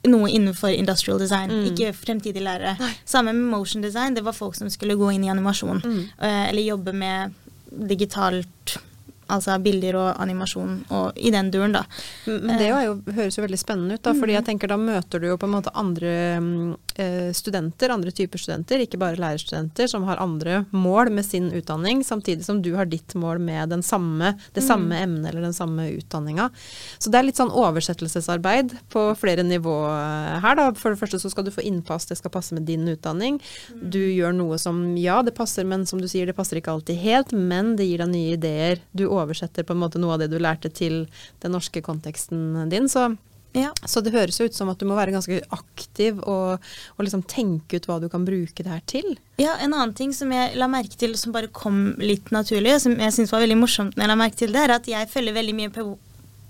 noe 0.05 0.27
innenfor 0.29 0.69
industrial 0.69 1.17
design, 1.17 1.49
Mm. 1.49 1.63
ikke 1.73 1.87
fremtidige 1.97 2.43
lærere. 2.45 2.75
Samme 3.05 3.33
med 3.33 3.49
motion 3.49 3.81
design, 3.81 4.13
det 4.13 4.21
var 4.23 4.33
folk 4.37 4.53
som 4.55 4.69
skulle 4.69 4.93
gå 4.93 5.07
inn 5.15 5.23
i 5.25 5.29
animasjon. 5.33 5.81
Mm. 5.81 6.01
Uh, 6.21 6.49
Eller 6.49 6.61
jobbe 6.61 6.93
med 6.93 7.33
digitalt 7.89 8.77
Altså 9.31 9.55
bilder 9.57 9.97
og 9.97 10.21
animasjon 10.21 10.75
og 10.93 11.17
i 11.17 11.31
den 11.33 11.49
duren, 11.53 11.73
da. 11.73 11.81
Men 12.27 12.59
det 12.59 12.67
er 12.69 12.85
jo, 12.85 12.97
høres 13.15 13.37
jo 13.39 13.45
veldig 13.45 13.57
spennende 13.57 13.97
ut, 13.97 14.03
da, 14.05 14.13
fordi 14.17 14.35
jeg 14.37 14.45
tenker 14.51 14.69
da 14.69 14.77
møter 14.77 15.21
du 15.21 15.31
jo 15.31 15.39
på 15.41 15.49
en 15.49 15.55
måte 15.55 15.73
andre 15.73 16.11
mm, 16.43 16.51
eh, 16.69 16.84
studenter, 17.35 17.91
andre 17.91 18.11
typer 18.15 18.39
studenter, 18.39 18.81
ikke 18.83 18.99
bare 19.01 19.19
lærerstudenter, 19.19 19.89
som 19.91 20.05
har 20.07 20.21
andre 20.23 20.61
mål 20.71 21.11
med 21.11 21.25
sin 21.27 21.49
utdanning, 21.51 22.03
samtidig 22.07 22.45
som 22.47 22.61
du 22.63 22.71
har 22.77 22.87
ditt 22.87 23.15
mål 23.19 23.41
med 23.43 23.73
den 23.73 23.83
samme, 23.83 24.33
det 24.55 24.63
samme 24.63 24.95
emnet 25.03 25.31
eller 25.31 25.43
den 25.43 25.55
samme 25.55 25.89
utdanninga. 25.97 26.49
Så 26.97 27.11
det 27.11 27.19
er 27.19 27.27
litt 27.27 27.39
sånn 27.39 27.51
oversettelsesarbeid 27.51 28.77
på 28.93 29.05
flere 29.19 29.43
nivå 29.43 29.75
her, 30.43 30.55
da. 30.55 30.69
For 30.79 30.93
det 30.93 31.01
første 31.01 31.19
så 31.19 31.31
skal 31.33 31.47
du 31.47 31.53
få 31.55 31.65
innpass, 31.67 32.07
det 32.07 32.19
skal 32.19 32.33
passe 32.33 32.55
med 32.55 32.67
din 32.69 32.87
utdanning. 32.91 33.41
Du 33.75 33.99
gjør 33.99 34.35
noe 34.37 34.59
som 34.61 34.81
ja, 34.99 35.19
det 35.25 35.35
passer, 35.37 35.67
men 35.67 35.85
som 35.89 36.01
du 36.01 36.07
sier, 36.11 36.29
det 36.29 36.37
passer 36.37 36.61
ikke 36.61 36.73
alltid 36.77 36.99
helt, 37.03 37.35
men 37.35 37.75
det 37.79 37.89
gir 37.89 38.03
deg 38.03 38.11
nye 38.13 38.39
ideer. 38.39 38.83
Du 38.95 39.07
oversetter 39.09 39.67
på 39.67 39.75
en 39.75 39.83
måte 39.83 40.01
noe 40.01 40.15
av 40.15 40.23
det 40.23 40.31
du 40.31 40.39
lærte 40.39 40.71
til 40.71 41.03
den 41.43 41.55
norske 41.55 41.83
konteksten 41.85 42.69
din. 42.71 42.89
Så, 42.91 43.11
Ja. 43.55 43.71
så 43.87 44.03
det 44.03 44.13
høres 44.15 44.39
ut 44.41 44.55
som 44.55 44.69
at 44.71 44.81
du 44.81 44.87
må 44.89 44.97
være 44.97 45.13
ganske 45.15 45.39
aktiv 45.55 46.19
og, 46.21 46.63
og 46.95 47.05
liksom 47.05 47.23
tenke 47.31 47.79
ut 47.79 47.87
hva 47.89 47.99
du 48.03 48.09
kan 48.11 48.25
bruke 48.27 48.65
det 48.65 48.71
her 48.71 48.83
til. 48.89 49.15
Ja, 49.41 49.55
en 49.59 49.73
annen 49.73 49.95
ting 49.97 50.13
som 50.15 50.31
jeg 50.35 50.55
la 50.59 50.67
merke 50.71 50.99
til, 50.99 51.15
som 51.19 51.35
bare 51.35 51.51
kom 51.51 51.95
litt 52.01 52.31
naturlig, 52.35 52.75
og 52.75 52.83
som 52.83 52.97
jeg 52.99 53.15
syns 53.15 53.33
var 53.33 53.43
veldig 53.45 53.59
morsomt 53.59 53.95
når 53.95 54.05
jeg 54.05 54.13
la 54.13 54.19
merke 54.19 54.41
til 54.43 54.55
det, 54.55 54.65
er 54.65 54.75
at 54.77 54.89
jeg 54.91 55.11
følger 55.11 55.39
veldig 55.39 55.55
mye 55.57 55.73
på 55.75 55.87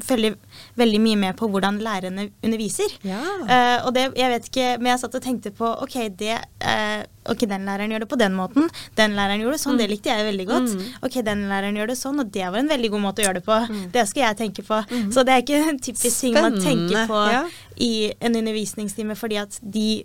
følger 0.04 0.36
veldig 0.80 1.00
mye 1.02 1.20
med 1.20 1.38
på 1.40 1.48
hvordan 1.52 1.80
lærerne 1.84 2.30
underviser. 2.44 2.96
Ja. 3.08 3.20
Uh, 3.48 3.88
og 3.88 3.94
det, 3.96 4.08
jeg 4.18 4.32
vet 4.34 4.50
ikke, 4.50 4.70
men 4.80 4.92
jeg 4.92 5.02
satt 5.04 5.18
og 5.20 5.24
tenkte 5.24 5.52
på 5.56 5.70
ok, 5.86 5.98
det, 6.20 6.38
uh, 6.66 7.04
ok, 7.32 7.46
den 7.52 7.68
læreren 7.70 7.94
gjør 7.94 8.06
det 8.06 8.10
på 8.12 8.20
den 8.20 8.36
måten. 8.38 8.70
Den 8.98 9.16
læreren 9.18 9.44
gjorde 9.44 9.58
det 9.58 9.64
sånn, 9.64 9.80
det 9.80 9.90
likte 9.92 10.12
jeg 10.12 10.28
veldig 10.30 10.48
godt. 10.50 10.74
Ok, 11.06 11.20
den 11.26 11.46
læreren 11.52 11.80
gjør 11.80 11.94
det 11.94 12.00
sånn, 12.00 12.20
og 12.24 12.34
det 12.34 12.48
var 12.48 12.60
en 12.62 12.74
veldig 12.74 12.92
god 12.96 13.06
måte 13.08 13.24
å 13.24 13.28
gjøre 13.28 13.40
det 13.40 13.46
på. 13.46 13.62
Det 13.94 14.08
skal 14.10 14.28
jeg 14.28 14.42
tenke 14.44 14.66
på. 14.66 14.82
Så 15.14 15.24
det 15.28 15.36
er 15.36 15.46
ikke 15.46 15.62
en 15.72 15.80
typisk 15.80 16.26
ting 16.26 16.36
man 16.36 16.60
tenker 16.60 17.08
på 17.10 17.22
ja. 17.32 17.46
i 17.82 17.94
en 18.20 18.36
undervisningstime, 18.42 19.18
fordi 19.20 19.40
at 19.42 19.60
de 19.62 20.04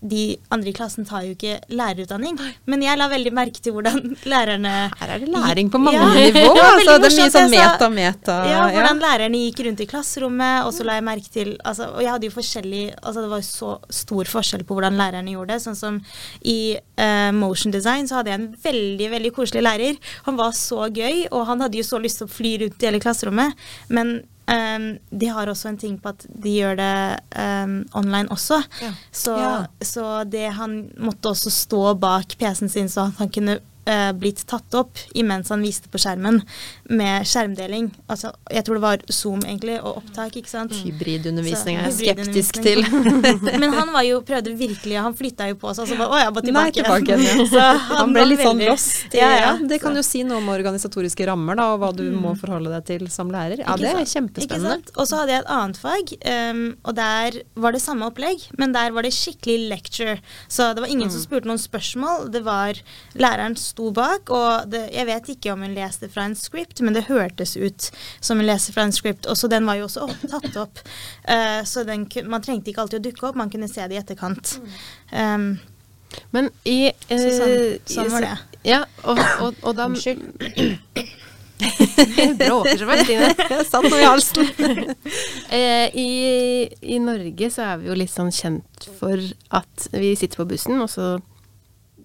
de 0.00 0.36
andre 0.54 0.70
i 0.70 0.72
klassen 0.76 1.04
tar 1.08 1.24
jo 1.26 1.32
ikke 1.34 1.56
lærerutdanning, 1.74 2.36
men 2.70 2.82
jeg 2.84 2.98
la 3.00 3.08
veldig 3.10 3.32
merke 3.34 3.58
til 3.64 3.72
hvordan 3.74 3.98
lærerne 4.30 4.74
Her 5.00 5.12
er 5.14 5.18
det 5.24 5.28
læring 5.32 5.70
på 5.72 5.78
mange 5.82 5.98
Ja. 5.98 6.12
nivå. 6.14 6.54
Det 6.58 6.62
altså, 6.62 6.94
det 7.02 7.08
er 7.08 7.16
mye 7.16 7.32
sånn 7.34 7.50
meta-meta. 7.50 8.36
Ja, 8.46 8.60
hvordan 8.70 9.02
lærerne 9.02 9.40
gikk 9.42 9.64
rundt 9.66 9.80
i 9.82 9.88
klasserommet, 9.90 10.64
og 10.68 10.72
så 10.76 10.86
la 10.86 10.94
jeg 11.00 11.06
merke 11.08 11.32
til 11.34 11.50
altså, 11.64 11.88
Og 11.96 12.02
jeg 12.04 12.10
hadde 12.12 12.28
jo 12.30 12.34
forskjellig 12.36 12.84
Altså 13.02 13.24
det 13.24 13.30
var 13.32 13.42
jo 13.42 13.48
så 13.48 13.72
stor 13.90 14.24
forskjell 14.30 14.64
på 14.68 14.78
hvordan 14.78 14.96
lærerne 15.00 15.34
gjorde 15.34 15.56
det. 15.56 15.62
Sånn 15.66 15.76
som 15.78 16.00
i 16.46 16.76
uh, 16.78 17.30
motion 17.34 17.74
design 17.74 18.06
så 18.08 18.20
hadde 18.20 18.30
jeg 18.32 18.40
en 18.40 18.48
veldig, 18.64 19.10
veldig 19.18 19.32
koselig 19.34 19.62
lærer. 19.66 19.98
Han 20.30 20.38
var 20.38 20.52
så 20.56 20.86
gøy, 20.94 21.26
og 21.32 21.46
han 21.50 21.60
hadde 21.66 21.78
jo 21.80 21.86
så 21.90 21.98
lyst 22.02 22.22
til 22.22 22.28
å 22.30 22.34
fly 22.38 22.56
rundt 22.64 22.82
i 22.82 22.86
hele 22.90 23.00
klasserommet. 23.02 23.54
Men 23.88 24.20
eh, 24.48 24.88
de 25.10 25.30
har 25.34 25.50
også 25.52 25.68
en 25.72 25.78
ting 25.80 25.96
på 26.02 26.08
at 26.14 26.26
de 26.28 26.56
gjør 26.58 26.76
det 26.80 26.92
um, 27.38 27.78
online 27.92 28.28
også. 28.34 28.62
Ja. 28.82 28.92
Så, 29.12 29.36
Ja. 29.38 29.66
så 29.80 30.24
det 30.24 30.48
han 30.58 30.90
måtte 30.98 31.28
også 31.34 31.50
stå 31.50 31.94
bak 31.94 32.38
PC-en 32.38 32.68
sin 32.72 32.88
så 32.88 33.10
han 33.18 33.28
kunne 33.28 33.58
uh, 33.88 34.12
blitt 34.12 34.44
tatt 34.48 34.74
opp 34.74 34.98
imens 35.14 35.48
han 35.52 35.62
viste 35.64 35.88
på 35.88 36.00
skjermen 36.00 36.42
med 36.88 37.26
skjermdeling. 37.28 37.90
Altså, 38.08 38.30
jeg 38.50 38.64
tror 38.64 38.78
det 38.78 38.82
var 38.84 39.02
Zoom 39.12 39.42
egentlig, 39.44 39.76
og 39.82 39.98
opptak, 40.00 40.36
ikke 40.40 40.48
sant. 40.48 40.72
Hybridundervisning 40.72 41.76
er 41.76 41.88
jeg 41.90 41.96
skeptisk 41.98 42.60
til. 42.64 42.80
Men 43.62 43.74
han 43.76 43.92
var 43.92 44.06
jo, 44.06 44.20
prøvde 44.26 44.54
virkelig, 44.56 44.96
han 45.04 45.16
flytta 45.18 45.48
jo 45.50 45.58
på 45.60 45.74
seg, 45.76 45.88
så 45.90 45.98
bare 45.98 46.14
å 46.16 46.20
ja, 46.22 46.30
bare 46.32 46.48
Nei, 46.54 46.70
tilbake. 46.72 47.04
tilbake 47.12 47.18
igjen, 47.18 47.42
ja. 47.44 47.46
Så 47.52 47.98
Han 47.98 48.14
ble 48.16 48.24
litt 48.30 48.40
sånn 48.44 48.62
lost. 48.64 49.14
Ja, 49.16 49.28
ja. 49.36 49.50
Det 49.68 49.80
kan 49.82 49.92
Så- 49.92 50.00
jo 50.00 50.06
si 50.08 50.22
noe 50.28 50.40
om 50.40 50.48
organisatoriske 50.52 51.26
rammer 51.28 51.58
da, 51.60 51.66
og 51.74 51.82
hva 51.84 51.90
du 51.96 52.04
må 52.16 52.32
forholde 52.40 52.72
deg 52.72 52.86
til 52.88 53.06
som 53.12 53.30
lærer. 53.34 53.60
Ja, 53.64 53.76
det 53.80 53.92
er 53.92 54.08
kjempespennende. 54.08 54.46
Ikke 54.48 54.62
sant? 54.88 54.92
Og 54.96 55.08
så 55.10 55.20
hadde 55.20 55.34
jeg 55.36 55.44
et 55.44 55.52
annet 55.58 55.82
fag, 55.82 56.14
um, 56.32 56.62
og 56.88 56.96
der 56.98 57.38
var 57.56 57.76
det 57.76 57.82
samme 57.84 58.08
opplegg, 58.08 58.48
men 58.58 58.72
der 58.76 58.92
var 58.96 59.04
det 59.06 59.12
skikkelig 59.16 59.68
lecture. 59.74 60.16
Så 60.48 60.72
det 60.74 60.80
var 60.84 60.88
ingen 60.88 61.08
Mm. 61.08 61.12
som 61.14 61.20
spurte 61.24 61.48
noen 61.48 61.60
spørsmål. 61.60 62.30
Det 62.32 62.42
var 62.44 62.74
Læreren 63.18 63.56
sto 63.56 63.90
bak, 63.92 64.28
og 64.30 64.68
det, 64.70 64.90
jeg 64.94 65.06
vet 65.06 65.28
ikke 65.36 65.52
om 65.52 65.62
hun 65.64 65.74
leste 65.76 66.08
fra 66.12 66.24
en 66.28 66.34
script, 66.38 66.77
men 66.84 66.96
det 66.96 67.06
hørtes 67.08 67.56
ut 67.56 67.90
som 68.20 68.40
en 68.40 68.48
leser 68.48 68.76
fra 68.76 68.86
en 68.88 68.94
script. 68.94 69.28
Og 69.30 69.38
så 69.38 69.50
den 69.50 69.66
var 69.68 69.80
jo 69.80 69.88
også 69.88 70.06
opp, 70.08 70.28
tatt 70.30 70.60
opp. 70.60 70.84
Uh, 71.28 71.60
så 71.68 71.84
den, 71.88 72.06
man 72.30 72.44
trengte 72.44 72.72
ikke 72.72 72.86
alltid 72.86 73.00
å 73.00 73.06
dukke 73.08 73.28
opp, 73.30 73.40
man 73.40 73.52
kunne 73.52 73.70
se 73.70 73.86
det 73.88 73.98
i 73.98 74.02
etterkant. 74.02 74.58
Um, 75.12 75.58
Men 76.32 76.48
i 76.64 76.88
så 77.08 77.14
eh, 77.14 77.32
sånn, 77.36 77.80
sånn 77.92 78.12
var 78.14 78.24
det. 78.24 78.36
Ja, 78.64 78.82
og, 79.04 79.20
og, 79.44 79.58
og 79.62 79.74
da 79.76 79.88
Unnskyld. 79.90 80.22
Bråker 82.38 82.78
så 82.78 82.86
veldig, 82.86 83.04
Stine. 83.04 83.46
Jeg 83.50 83.66
satt 83.66 83.88
noe 83.88 84.00
i 84.00 84.06
halsen. 84.06 84.48
Eh, 85.48 85.94
i, 85.96 86.68
I 86.92 86.98
Norge 87.00 87.48
så 87.50 87.62
er 87.64 87.78
vi 87.80 87.88
jo 87.88 87.94
litt 87.96 88.12
sånn 88.12 88.28
kjent 88.34 88.84
for 88.98 89.22
at 89.56 89.86
vi 89.94 90.10
sitter 90.18 90.42
på 90.42 90.44
bussen, 90.50 90.76
og 90.84 90.90
så 90.92 91.06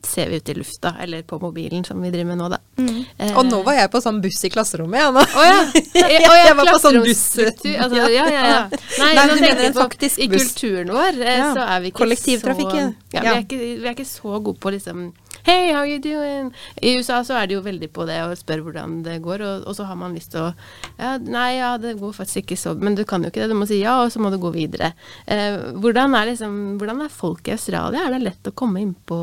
ser 0.06 0.30
vi 0.30 0.36
ut 0.42 0.50
i 0.50 0.54
lufta, 0.58 0.94
eller 1.00 1.22
på 1.24 1.40
mobilen, 1.42 1.84
som 1.88 2.02
vi 2.04 2.10
driver 2.12 2.30
med 2.34 2.38
nå, 2.42 2.50
da. 2.54 2.58
Mm. 2.78 3.06
Eh, 3.18 3.38
Og 3.38 3.46
nå 3.48 3.62
var 3.64 3.74
jeg 3.78 3.92
på 3.94 4.02
sånn 4.04 4.20
buss 4.24 4.42
i 4.44 4.50
klasserommet, 4.54 5.00
jeg 5.00 5.14
nå. 5.16 5.24
Å 5.24 5.46
ja. 5.48 5.60
Jeg- 6.04 6.22
ja, 6.26 6.34
jeg 6.44 6.56
var 6.60 6.70
på 6.74 6.80
sånn 6.84 7.00
buss. 7.06 7.24
Altså, 7.40 7.98
ja, 8.02 8.08
ja, 8.12 8.26
ja. 8.34 8.62
Nei, 9.00 9.14
Nei, 9.14 9.14
nå 9.16 9.26
men 9.26 9.30
du 9.30 9.34
tenker 9.34 9.48
mener 9.48 9.62
jeg 9.64 9.72
en 9.72 9.76
på 9.78 9.84
faktisk 9.88 10.20
I 10.20 10.28
kulturen 10.34 10.94
vår 10.94 11.20
eh, 11.24 11.38
Ja. 11.40 11.50
så 11.56 11.68
er 11.76 11.84
vi 11.84 11.92
ikke 11.92 12.02
Kollektivtrafikken. 12.04 12.94
så 12.94 13.18
ja, 13.18 13.22
vi, 13.22 13.28
er 13.34 13.44
ikke, 13.46 13.60
vi 13.64 13.88
er 13.88 13.94
ikke 13.96 14.10
så 14.10 14.40
gode 14.44 14.60
på 14.60 14.74
liksom 14.76 15.12
Hey, 15.44 15.74
how 15.76 15.84
you 15.84 15.98
doing? 16.00 16.54
I 16.82 16.94
USA 16.96 17.18
så 17.28 17.36
er 17.36 17.48
de 17.52 17.58
jo 17.58 17.62
veldig 17.66 17.90
på 17.92 18.06
det 18.08 18.16
og 18.24 18.32
spør 18.40 18.62
hvordan 18.64 19.02
det 19.04 19.18
går, 19.26 19.42
og, 19.44 19.66
og 19.68 19.76
så 19.76 19.84
har 19.90 19.98
man 20.00 20.14
lyst 20.16 20.32
til 20.32 20.40
å 20.40 20.54
ja, 21.00 21.18
Nei, 21.20 21.58
ja, 21.58 21.74
det 21.82 21.98
går 22.00 22.14
faktisk 22.16 22.46
ikke 22.46 22.56
så 22.62 22.76
Men 22.80 22.96
du 22.96 23.04
kan 23.04 23.24
jo 23.26 23.32
ikke 23.32 23.44
det. 23.44 23.50
Du 23.52 23.58
må 23.60 23.68
si 23.68 23.82
ja, 23.82 23.98
og 24.06 24.12
så 24.14 24.22
må 24.24 24.32
du 24.32 24.38
gå 24.40 24.54
videre. 24.56 24.94
Eh, 25.28 25.58
hvordan, 25.84 26.16
er 26.16 26.30
liksom, 26.32 26.56
hvordan 26.80 27.02
er 27.04 27.12
folk 27.12 27.48
i 27.52 27.58
Australia? 27.58 28.06
Er 28.08 28.16
det 28.16 28.22
lett 28.24 28.48
å 28.48 28.56
komme 28.56 28.80
innpå 28.86 29.20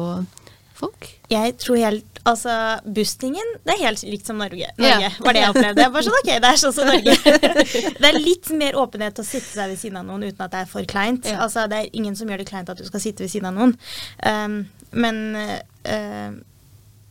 folk? 0.80 1.10
Jeg 1.30 1.58
tror 1.62 1.80
helt 1.80 2.06
Altså, 2.28 2.52
Bustingen 2.84 3.54
det 3.64 3.72
er 3.72 3.86
helt 3.86 4.02
likt 4.04 4.28
som 4.28 4.36
Norge. 4.40 4.66
Ja. 4.76 4.98
Norge 4.98 5.08
var 5.24 5.36
det 5.36 5.40
jeg 5.40 5.52
opplevde. 5.54 5.84
Jeg 5.86 5.92
bare 5.94 6.04
sånn, 6.04 6.18
ok, 6.18 6.28
det 6.44 6.50
er 6.50 6.58
sånn 6.60 6.74
som 6.76 6.90
Norge. 6.90 7.14
det 8.02 8.10
er 8.10 8.18
litt 8.18 8.50
mer 8.60 8.76
åpenhet 8.82 9.16
til 9.16 9.24
å 9.24 9.28
sitte 9.30 9.48
seg 9.48 9.72
ved 9.72 9.80
siden 9.80 9.96
av 10.02 10.04
noen 10.08 10.26
uten 10.28 10.44
at 10.44 10.52
det 10.52 10.60
er 10.60 10.68
for 10.68 10.90
kleint. 10.90 11.24
Ja. 11.30 11.38
Altså, 11.46 11.64
det 11.72 11.78
er 11.80 11.96
ingen 11.96 12.18
som 12.18 12.28
gjør 12.28 12.42
det 12.42 12.48
kleint 12.50 12.68
at 12.72 12.80
du 12.80 12.84
skal 12.84 13.02
sitte 13.02 13.24
ved 13.24 13.32
siden 13.32 13.48
av 13.48 13.56
noen. 13.56 13.72
Um, 14.20 14.58
men 14.92 15.22
uh, 15.40 16.36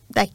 det 0.09 0.23
er, 0.23 0.29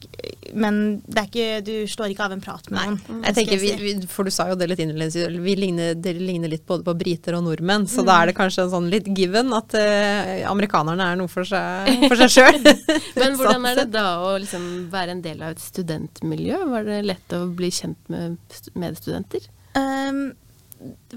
men 0.54 0.76
det 1.02 1.18
er 1.18 1.24
ikke 1.26 1.46
Du 1.66 1.72
slår 1.90 2.12
ikke 2.12 2.26
av 2.28 2.32
en 2.36 2.42
prat 2.44 2.68
med 2.70 2.78
noen. 2.78 3.22
Jeg 3.26 3.34
tenker, 3.40 3.58
vi, 3.58 3.70
vi, 3.80 3.94
for 4.06 4.22
Du 4.22 4.30
sa 4.30 4.44
jo 4.52 4.54
det 4.60 4.68
litt 4.70 4.78
innledningsvis, 4.84 5.40
vi 5.42 5.54
ligner, 5.58 5.96
dere 5.98 6.22
ligner 6.22 6.52
litt 6.52 6.62
både 6.68 6.86
på 6.86 6.94
briter 7.00 7.34
og 7.34 7.42
nordmenn. 7.48 7.88
Så 7.90 8.04
Mm. 8.04 8.06
da 8.06 8.18
er 8.22 8.30
det 8.30 8.36
kanskje 8.38 8.62
en 8.68 8.70
sånn 8.76 8.86
litt 8.92 9.08
given 9.18 9.50
at 9.56 9.74
eh, 9.74 10.44
amerikanerne 10.46 11.08
er 11.10 11.18
noe 11.18 11.32
for 11.32 11.42
seg, 11.48 11.90
for 12.06 12.22
sjøl. 12.30 12.60
Men 13.18 13.34
hvordan 13.40 13.66
er 13.72 13.82
det 13.82 13.88
da 13.96 14.06
å 14.22 14.36
liksom 14.38 14.68
være 14.94 15.16
en 15.18 15.24
del 15.26 15.42
av 15.42 15.56
et 15.56 15.64
studentmiljø? 15.66 16.62
Var 16.70 16.86
det 16.92 17.02
lett 17.10 17.34
å 17.34 17.42
bli 17.50 17.72
kjent 17.74 17.98
med 18.14 18.38
st- 18.54 18.76
medstudenter? 18.78 19.50
Um, 19.74 20.22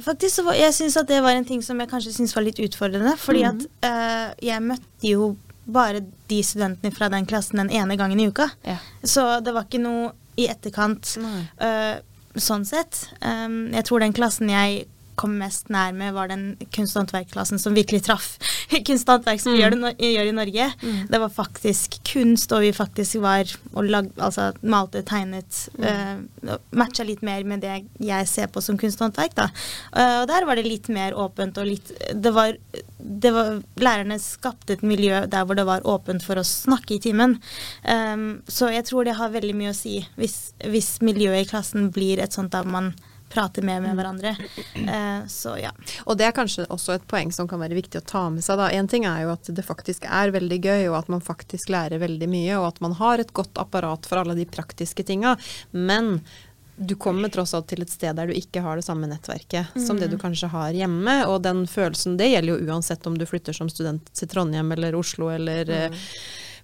faktisk 0.02 0.40
så 0.40 0.44
var, 0.50 0.58
jeg 0.58 0.74
synes 0.74 0.98
at 0.98 1.08
det 1.14 1.22
var 1.22 1.38
en 1.38 1.46
ting 1.46 1.62
som 1.62 1.78
jeg 1.82 1.90
kanskje 1.92 2.14
syntes 2.16 2.34
var 2.36 2.46
litt 2.50 2.60
utfordrende. 2.64 3.14
Fordi 3.22 3.44
at 3.54 3.68
uh, 3.86 4.32
jeg 4.42 4.66
møtte 4.66 5.12
jo 5.14 5.36
bare 5.68 6.02
de 6.32 6.42
studentene 6.44 6.96
fra 6.96 7.10
den 7.12 7.28
klassen 7.28 7.60
den 7.62 7.72
ene 7.76 7.98
gangen 8.00 8.20
i 8.20 8.28
uka. 8.28 8.50
Ja. 8.64 8.78
Så 9.04 9.26
det 9.44 9.54
var 9.56 9.68
ikke 9.68 9.84
noe 9.84 10.14
i 10.38 10.48
etterkant 10.48 11.16
eh, 11.18 11.98
sånn 12.38 12.66
sett. 12.68 13.08
Um, 13.22 13.74
jeg 13.74 13.88
tror 13.88 14.04
den 14.04 14.16
klassen 14.16 14.52
jeg 14.54 14.86
kom 15.18 15.38
mest 15.42 15.72
nær 15.74 15.96
med, 15.98 16.14
var 16.16 16.30
den 16.32 16.52
kunst- 16.74 16.96
og 16.96 17.06
håndverkklassen 17.06 17.62
som 17.62 17.76
virkelig 17.78 18.04
traff 18.08 18.36
kunst 18.88 19.08
og 19.08 19.18
håndverk 19.18 19.42
som 19.42 19.56
vi 19.56 19.64
det, 19.64 19.94
gjør 20.12 20.30
i 20.30 20.36
Norge. 20.36 20.68
Det 21.10 21.22
var 21.22 21.34
faktisk 21.34 21.98
kunst, 22.08 22.52
og 22.56 22.64
vi 22.66 22.74
faktisk 22.76 23.22
var 23.24 23.50
og 23.74 23.88
lag, 23.88 24.10
altså, 24.18 24.50
malte, 24.62 25.04
tegnet 25.08 25.64
uh, 25.80 26.20
Matcha 26.76 27.06
litt 27.08 27.24
mer 27.26 27.46
med 27.48 27.64
det 27.64 27.80
jeg 28.04 28.30
ser 28.30 28.52
på 28.52 28.64
som 28.64 28.80
kunst 28.80 29.02
og 29.02 29.10
håndverk. 29.10 29.36
Da. 29.38 29.48
Uh, 29.96 30.22
og 30.22 30.28
der 30.32 30.48
var 30.48 30.60
det 30.60 30.68
litt 30.68 30.92
mer 30.94 31.18
åpent 31.18 31.58
og 31.62 31.70
litt 31.70 31.94
det 32.14 32.34
var, 32.36 32.56
det 32.98 33.34
var 33.34 33.58
Lærerne 33.82 34.18
skapte 34.22 34.76
et 34.76 34.86
miljø 34.86 35.24
der 35.30 35.46
hvor 35.48 35.58
det 35.58 35.68
var 35.68 35.86
åpent 35.88 36.26
for 36.26 36.40
å 36.40 36.46
snakke 36.48 36.98
i 36.98 37.02
timen. 37.04 37.38
Um, 37.84 38.42
så 38.48 38.72
jeg 38.74 38.88
tror 38.90 39.08
det 39.08 39.18
har 39.20 39.34
veldig 39.34 39.56
mye 39.58 39.74
å 39.74 39.78
si 39.78 40.00
hvis, 40.20 40.38
hvis 40.68 40.98
miljøet 41.06 41.46
i 41.46 41.50
klassen 41.50 41.92
blir 41.94 42.22
et 42.24 42.36
sånt 42.36 42.54
der 42.56 42.68
man 42.68 42.94
prater 43.30 43.66
mer 43.66 43.82
med 43.82 43.96
hverandre. 43.98 44.36
Eh, 44.78 45.26
så 45.28 45.58
ja. 45.60 45.72
Og 46.06 46.18
det 46.18 46.28
er 46.28 46.36
kanskje 46.36 46.68
også 46.72 46.96
et 46.96 47.08
poeng 47.10 47.32
som 47.36 47.48
kan 47.50 47.60
være 47.60 47.76
viktig 47.78 48.00
å 48.00 48.06
ta 48.08 48.24
med 48.32 48.46
seg. 48.46 48.60
da. 48.60 48.70
En 48.72 48.88
ting 48.88 49.08
er 49.10 49.26
jo 49.26 49.34
at 49.34 49.50
det 49.52 49.66
faktisk 49.66 50.08
er 50.08 50.32
veldig 50.36 50.60
gøy, 50.64 50.84
og 50.92 51.00
at 51.02 51.12
man 51.12 51.24
faktisk 51.24 51.72
lærer 51.74 52.00
veldig 52.04 52.30
mye, 52.32 52.60
og 52.60 52.70
at 52.70 52.84
man 52.86 52.96
har 53.00 53.20
et 53.20 53.34
godt 53.36 53.60
apparat 53.60 54.08
for 54.08 54.22
alle 54.22 54.38
de 54.38 54.48
praktiske 54.48 55.04
tinga. 55.08 55.36
Men 55.72 56.22
du 56.78 56.94
kommer 56.96 57.30
tross 57.34 57.56
alt 57.58 57.68
til 57.72 57.82
et 57.82 57.90
sted 57.90 58.14
der 58.16 58.30
du 58.30 58.36
ikke 58.38 58.62
har 58.62 58.78
det 58.78 58.86
samme 58.86 59.08
nettverket 59.10 59.74
som 59.82 59.98
det 59.98 60.12
du 60.12 60.18
kanskje 60.22 60.52
har 60.54 60.76
hjemme. 60.78 61.16
Og 61.26 61.42
den 61.42 61.66
følelsen, 61.68 62.20
det 62.20 62.30
gjelder 62.30 62.54
jo 62.54 62.70
uansett 62.70 63.08
om 63.10 63.18
du 63.18 63.26
flytter 63.26 63.56
som 63.58 63.70
student 63.72 64.12
til 64.14 64.30
Trondheim 64.30 64.72
eller 64.76 64.96
Oslo 64.96 65.32
eller 65.34 65.72
eh, 65.74 66.06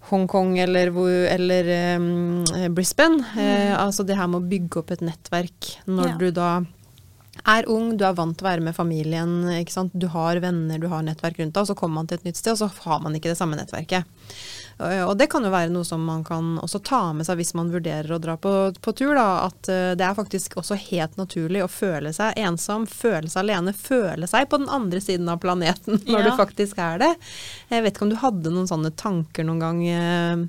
Hongkong 0.10 0.58
eller, 0.60 0.92
eller 1.32 1.70
um, 1.98 2.44
Brisbane. 2.76 3.24
Eh, 3.40 3.72
altså 3.80 4.04
det 4.06 4.18
her 4.20 4.28
med 4.28 4.42
å 4.44 4.50
bygge 4.52 4.82
opp 4.82 4.92
et 4.92 5.04
nettverk 5.06 5.78
når 5.88 6.10
Ja. 6.10 6.18
du 6.20 6.32
da 6.32 6.50
er 7.50 7.66
ung, 7.72 7.96
du 7.98 8.04
er 8.06 8.14
vant 8.14 8.36
til 8.38 8.46
å 8.46 8.50
være 8.52 8.62
med 8.64 8.76
familien, 8.76 9.42
du 9.94 10.08
har 10.14 10.40
venner, 10.40 10.78
du 10.80 10.88
har 10.88 11.02
nettverk 11.04 11.40
rundt 11.40 11.54
deg, 11.56 11.62
og 11.64 11.68
så 11.72 11.76
kommer 11.76 11.96
man 12.02 12.08
til 12.08 12.20
et 12.20 12.28
nytt 12.28 12.38
sted, 12.38 12.54
og 12.54 12.60
så 12.62 12.70
har 12.86 13.02
man 13.02 13.16
ikke 13.18 13.32
det 13.32 13.38
samme 13.40 13.58
nettverket. 13.58 14.06
Og 14.80 14.94
og 15.10 15.18
det 15.20 15.28
kan 15.30 15.44
jo 15.46 15.52
være 15.54 15.70
noe 15.72 15.86
som 15.86 16.02
man 16.04 16.24
kan 16.26 16.56
også 16.64 16.80
ta 16.84 17.02
med 17.14 17.28
seg 17.28 17.38
hvis 17.40 17.54
man 17.56 17.70
vurderer 17.72 18.10
å 18.16 18.20
dra 18.20 18.34
på, 18.42 18.52
på 18.82 18.94
tur, 18.98 19.14
da. 19.16 19.46
At 19.50 19.70
eh, 19.70 19.92
det 20.00 20.06
er 20.08 20.18
faktisk 20.18 20.58
også 20.60 20.76
helt 20.90 21.16
naturlig 21.20 21.62
å 21.64 21.70
føle 21.72 22.12
seg 22.16 22.34
ensom, 22.42 22.88
føle 22.90 23.30
seg 23.30 23.44
alene, 23.46 23.74
føle 23.78 24.28
seg 24.28 24.50
på 24.50 24.58
den 24.64 24.70
andre 24.74 25.00
siden 25.04 25.30
av 25.30 25.40
planeten 25.44 26.02
når 26.10 26.20
Ja. 26.20 26.26
du 26.26 26.36
faktisk 26.42 26.82
er 26.82 26.98
det. 27.06 27.12
Jeg 27.70 27.86
vet 27.86 27.94
ikke 27.96 28.08
om 28.10 28.14
du 28.16 28.20
hadde 28.24 28.52
noen 28.56 28.68
sånne 28.70 28.92
tanker 28.98 29.46
noen 29.48 29.62
gang? 29.64 29.82
eh, 29.88 30.44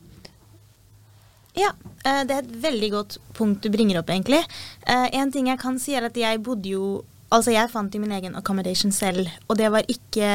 Ja, 1.55 1.71
eh, 2.05 2.25
det 2.27 2.35
er 2.35 2.43
et 2.43 2.55
veldig 2.65 2.91
godt 2.97 3.19
punkt 3.37 3.63
du 3.63 3.71
bringer 3.71 4.01
opp, 4.01 4.09
egentlig. 4.11 4.41
Eh, 4.89 5.09
en 5.21 5.31
ting 5.31 5.47
jeg 5.53 5.61
kan 5.63 5.77
si, 5.79 5.95
er 5.95 6.09
at 6.09 6.17
jeg 6.19 6.43
bodde 6.43 6.73
jo 6.73 6.87
Altså, 7.35 7.51
jeg 7.51 7.67
fant 7.73 7.95
i 7.97 7.99
min 7.99 8.13
egen 8.15 8.35
accommodation 8.39 8.93
selv, 8.95 9.27
og 9.49 9.57
det 9.59 9.67
var 9.73 9.83
ikke 9.91 10.27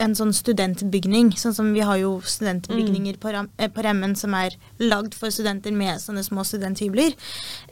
en 0.00 0.14
sånn 0.14 0.32
studentbygning. 0.32 1.32
Sånn 1.36 1.54
som 1.54 1.72
vi 1.74 1.80
har 1.80 1.96
jo 1.98 2.20
studentbygninger 2.22 3.16
på, 3.18 3.32
Ram- 3.34 3.50
eh, 3.58 3.68
på 3.68 3.82
Remmen 3.82 4.14
som 4.16 4.34
er 4.34 4.50
lagd 4.78 5.14
for 5.14 5.28
studenter 5.30 5.72
med 5.72 5.98
sånne 6.00 6.22
små 6.24 6.44
studenthybler. 6.46 7.14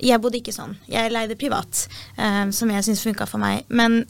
Jeg 0.02 0.20
bodde 0.20 0.40
ikke 0.40 0.54
sånn. 0.54 0.76
Jeg 0.88 1.12
leide 1.12 1.36
privat, 1.38 1.86
eh, 2.18 2.50
som 2.50 2.68
jeg 2.70 2.82
syns 2.84 3.02
funka 3.04 3.26
for 3.28 3.38
meg. 3.38 3.64
Men 3.68 4.04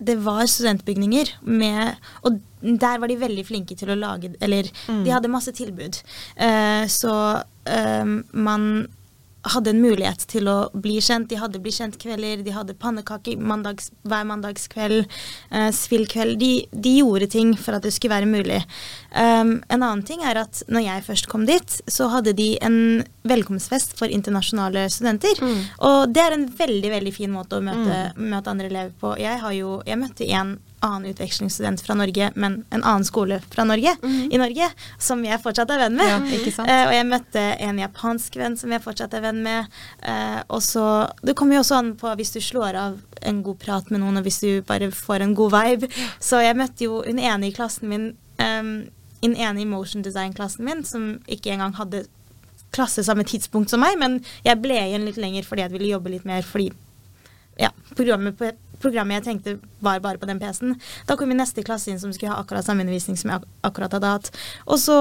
det 0.00 0.18
var 0.22 0.44
studentbygninger 0.46 1.32
med 1.42 1.96
Og 2.22 2.38
der 2.62 2.98
var 2.98 3.08
de 3.08 3.16
veldig 3.16 3.44
flinke 3.46 3.76
til 3.76 3.88
å 3.88 3.96
lage 3.98 4.32
Eller 4.40 4.62
de 5.04 5.10
hadde 5.10 5.28
masse 5.28 5.50
tilbud. 5.52 6.02
Eh, 6.36 6.84
så 6.86 7.42
eh, 7.66 8.04
man 8.32 8.86
hadde 9.46 9.70
en 9.70 9.80
mulighet 9.82 10.24
til 10.30 10.48
å 10.50 10.56
bli 10.74 10.98
kjent. 11.04 11.28
De 11.30 11.38
hadde 11.40 11.60
bli 11.62 11.72
kjent-kvelder, 11.74 12.42
de 12.44 12.54
hadde 12.54 12.76
pannekaker 12.78 13.38
mandags, 13.38 13.90
hver 14.08 14.26
mandagskveld, 14.28 15.06
eh, 15.50 15.68
spillkveld. 15.74 16.38
De, 16.40 16.52
de 16.72 16.94
gjorde 16.98 17.30
ting 17.32 17.54
for 17.56 17.78
at 17.78 17.86
det 17.86 17.94
skulle 17.94 18.16
være 18.16 18.30
mulig. 18.30 18.62
Um, 19.12 19.58
en 19.70 19.82
annen 19.82 20.04
ting 20.06 20.24
er 20.26 20.42
at 20.42 20.62
når 20.68 20.86
jeg 20.86 21.06
først 21.06 21.30
kom 21.30 21.46
dit, 21.48 21.78
så 21.88 22.10
hadde 22.12 22.34
de 22.38 22.50
en 22.64 22.78
velkomstfest 23.28 23.96
for 23.98 24.12
internasjonale 24.12 24.86
studenter. 24.92 25.42
Og 25.86 26.14
det 26.14 26.24
er 26.24 26.36
en 26.36 26.48
veldig, 26.58 26.90
veldig 26.96 27.14
fin 27.14 27.32
måte 27.32 27.58
å 27.58 27.64
møte, 27.64 28.00
møte 28.16 28.52
andre 28.52 28.70
elever 28.70 28.94
på. 29.00 29.14
Jeg 29.20 29.40
har 29.42 29.54
jo, 29.56 29.78
jeg 29.86 30.00
møtte 30.00 30.28
en 30.38 30.56
annen 30.80 31.10
utvekslingsstudent 31.10 31.82
fra 31.82 31.94
Norge, 31.98 32.30
men 32.34 32.60
en 32.70 32.84
annen 32.84 33.06
skole 33.06 33.40
fra 33.50 33.64
Norge, 33.66 33.94
i 34.30 34.38
Norge, 34.38 34.68
som 35.02 35.24
jeg 35.26 35.40
fortsatt 35.42 35.70
er 35.74 35.82
venn 35.84 35.96
med. 35.98 36.08
Ja? 36.08 36.18
Eh, 36.64 36.84
og 36.86 36.94
jeg 36.94 37.08
møtte 37.08 37.44
en 37.66 37.80
japansk 37.82 38.38
venn 38.38 38.56
som 38.60 38.72
jeg 38.74 38.84
fortsatt 38.84 39.16
er 39.18 39.24
venn 39.24 39.40
med. 39.42 39.78
Eh, 40.02 40.40
og 40.48 40.62
så 40.62 40.86
Det 41.22 41.34
kommer 41.36 41.58
jo 41.58 41.64
også 41.64 41.78
an 41.78 41.94
på 41.98 42.10
hvis 42.18 42.32
du 42.34 42.40
slår 42.40 42.78
av 42.78 43.00
en 43.22 43.42
god 43.42 43.58
prat 43.58 43.90
med 43.90 44.02
noen, 44.02 44.20
og 44.20 44.26
hvis 44.26 44.40
du 44.44 44.62
bare 44.66 44.90
får 44.94 45.24
en 45.24 45.34
god 45.34 45.54
vibe. 45.56 45.90
Så 46.20 46.42
jeg 46.44 46.56
møtte 46.58 46.86
jo 46.86 47.02
hun 47.06 47.18
ene 47.18 47.48
i 47.48 47.54
klassen 47.54 47.90
min, 47.90 48.06
um, 48.38 48.88
en 49.20 49.34
ene 49.34 49.60
i 49.60 49.66
motion 49.66 50.02
design-klassen 50.02 50.64
min, 50.64 50.84
som 50.86 51.18
ikke 51.26 51.52
engang 51.56 51.74
hadde 51.74 52.04
klasse 52.74 53.04
samme 53.06 53.24
tidspunkt 53.28 53.72
som 53.72 53.82
meg, 53.82 53.96
men 54.00 54.18
jeg 54.46 54.60
ble 54.62 54.76
igjen 54.76 55.06
litt 55.08 55.20
lenger 55.20 55.46
fordi 55.46 55.64
jeg 55.64 55.74
ville 55.74 55.92
jobbe 55.94 56.12
litt 56.12 56.26
mer 56.28 56.44
fordi 56.46 56.70
ja, 57.58 57.72
programmet, 57.98 58.36
på, 58.38 58.52
programmet 58.82 59.18
jeg 59.18 59.24
tenkte 59.28 59.56
var 59.84 60.00
bare 60.02 60.18
på 60.18 60.26
den 60.26 60.38
PC-en. 60.40 60.76
Da 61.06 61.16
kom 61.16 61.28
min 61.30 61.38
neste 61.38 61.62
klasse 61.66 61.90
inn 61.92 62.00
som 62.02 62.12
skulle 62.12 62.32
ha 62.32 62.40
akkurat 62.42 62.64
samme 62.66 62.82
undervisning 62.82 63.16
som 63.18 63.30
jeg 63.30 63.40
ak 63.40 63.46
akkurat 63.68 63.92
hadde 63.96 64.10
hatt. 64.14 64.30
Og 64.66 64.78
så 64.82 64.96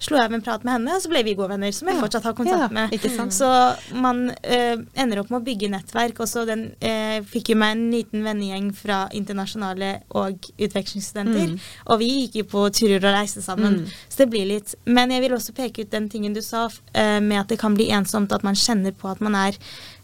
slo 0.00 0.16
jeg 0.18 0.28
av 0.30 0.34
en 0.36 0.42
prat 0.44 0.64
med 0.64 0.74
henne, 0.78 0.94
og 0.96 1.02
så 1.02 1.10
ble 1.12 1.22
vi 1.24 1.34
gode 1.38 1.50
venner, 1.54 1.72
som 1.72 1.88
jeg 1.88 1.96
Ja. 1.96 2.02
fortsatt 2.02 2.24
har 2.24 2.34
kontakt 2.34 2.60
Ja, 2.60 2.68
med. 2.68 3.00
sant. 3.16 3.32
Så 3.32 3.48
man 3.94 4.30
eh, 4.42 4.76
ender 4.96 5.20
opp 5.20 5.30
med 5.30 5.40
å 5.42 5.44
bygge 5.44 5.70
nettverk. 5.70 6.20
Og 6.20 6.28
så 6.28 6.44
den 6.46 6.74
eh, 6.80 7.20
fikk 7.22 7.50
jo 7.50 7.56
meg 7.56 7.76
en 7.76 7.90
liten 7.90 8.22
vennegjeng 8.24 8.72
fra 8.74 9.08
internasjonale 9.12 10.02
og 10.10 10.38
utvekslingsstudenter. 10.58 11.54
Mm. 11.54 11.58
Og 11.86 11.98
vi 11.98 12.10
gikk 12.26 12.40
jo 12.42 12.44
på 12.44 12.68
turer 12.72 13.04
og 13.04 13.14
reiste 13.16 13.42
sammen. 13.42 13.80
Mm. 13.84 13.86
Så 14.08 14.16
det 14.24 14.30
blir 14.30 14.46
litt 14.46 14.74
Men 14.86 15.10
jeg 15.10 15.20
vil 15.22 15.32
også 15.36 15.54
peke 15.54 15.82
ut 15.82 15.90
den 15.90 16.08
tingen 16.08 16.32
du 16.34 16.40
sa 16.42 16.68
eh, 16.94 17.20
med 17.20 17.40
at 17.40 17.48
det 17.48 17.58
kan 17.58 17.74
bli 17.74 17.90
ensomt, 17.90 18.32
at 18.32 18.42
man 18.42 18.54
kjenner 18.54 18.92
på 18.92 19.08
at 19.10 19.20
man 19.20 19.34
er 19.34 19.56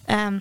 eh, 0.09 0.39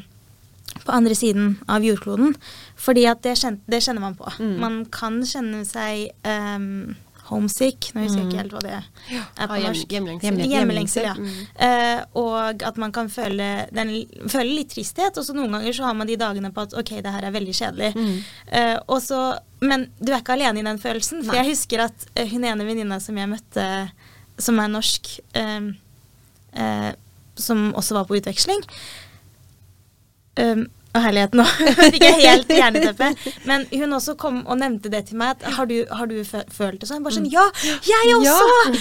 på 0.85 0.91
andre 0.91 1.15
siden 1.15 1.57
av 1.71 1.81
jordkloden. 1.85 2.35
Fordi 2.75 3.05
at 3.07 3.23
det, 3.23 3.37
kjen, 3.39 3.61
det 3.71 3.81
kjenner 3.85 4.03
man 4.03 4.15
på. 4.19 4.27
Mm. 4.39 4.55
Man 4.61 4.77
kan 4.91 5.21
kjenne 5.25 5.63
seg 5.67 6.09
um, 6.27 6.95
homesick, 7.29 7.87
nå 7.95 8.03
husker 8.03 8.19
jeg 8.19 8.27
ikke 8.29 8.41
helt 8.43 8.53
hva 8.53 8.61
det 8.61 8.73
er 8.75 9.47
på 9.49 9.55
norsk. 9.63 9.93
hjemlengsel. 9.95 10.27
Hjemle- 10.27 10.49
Hjemlengsel, 10.51 11.07
ja. 11.07 11.13
Mm. 11.17 11.39
Eh, 11.67 12.01
og 12.21 12.65
at 12.67 12.77
man 12.77 12.91
kan 12.93 13.09
føle, 13.09 13.47
den, 13.73 13.93
føle 14.29 14.51
litt 14.59 14.75
tristhet. 14.75 15.17
Og 15.17 15.25
så 15.25 15.33
noen 15.33 15.55
ganger 15.55 15.73
så 15.73 15.87
har 15.87 15.95
man 15.97 16.09
de 16.11 16.19
dagene 16.21 16.51
på 16.53 16.65
at 16.67 16.75
ok, 16.77 16.91
det 17.01 17.15
her 17.15 17.25
er 17.25 17.33
veldig 17.33 17.55
kjedelig. 17.57 17.89
Mm. 17.95 18.19
Eh, 18.59 18.75
og 18.85 19.01
så, 19.01 19.21
men 19.65 19.87
du 19.97 20.11
er 20.13 20.19
ikke 20.21 20.35
alene 20.37 20.61
i 20.61 20.67
den 20.67 20.81
følelsen. 20.83 21.23
For 21.25 21.33
Nei. 21.33 21.41
jeg 21.41 21.55
husker 21.55 21.87
at 21.87 22.05
uh, 22.13 22.25
hun 22.29 22.45
ene 22.45 22.67
venninna 22.67 22.99
som 23.01 23.17
jeg 23.17 23.31
møtte, 23.33 23.65
som 24.37 24.59
er 24.61 24.69
norsk, 24.75 25.15
eh, 25.41 25.71
eh, 26.61 26.91
som 27.39 27.69
også 27.73 27.97
var 27.97 28.05
på 28.07 28.19
utveksling 28.19 28.61
um, 30.39 30.67
Å, 30.95 31.01
herlighet, 31.03 31.33
nå 31.35 31.43
fikk 31.93 32.03
jeg 32.03 32.19
helt 32.21 32.51
jerneteppe. 32.55 33.09
Men 33.49 33.65
hun 33.73 33.95
også 33.97 34.15
kom 34.19 34.41
og 34.45 34.59
nevnte 34.61 34.91
det 34.93 35.05
til 35.09 35.19
meg. 35.19 35.35
At, 35.35 35.57
har, 35.57 35.67
du, 35.67 35.77
har 35.91 36.07
du 36.07 36.17
følt 36.23 36.79
det 36.81 36.89
sånn? 36.89 37.03
Bare 37.03 37.17
sånn 37.17 37.27
Ja, 37.31 37.43
jeg 37.83 38.15
også! 38.15 38.35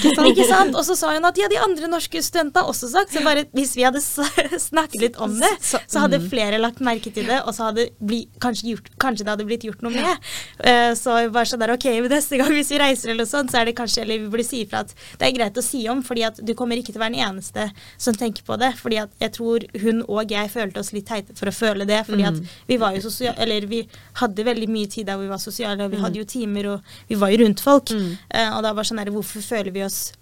Ja, 0.05 0.27
ikke, 0.31 0.47
sant? 0.49 0.79
Og 0.79 0.87
så 0.87 0.97
sa 0.99 1.15
hun 1.17 1.27
at 1.27 1.39
ja, 1.41 1.49
de 1.51 1.59
andre 1.63 1.91
norske 1.91 2.23
studentene 2.23 2.63
har 2.63 2.71
også 2.71 2.91
sagt. 2.93 3.15
Så 3.15 3.25
bare 3.27 3.47
hvis 3.57 3.75
vi 3.79 3.87
hadde 3.87 4.03
snakket 4.69 5.01
litt 5.03 5.19
om 5.23 5.35
det, 5.41 5.51
Så- 5.65 5.83
hadde 6.05 6.21
mm. 6.21 6.29
flere 6.31 6.59
lagt 6.61 6.83
merke 6.85 7.11
til 7.15 7.27
det, 7.31 7.41
og 7.45 7.55
så 7.57 7.71
hadde 7.71 7.89
bli, 7.99 8.25
kanskje, 8.43 8.75
gjort, 8.75 8.91
kanskje 9.01 9.27
det 9.27 9.33
hadde 9.35 9.47
blitt 9.49 9.65
gjort 9.67 9.83
noe 9.85 9.95
med. 9.95 10.31
Eh, 10.61 10.93
så 10.99 11.17
bare 11.33 11.49
sånn 11.49 11.63
der, 11.63 11.75
ok, 11.75 11.89
neste 12.13 12.39
gang 12.41 12.53
hvis 12.55 12.73
vi 12.75 12.81
reiser 12.83 13.15
eller 13.15 13.29
sånt, 13.29 13.53
så 13.53 13.63
er 13.63 13.71
det 13.71 13.77
kanskje, 13.79 14.05
eller 14.05 14.23
vi 14.23 14.31
burde 14.33 14.47
si 14.47 14.63
ifra 14.65 14.85
at 14.85 14.93
det 15.19 15.29
er 15.29 15.37
greit 15.39 15.59
å 15.59 15.65
si 15.65 15.85
om, 15.91 16.03
fordi 16.05 16.27
at 16.29 16.41
du 16.45 16.55
kommer 16.59 16.79
ikke 16.81 16.93
til 16.93 17.01
å 17.01 17.05
være 17.07 17.17
den 17.17 17.27
eneste 17.29 17.69
som 17.97 18.17
tenker 18.19 18.47
på 18.47 18.59
det. 18.61 18.75
Fordi 18.81 19.01
at 19.05 19.15
jeg 19.23 19.35
tror 19.39 19.67
hun 19.83 20.05
og 20.05 20.35
jeg 20.35 20.53
følte 20.53 20.83
oss 20.83 20.93
litt 20.95 21.09
teite 21.09 21.37
for 21.39 21.51
å 21.51 21.55
føle 21.55 21.89
det, 21.89 22.04
fordi 22.07 22.27
at 22.29 22.41
vi 22.69 22.79
var 22.81 22.97
jo 22.97 23.05
sosiale, 23.05 23.37
eller 23.45 23.69
vi 23.71 23.83
hadde 24.21 24.47
veldig 24.47 24.69
mye 24.71 24.91
tid 24.91 25.09
der 25.09 25.19
hvor 25.19 25.27
vi 25.27 25.33
var 25.35 25.43
sosiale, 25.43 25.85
og 25.85 25.95
vi 25.95 26.03
hadde 26.03 26.21
jo 26.21 26.29
timer, 26.29 26.71
og 26.75 26.93
vi 27.09 27.19
var 27.21 27.33
jo 27.35 27.43
rundt 27.45 27.65
folk. 27.65 27.95
Mm. 27.95 28.13
Eh, 28.31 28.51
og 28.51 28.63
da 28.67 28.75
var 28.77 28.89
sånn 28.89 29.03
der, 29.03 29.13
hvorfor 29.15 29.45
føler 29.45 29.75
vi 29.75 29.85
oss 29.87 30.13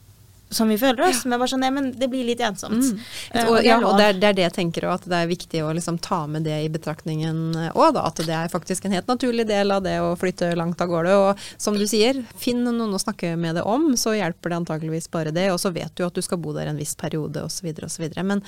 som 0.54 0.70
vi 0.70 0.78
føler 0.80 1.02
oss? 1.08 1.24
Men 1.26 1.40
bare 1.40 1.50
sånn, 1.52 1.62
nei, 1.64 1.70
men 1.74 1.90
det 1.98 2.08
blir 2.12 2.26
litt 2.28 2.42
ensomt. 2.44 2.92
Eh, 3.32 3.48
Og, 3.48 3.58
ja, 3.64 3.78
og 3.80 3.98
det 3.98 4.06
er, 4.10 4.18
det 4.20 4.28
er 4.30 4.38
det 4.38 4.44
jeg 4.46 4.54
tenker 4.58 4.86
òg, 4.86 5.00
at 5.00 5.08
det 5.10 5.18
er 5.18 5.30
viktig 5.30 5.62
å 5.64 5.72
liksom 5.74 5.98
ta 6.04 6.22
med 6.30 6.46
det 6.46 6.58
i 6.64 6.70
betraktningen 6.72 7.72
òg. 7.72 7.98
At 8.00 8.22
det 8.22 8.36
er 8.36 8.52
faktisk 8.52 8.86
en 8.86 8.94
helt 8.96 9.10
naturlig 9.10 9.48
del 9.50 9.72
av 9.74 9.82
det 9.84 9.98
å 10.04 10.12
flytte 10.20 10.52
langt 10.58 10.80
av 10.84 10.92
gårde. 10.92 11.16
Og 11.26 11.42
som 11.56 11.76
du 11.78 11.86
sier, 11.90 12.22
finn 12.38 12.62
noen 12.64 12.94
å 12.94 13.02
snakke 13.02 13.34
med 13.40 13.58
det 13.58 13.66
om, 13.66 13.92
så 13.96 14.14
hjelper 14.16 14.52
det 14.52 14.60
antakeligvis 14.62 15.10
bare 15.12 15.34
det. 15.34 15.48
Og 15.52 15.60
så 15.62 15.72
vet 15.74 15.94
du 15.96 16.06
at 16.06 16.14
du 16.14 16.22
skal 16.24 16.40
bo 16.42 16.54
der 16.56 16.70
en 16.70 16.80
viss 16.80 16.94
periode, 16.98 17.44
osv. 17.48 17.68
osv. 17.82 18.08
Men 18.22 18.44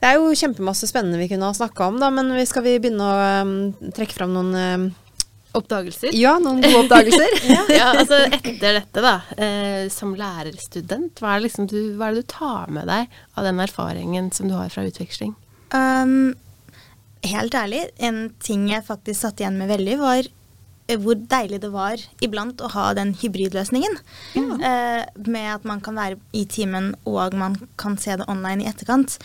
det 0.00 0.10
er 0.10 0.18
jo 0.18 0.34
kjempemasse 0.36 0.88
spennende 0.90 1.20
vi 1.20 1.30
kunne 1.30 1.48
ha 1.50 1.54
snakka 1.56 1.90
om, 1.92 2.00
da. 2.02 2.10
Men 2.14 2.34
skal 2.46 2.66
vi 2.66 2.78
begynne 2.78 3.06
å 3.06 3.24
um, 3.44 3.56
trekke 3.94 4.16
fram 4.16 4.34
noen 4.34 4.54
um, 4.54 4.90
Oppdagelser. 5.54 6.10
Ja, 6.18 6.34
noen 6.42 6.58
gode 6.64 6.80
oppdagelser? 6.82 7.34
ja, 7.78 7.92
altså 7.94 8.18
etter 8.26 8.74
dette, 8.80 9.02
da, 9.04 9.14
eh, 9.38 9.84
som 9.92 10.16
lærerstudent, 10.18 11.22
hva 11.22 11.36
er, 11.36 11.44
liksom 11.44 11.68
du, 11.70 11.78
hva 11.94 12.08
er 12.08 12.16
det 12.16 12.24
du 12.24 12.32
tar 12.32 12.72
med 12.74 12.90
deg 12.90 13.12
av 13.38 13.46
den 13.46 13.62
erfaringen 13.62 14.32
som 14.34 14.50
du 14.50 14.56
har 14.58 14.72
fra 14.74 14.82
utveksling? 14.88 15.36
Um, 15.74 16.34
helt 17.22 17.54
ærlig, 17.54 17.84
en 18.02 18.26
ting 18.42 18.66
jeg 18.72 18.86
faktisk 18.86 19.20
satt 19.20 19.42
igjen 19.42 19.60
med 19.60 19.70
veldig, 19.70 20.00
var 20.02 20.30
hvor 21.00 21.16
deilig 21.16 21.62
det 21.62 21.70
var 21.72 22.00
iblant 22.24 22.60
å 22.60 22.68
ha 22.74 22.90
den 22.96 23.14
hybridløsningen. 23.16 23.96
Eh, 24.36 25.02
med 25.24 25.48
at 25.54 25.64
man 25.64 25.80
kan 25.84 25.96
være 25.96 26.18
i 26.36 26.44
timen 26.44 26.92
og 27.08 27.36
man 27.40 27.56
kan 27.80 27.96
se 28.00 28.18
det 28.20 28.26
online 28.28 28.64
i 28.64 28.68
etterkant. 28.68 29.16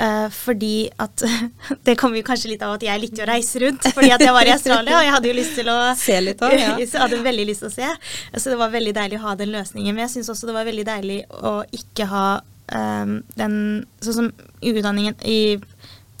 Eh, 0.00 0.28
fordi 0.32 0.88
at 1.04 1.20
Det 1.84 1.98
kommer 2.00 2.16
jo 2.16 2.24
kanskje 2.24 2.54
litt 2.54 2.62
av 2.64 2.78
at 2.78 2.86
jeg 2.86 3.00
likte 3.02 3.26
å 3.26 3.28
reise 3.28 3.60
rundt 3.60 3.90
fordi 3.92 4.08
at 4.14 4.22
jeg 4.24 4.32
var 4.32 4.48
i 4.48 4.54
Australia, 4.56 4.94
og 4.96 5.04
jeg 5.04 5.12
hadde 5.12 5.28
jo 5.28 5.34
lyst 5.36 5.58
til 5.58 5.68
å 5.68 5.76
Se 6.00 6.16
litt 6.24 6.40
av, 6.40 6.56
ja. 6.56 6.72
Så 6.94 7.02
hadde 7.04 7.20
veldig 7.26 7.46
lyst 7.50 7.66
til 7.66 7.68
å 7.68 7.74
se. 7.74 7.92
Så 8.38 8.54
det 8.54 8.58
var 8.62 8.72
veldig 8.72 8.96
deilig 8.96 9.20
å 9.20 9.26
ha 9.26 9.36
den 9.36 9.52
løsningen. 9.52 9.92
Men 9.92 10.06
jeg 10.06 10.14
syns 10.16 10.32
også 10.32 10.48
det 10.48 10.56
var 10.56 10.68
veldig 10.70 10.88
deilig 10.88 11.20
å 11.44 11.58
ikke 11.76 12.08
ha 12.08 12.26
um, 12.40 13.18
den 13.36 13.56
Sånn 14.00 14.16
som 14.16 14.32
i 14.64 14.72
utdanningen 14.72 15.18
I 15.28 15.60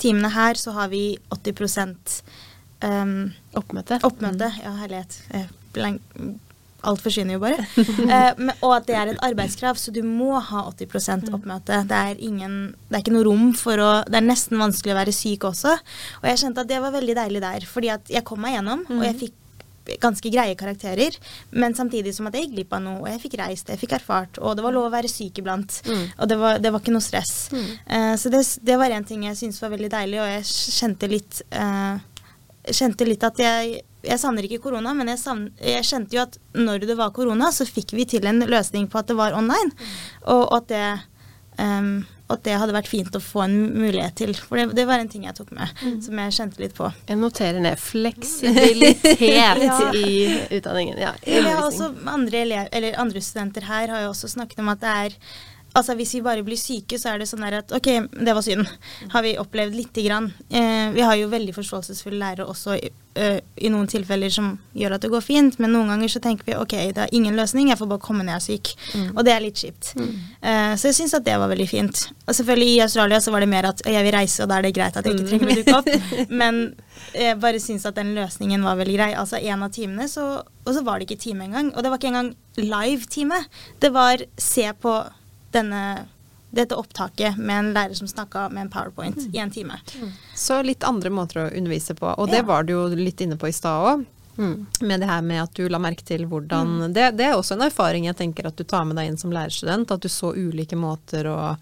timene 0.02 0.32
her 0.34 0.58
så 0.58 0.74
har 0.76 0.92
vi 0.92 1.16
80 1.32 1.56
um, 2.82 3.32
Oppmøte? 3.58 4.00
oppmøte. 4.06 4.48
Ja, 4.62 4.74
herlighet. 4.80 5.20
Alt 6.82 7.02
forsvinner 7.04 7.36
jo 7.36 7.42
bare. 7.44 7.62
uh, 7.78 8.32
men, 8.42 8.52
og 8.60 8.76
at 8.76 8.88
det 8.88 8.96
er 8.98 9.12
et 9.12 9.20
arbeidskrav, 9.22 9.78
så 9.78 9.94
du 9.94 10.00
må 10.06 10.34
ha 10.42 10.64
80% 10.72 11.30
oppmøte. 11.34 11.82
Det 11.88 12.00
er, 12.12 12.16
ingen, 12.18 12.56
det 12.88 12.98
er 12.98 13.04
ikke 13.04 13.14
noe 13.14 13.28
rom 13.28 13.52
for 13.58 13.78
å 13.78 13.92
Det 14.08 14.18
er 14.18 14.26
nesten 14.26 14.58
vanskelig 14.60 14.96
å 14.96 14.98
være 14.98 15.14
syk 15.14 15.46
også. 15.52 15.76
Og 16.22 16.26
jeg 16.30 16.42
kjente 16.42 16.64
at 16.66 16.72
det 16.72 16.82
var 16.82 16.94
veldig 16.96 17.16
deilig 17.20 17.44
der, 17.44 17.68
fordi 17.70 17.94
at 17.94 18.10
jeg 18.10 18.26
kom 18.26 18.42
meg 18.42 18.58
gjennom, 18.58 18.84
og 18.90 19.06
jeg 19.06 19.20
fikk 19.26 19.38
ganske 20.02 20.30
greie 20.30 20.54
karakterer, 20.54 21.16
men 21.58 21.74
samtidig 21.74 22.12
som 22.14 22.28
at 22.28 22.36
jeg 22.38 22.46
gikk 22.46 22.54
glipp 22.54 22.76
av 22.76 22.82
noe, 22.84 23.00
og 23.02 23.08
jeg 23.10 23.18
fikk 23.24 23.34
reist, 23.40 23.70
jeg 23.72 23.80
fikk 23.80 23.96
erfart, 23.96 24.38
og 24.38 24.54
det 24.54 24.62
var 24.62 24.74
lov 24.76 24.86
å 24.86 24.92
være 24.92 25.10
syk 25.10 25.40
iblant. 25.42 25.80
Og 26.18 26.28
det 26.30 26.38
var, 26.38 26.60
det 26.62 26.70
var 26.70 26.82
ikke 26.82 26.94
noe 26.94 27.02
stress. 27.02 27.34
Eh, 27.52 28.14
så 28.14 28.30
det, 28.32 28.44
det 28.62 28.78
var 28.78 28.94
en 28.94 29.06
ting 29.08 29.26
jeg 29.26 29.38
syntes 29.40 29.58
var 29.62 29.72
veldig 29.74 29.90
deilig, 29.92 30.20
og 30.22 30.30
jeg 30.30 30.46
kjente 30.78 31.10
litt 31.10 31.42
eh, 31.50 31.98
kjente 32.70 33.08
litt 33.08 33.24
at 33.26 33.40
jeg 33.42 33.80
jeg 34.02 34.18
savner 34.18 34.42
ikke 34.48 34.64
korona, 34.64 34.90
men 34.98 35.12
jeg, 35.12 35.18
savner, 35.22 35.52
jeg 35.62 35.84
kjente 35.86 36.16
jo 36.16 36.24
at 36.24 36.34
når 36.58 36.82
det 36.88 36.96
var 36.98 37.12
korona, 37.14 37.52
så 37.54 37.62
fikk 37.62 37.92
vi 37.94 38.02
til 38.10 38.24
en 38.26 38.42
løsning 38.50 38.88
på 38.90 38.98
at 38.98 39.06
det 39.06 39.14
var 39.14 39.36
online. 39.38 39.70
Og, 40.24 40.40
og 40.48 40.56
at, 40.56 40.66
det, 40.72 41.60
um, 41.62 41.92
at 42.34 42.42
det 42.42 42.56
hadde 42.58 42.74
vært 42.74 42.90
fint 42.90 43.14
å 43.14 43.20
få 43.22 43.44
en 43.44 43.54
mulighet 43.76 44.16
til. 44.18 44.34
For 44.34 44.58
det, 44.58 44.72
det 44.74 44.88
var 44.90 44.98
en 44.98 45.10
ting 45.12 45.28
jeg 45.28 45.36
tok 45.38 45.52
med, 45.54 45.70
som 46.02 46.18
jeg 46.18 46.34
kjente 46.34 46.64
litt 46.64 46.74
på. 46.74 46.90
Jeg 47.12 47.20
noterer 47.22 47.62
ned 47.62 47.78
fleksibilitet 47.78 49.22
Ja. 49.38 49.54
i 49.94 50.58
utdanningen. 50.58 50.98
Ja, 50.98 51.14
Jeg 51.22 51.46
har 51.46 51.62
også 51.62 51.92
andre, 52.02 52.42
elever, 52.42 52.72
eller 52.74 52.98
andre 53.06 53.22
studenter 53.22 53.70
her 53.70 53.94
har 53.94 54.02
jo 54.08 54.12
også 54.16 54.34
snakket 54.34 54.64
om 54.66 54.74
at 54.74 54.82
det 54.82 54.96
er 55.06 55.18
Altså 55.72 55.94
Hvis 55.96 56.14
vi 56.14 56.22
bare 56.24 56.44
blir 56.44 56.58
syke, 56.60 56.98
så 57.00 57.12
er 57.12 57.22
det 57.22 57.28
sånn 57.30 57.44
at 57.48 57.72
ok, 57.72 57.88
det 58.12 58.34
var 58.36 58.44
synd. 58.44 58.68
Har 59.12 59.24
vi 59.24 59.36
opplevd 59.40 59.76
lite 59.76 60.04
grann. 60.04 60.28
Eh, 60.50 60.90
vi 60.92 61.04
har 61.04 61.16
jo 61.16 61.30
veldig 61.32 61.54
forståelsesfulle 61.56 62.20
lærere 62.20 62.46
også 62.48 62.76
i, 62.76 62.90
eh, 63.16 63.38
i 63.56 63.70
noen 63.72 63.88
tilfeller 63.88 64.32
som 64.32 64.50
gjør 64.76 64.96
at 64.96 65.06
det 65.06 65.12
går 65.12 65.24
fint, 65.24 65.56
men 65.62 65.72
noen 65.72 65.88
ganger 65.94 66.12
så 66.12 66.20
tenker 66.20 66.44
vi 66.50 66.58
ok, 66.58 66.76
det 66.92 67.06
er 67.06 67.14
ingen 67.16 67.36
løsning, 67.38 67.70
jeg 67.72 67.80
får 67.80 67.88
bare 67.88 68.04
komme 68.04 68.26
når 68.26 68.34
jeg 68.34 68.42
er 68.42 68.46
syk. 68.48 68.72
Mm. 68.92 69.06
Og 69.16 69.24
det 69.24 69.32
er 69.32 69.44
litt 69.46 69.62
kjipt. 69.64 69.94
Eh, 69.96 70.74
så 70.76 70.90
jeg 70.90 70.98
syns 71.00 71.16
at 71.16 71.24
det 71.24 71.38
var 71.40 71.52
veldig 71.52 71.68
fint. 71.70 72.04
Og 72.26 72.36
selvfølgelig 72.36 72.74
i 72.74 72.84
Australia 72.84 73.22
så 73.24 73.32
var 73.32 73.40
det 73.40 73.48
mer 73.54 73.70
at 73.72 73.80
jeg 73.86 74.04
vil 74.04 74.16
reise, 74.18 74.42
og 74.44 74.52
da 74.52 74.60
er 74.60 74.68
det 74.68 74.74
greit 74.76 75.00
at 75.00 75.08
jeg 75.08 75.16
ikke 75.16 75.30
trenger 75.30 75.52
å 75.52 75.56
dukke 75.62 75.78
opp. 75.80 76.12
Men 76.42 76.62
jeg 77.16 77.40
bare 77.40 77.60
syns 77.64 77.88
at 77.88 77.96
den 77.96 78.12
løsningen 78.18 78.64
var 78.64 78.76
veldig 78.80 78.98
grei. 78.98 79.10
Altså 79.16 79.40
en 79.40 79.64
av 79.64 79.72
timene, 79.72 80.04
så, 80.08 80.28
og 80.42 80.76
så 80.76 80.84
var 80.84 81.00
det 81.00 81.08
ikke 81.08 81.24
time 81.24 81.48
engang. 81.48 81.72
Og 81.72 81.80
det 81.80 81.92
var 81.92 82.00
ikke 82.00 82.12
engang 82.12 82.32
live-time. 82.60 83.40
Det 83.80 83.92
var 83.96 84.24
se 84.36 84.68
på 84.84 85.00
denne, 85.52 86.06
dette 86.52 86.76
opptaket 86.76 87.38
med 87.38 87.58
en 87.58 87.70
lærer 87.76 87.94
som 87.96 88.08
snakka 88.10 88.48
med 88.52 88.66
en 88.66 88.72
powerpoint 88.72 89.28
i 89.32 89.38
en 89.40 89.50
time. 89.50 89.78
Så 90.36 90.58
litt 90.64 90.84
andre 90.84 91.10
måter 91.10 91.44
å 91.44 91.50
undervise 91.56 91.94
på. 91.98 92.10
Og 92.18 92.28
det 92.28 92.42
Ja. 92.42 92.48
var 92.48 92.64
du 92.64 92.72
jo 92.74 92.86
litt 92.88 93.20
inne 93.20 93.36
på 93.40 93.48
i 93.48 93.52
stad 93.56 93.86
òg. 93.92 94.04
Mm. 94.38 94.66
Med 94.80 95.00
det 95.00 95.06
her 95.06 95.20
med 95.22 95.42
at 95.42 95.52
du 95.54 95.68
la 95.68 95.78
merke 95.78 96.04
til 96.08 96.24
hvordan 96.24 96.92
det, 96.94 97.16
det 97.18 97.26
er 97.26 97.34
også 97.36 97.52
en 97.52 97.66
erfaring 97.66 98.06
jeg 98.06 98.16
tenker 98.16 98.46
at 98.48 98.56
du 98.56 98.64
tar 98.64 98.86
med 98.88 98.96
deg 98.96 99.10
inn 99.10 99.18
som 99.20 99.30
lærerstudent. 99.30 99.90
At 99.92 100.00
du 100.00 100.08
så 100.08 100.32
ulike 100.34 100.76
måter 100.76 101.28
å 101.28 101.56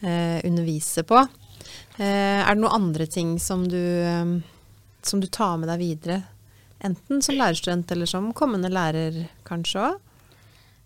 eh, 0.00 0.40
undervise 0.44 1.04
på. 1.04 1.20
Eh, 1.98 2.40
er 2.40 2.54
det 2.54 2.60
noen 2.62 2.72
andre 2.80 3.06
ting 3.06 3.38
som 3.38 3.68
du, 3.68 3.76
eh, 3.78 4.40
som 5.02 5.20
du 5.20 5.26
tar 5.26 5.58
med 5.58 5.68
deg 5.68 5.78
videre? 5.78 6.22
Enten 6.84 7.22
som 7.22 7.36
lærerstudent 7.36 7.92
eller 7.92 8.06
som 8.06 8.32
kommende 8.36 8.68
lærer, 8.72 9.28
kanskje 9.44 9.84
òg? 9.92 10.00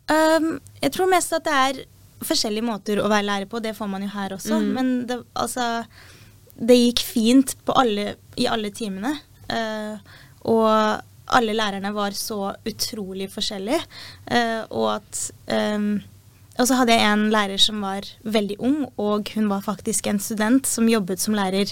Um, 0.08 0.60
jeg 0.80 0.92
tror 0.94 1.10
mest 1.10 1.32
at 1.36 1.44
det 1.44 1.52
er 1.52 1.80
forskjellige 2.24 2.66
måter 2.66 3.00
å 3.02 3.10
være 3.10 3.26
lærer 3.26 3.50
på. 3.50 3.60
Det 3.62 3.74
får 3.76 3.90
man 3.90 4.04
jo 4.04 4.12
her 4.12 4.34
også. 4.36 4.60
Men 4.64 4.92
det, 5.08 5.20
altså, 5.38 5.84
det 6.58 6.78
gikk 6.78 7.04
fint 7.06 7.54
på 7.66 7.76
alle, 7.78 8.14
i 8.40 8.48
alle 8.50 8.72
timene. 8.74 9.14
Uh, 9.48 9.96
og 10.48 10.68
alle 11.28 11.54
lærerne 11.56 11.92
var 11.94 12.16
så 12.16 12.52
utrolig 12.68 13.30
forskjellige. 13.32 13.80
Uh, 14.30 14.62
og 14.70 14.94
at 14.98 15.24
um, 15.76 15.98
Og 16.58 16.66
så 16.66 16.74
hadde 16.74 16.94
jeg 16.96 17.06
en 17.06 17.28
lærer 17.30 17.60
som 17.62 17.82
var 17.84 18.06
veldig 18.24 18.56
ung, 18.58 18.78
og 18.98 19.28
hun 19.36 19.46
var 19.50 19.62
faktisk 19.62 20.08
en 20.10 20.18
student 20.18 20.66
som 20.66 20.88
jobbet 20.90 21.22
som 21.22 21.36
lærer 21.38 21.70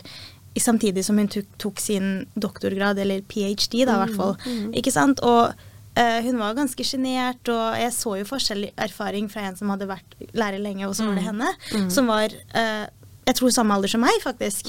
samtidig 0.62 1.02
som 1.04 1.18
hun 1.18 1.28
tok, 1.28 1.48
tok 1.58 1.80
sin 1.82 2.26
doktorgrad, 2.38 2.98
eller 3.02 3.24
ph.d. 3.28 3.82
da 3.84 3.96
i 3.96 4.02
hvert 4.04 4.14
fall. 4.16 4.36
Ikke 4.78 4.94
sant? 4.94 5.20
Og 5.20 5.52
eh, 5.96 6.18
hun 6.26 6.38
var 6.40 6.56
ganske 6.58 6.86
sjenert, 6.86 7.48
og 7.52 7.78
jeg 7.80 7.94
så 7.96 8.16
jo 8.20 8.28
forskjellig 8.28 8.72
erfaring 8.86 9.30
fra 9.32 9.48
en 9.48 9.58
som 9.58 9.72
hadde 9.72 9.88
vært 9.90 10.16
lærer 10.36 10.62
lenge, 10.62 10.86
og 10.88 10.94
så 10.96 11.08
var 11.08 11.18
det 11.18 11.26
henne, 11.26 11.50
som 11.92 12.10
var 12.10 12.32
uh, 12.56 12.86
jeg 13.26 13.38
tror 13.40 13.50
samme 13.50 13.74
alder 13.74 13.90
som 13.90 14.04
meg, 14.04 14.20
faktisk. 14.22 14.68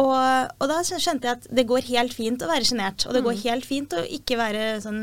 Og, 0.00 0.14
og 0.16 0.70
da 0.70 0.78
skjønte 0.86 1.28
jeg 1.28 1.36
at 1.36 1.50
det 1.52 1.66
går 1.68 1.84
helt 1.90 2.16
fint 2.16 2.40
å 2.40 2.48
være 2.48 2.64
sjenert. 2.64 3.04
Og 3.04 3.12
det 3.12 3.20
går 3.26 3.42
helt 3.42 3.68
fint 3.68 3.92
å 3.92 4.00
ikke 4.16 4.38
være 4.40 4.70
sånn 4.80 5.02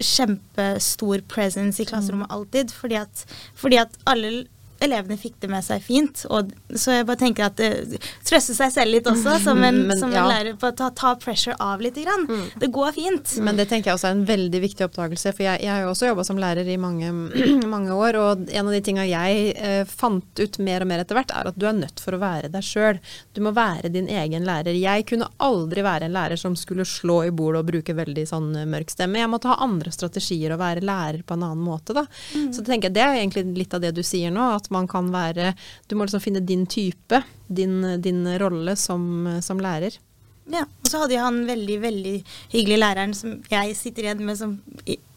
kjempestor 0.00 1.22
presence 1.28 1.80
i 1.80 1.86
klasserommet 1.88 2.32
alltid, 2.32 2.72
fordi 2.72 2.98
at, 3.00 3.24
fordi 3.56 3.80
at 3.80 3.96
alle 4.08 4.46
elevene 4.84 5.16
fikk 5.20 5.38
det 5.42 5.50
med 5.50 5.64
seg 5.64 5.82
fint. 5.84 6.24
Og, 6.32 6.52
så 6.74 6.98
jeg 6.98 7.06
bare 7.08 7.20
tenker 7.20 7.48
at 7.48 7.58
det 7.60 8.00
trøste 8.26 8.56
seg 8.56 8.72
selv 8.74 8.92
litt 8.94 9.08
også, 9.10 9.38
som 9.42 9.62
en, 9.64 9.82
Men, 9.88 9.98
som 9.98 10.10
en 10.12 10.18
ja. 10.18 10.26
lærer 10.28 10.56
på 10.60 10.70
ta, 10.76 10.90
ta 10.96 11.14
pressure 11.20 11.56
av 11.62 11.82
litt. 11.82 11.96
Grann. 11.96 12.26
Det 12.60 12.68
går 12.72 12.92
fint. 12.92 13.36
Men 13.40 13.56
det 13.56 13.68
tenker 13.70 13.90
jeg 13.90 13.96
også 13.96 14.10
er 14.10 14.16
en 14.18 14.26
veldig 14.28 14.60
viktig 14.60 14.84
oppdagelse, 14.84 15.32
for 15.32 15.46
jeg, 15.46 15.62
jeg 15.64 15.72
har 15.72 15.84
jo 15.86 15.92
også 15.94 16.10
jobba 16.10 16.26
som 16.28 16.40
lærer 16.40 16.68
i 16.68 16.76
mange, 16.80 17.08
mange 17.74 17.94
år, 17.96 18.18
og 18.20 18.44
en 18.52 18.68
av 18.68 18.74
de 18.74 18.82
tinga 18.84 19.06
jeg 19.08 19.54
eh, 19.56 19.82
fant 19.88 20.42
ut 20.42 20.58
mer 20.60 20.84
og 20.84 20.90
mer 20.90 21.02
etter 21.02 21.16
hvert, 21.16 21.32
er 21.32 21.50
at 21.50 21.56
du 21.56 21.64
er 21.68 21.78
nødt 21.78 22.02
for 22.02 22.16
å 22.16 22.20
være 22.20 22.50
deg 22.52 22.66
sjøl. 22.66 23.00
Du 23.32 23.40
må 23.46 23.54
være 23.56 23.90
din 23.94 24.10
egen 24.12 24.44
lærer. 24.46 24.76
Jeg 24.76 25.06
kunne 25.08 25.30
aldri 25.42 25.84
være 25.86 26.10
en 26.10 26.16
lærer 26.16 26.40
som 26.40 26.56
skulle 26.58 26.84
slå 26.88 27.22
i 27.26 27.32
bordet 27.34 27.64
og 27.64 27.70
bruke 27.70 27.96
veldig 27.96 28.26
sånn 28.28 28.52
eh, 28.60 28.68
mørk 28.68 28.92
stemme. 28.92 29.22
Jeg 29.22 29.32
måtte 29.32 29.50
ha 29.52 29.58
andre 29.64 29.94
strategier 29.94 30.52
og 30.54 30.60
være 30.60 30.84
lærer 30.84 31.24
på 31.26 31.36
en 31.36 31.46
annen 31.48 31.64
måte, 31.64 31.96
da. 31.96 32.04
Så 32.52 32.64
tenker 32.66 32.90
jeg 32.90 32.98
det 32.98 33.04
er 33.06 33.18
egentlig 33.22 33.46
litt 33.56 33.74
av 33.74 33.82
det 33.82 33.94
du 33.96 34.02
sier 34.06 34.32
nå, 34.34 34.50
at 34.56 34.65
man 34.74 34.88
kan 34.90 35.12
være 35.14 35.54
Du 35.88 35.96
må 35.96 36.06
liksom 36.06 36.22
finne 36.24 36.44
din 36.44 36.66
type, 36.66 37.22
din, 37.46 37.80
din 38.02 38.24
rolle 38.40 38.76
som, 38.76 39.26
som 39.42 39.62
lærer. 39.62 39.98
Ja, 40.46 40.62
og 40.62 40.86
så 40.86 41.00
hadde 41.00 41.16
jeg 41.16 41.24
han 41.24 41.40
veldig, 41.48 41.76
veldig 41.82 42.14
hyggelig 42.52 42.76
læreren 42.78 43.14
som 43.18 43.32
jeg 43.50 43.72
sitter 43.74 44.04
igjen 44.04 44.20
med 44.22 44.38
som 44.38 44.52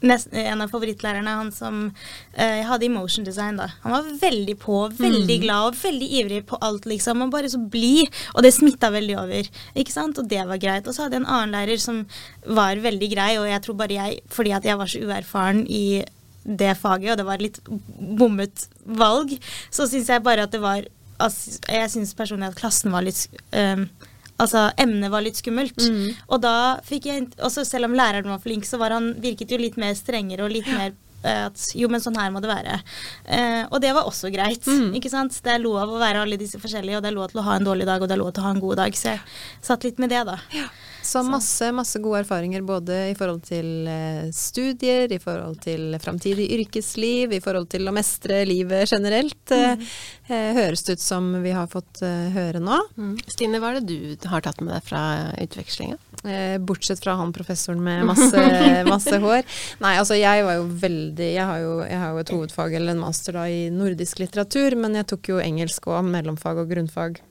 nest, 0.01 0.31
en 0.33 0.63
av 0.63 0.71
favorittlærerne. 0.73 1.35
Han 1.43 1.51
som 1.53 1.83
eh, 2.33 2.55
jeg 2.61 2.65
hadde 2.65 2.87
i 2.87 2.89
motion 2.89 3.27
design, 3.27 3.59
da. 3.61 3.67
Han 3.83 3.93
var 3.93 4.09
veldig 4.23 4.55
på, 4.63 4.79
veldig 4.97 5.37
glad 5.43 5.69
og 5.69 5.77
veldig 5.83 6.09
ivrig 6.21 6.41
på 6.49 6.57
alt, 6.65 6.89
liksom. 6.89 7.21
Og 7.27 7.33
bare 7.35 7.51
så 7.53 7.61
blid. 7.61 8.09
Og 8.33 8.41
det 8.45 8.55
smitta 8.57 8.89
veldig 8.95 9.19
over. 9.21 9.51
Ikke 9.77 9.93
sant? 9.93 10.17
Og 10.17 10.29
det 10.33 10.41
var 10.49 10.61
greit. 10.61 10.89
Og 10.89 10.97
så 10.97 11.05
hadde 11.05 11.19
jeg 11.19 11.27
en 11.27 11.33
annen 11.35 11.53
lærer 11.53 11.83
som 11.83 12.01
var 12.49 12.81
veldig 12.81 13.13
grei, 13.13 13.31
og 13.37 13.45
jeg 13.51 13.65
tror 13.67 13.77
bare 13.83 13.99
jeg, 14.01 14.21
fordi 14.33 14.57
at 14.57 14.65
jeg 14.65 14.81
var 14.81 14.89
så 14.89 15.03
uerfaren 15.05 15.61
i 15.69 15.83
det 16.43 16.75
faget, 16.79 17.11
og 17.13 17.17
det 17.19 17.25
var 17.27 17.41
litt 17.41 17.59
bommet 18.19 18.67
valg, 18.85 19.35
så 19.71 19.87
syns 19.89 20.09
jeg 20.09 20.23
bare 20.25 20.47
at 20.47 20.55
det 20.55 20.61
var 20.63 20.85
Jeg 21.19 21.89
syns 21.91 22.13
personlig 22.15 22.47
at 22.47 22.55
klassen 22.55 22.93
var 22.95 23.03
litt 23.03 23.25
um, 23.51 23.89
Altså, 24.39 24.69
emnet 24.79 25.11
var 25.11 25.19
litt 25.25 25.35
skummelt. 25.35 25.75
Og 26.31 26.39
da 26.39 26.79
fikk 26.87 27.09
jeg 27.09 27.25
også 27.43 27.65
Selv 27.67 27.89
om 27.89 27.95
læreren 27.99 28.31
var 28.31 28.39
flink, 28.39 28.63
så 28.63 28.79
var 28.79 28.95
han, 28.95 29.09
virket 29.19 29.51
jo 29.51 29.59
litt 29.59 29.75
mer 29.75 29.91
strengere 29.99 30.45
og 30.45 30.53
litt 30.55 30.69
mer 30.71 30.93
at 31.27 31.63
jo, 31.75 31.89
men 31.91 32.03
sånn 32.03 32.17
her 32.19 32.31
må 32.31 32.41
det 32.43 32.51
være. 32.51 32.79
Eh, 33.25 33.63
og 33.67 33.79
det 33.83 33.93
var 33.95 34.07
også 34.09 34.31
greit. 34.33 34.67
ikke 34.97 35.11
sant? 35.11 35.35
Det 35.43 35.55
er 35.55 35.63
lov 35.63 35.81
å 35.83 36.01
være 36.01 36.23
alle 36.23 36.39
disse 36.39 36.61
forskjellige, 36.61 36.99
og 36.99 37.03
det 37.03 37.11
er 37.11 37.17
lov 37.17 37.33
til 37.33 37.41
å 37.41 37.47
ha 37.49 37.57
en 37.59 37.67
dårlig 37.67 37.89
dag, 37.89 38.01
og 38.01 38.09
det 38.09 38.15
er 38.15 38.23
lov 38.23 38.31
til 38.33 38.43
å 38.43 38.47
ha 38.49 38.53
en 38.55 38.63
god 38.63 38.79
dag. 38.83 38.95
Så 38.95 39.13
jeg 39.13 39.25
satt 39.71 39.87
litt 39.87 39.99
med 40.01 40.13
det, 40.13 40.23
da. 40.29 40.39
Så 41.09 41.23
masse, 41.23 41.71
masse 41.73 41.99
gode 42.03 42.21
erfaringer 42.23 42.63
både 42.67 42.97
i 43.09 43.15
forhold 43.17 43.41
til 43.47 43.87
eh, 43.89 44.27
studier, 44.35 45.11
i 45.11 45.19
forhold 45.21 45.61
til 45.63 45.95
framtidig 46.01 46.49
yrkesliv, 46.59 47.33
i 47.33 47.41
forhold 47.43 47.69
til 47.71 47.87
å 47.89 47.95
mestre 47.95 48.41
livet 48.47 48.91
generelt. 48.91 49.39
Mm. 49.49 49.85
eh, 50.29 50.51
høres 50.59 50.85
det 50.85 50.99
ut 50.99 51.03
som 51.03 51.31
vi 51.43 51.55
har 51.55 51.71
fått 51.71 52.03
eh, 52.05 52.29
høre 52.35 52.61
nå. 52.63 52.81
Mm. 52.99 53.15
Stine, 53.31 53.63
hva 53.63 53.73
er 53.73 53.79
det 53.79 53.95
du 53.95 54.29
har 54.29 54.45
tatt 54.45 54.61
med 54.61 54.75
deg 54.75 54.85
fra 54.85 55.01
utvekslinga? 55.39 55.97
Eh, 56.23 56.57
bortsett 56.59 56.99
fra 56.99 57.13
han 57.15 57.33
professoren 57.33 57.83
med 57.83 58.05
masse, 58.05 58.83
masse 58.93 59.17
hår. 59.23 59.45
Nei, 59.79 59.95
altså 60.01 60.17
jeg 60.19 60.43
var 60.43 60.57
jo 60.57 60.65
veldig 60.81 61.29
Jeg 61.31 61.45
har 61.47 61.61
jo, 61.63 61.73
jeg 61.87 61.99
har 62.01 62.11
jo 62.11 62.23
et 62.23 62.33
hovedfag 62.33 62.75
eller 62.75 62.95
en 62.95 63.03
master 63.05 63.39
da 63.39 63.47
i 63.47 63.69
nordisk 63.71 64.19
litteratur, 64.19 64.75
men 64.75 64.99
jeg 64.99 65.07
tok 65.13 65.31
jo 65.31 65.39
engelsk 65.43 65.87
og 65.87 66.03
mellomfag 66.09 66.59
og 66.59 66.73
grunnfag 66.73 67.21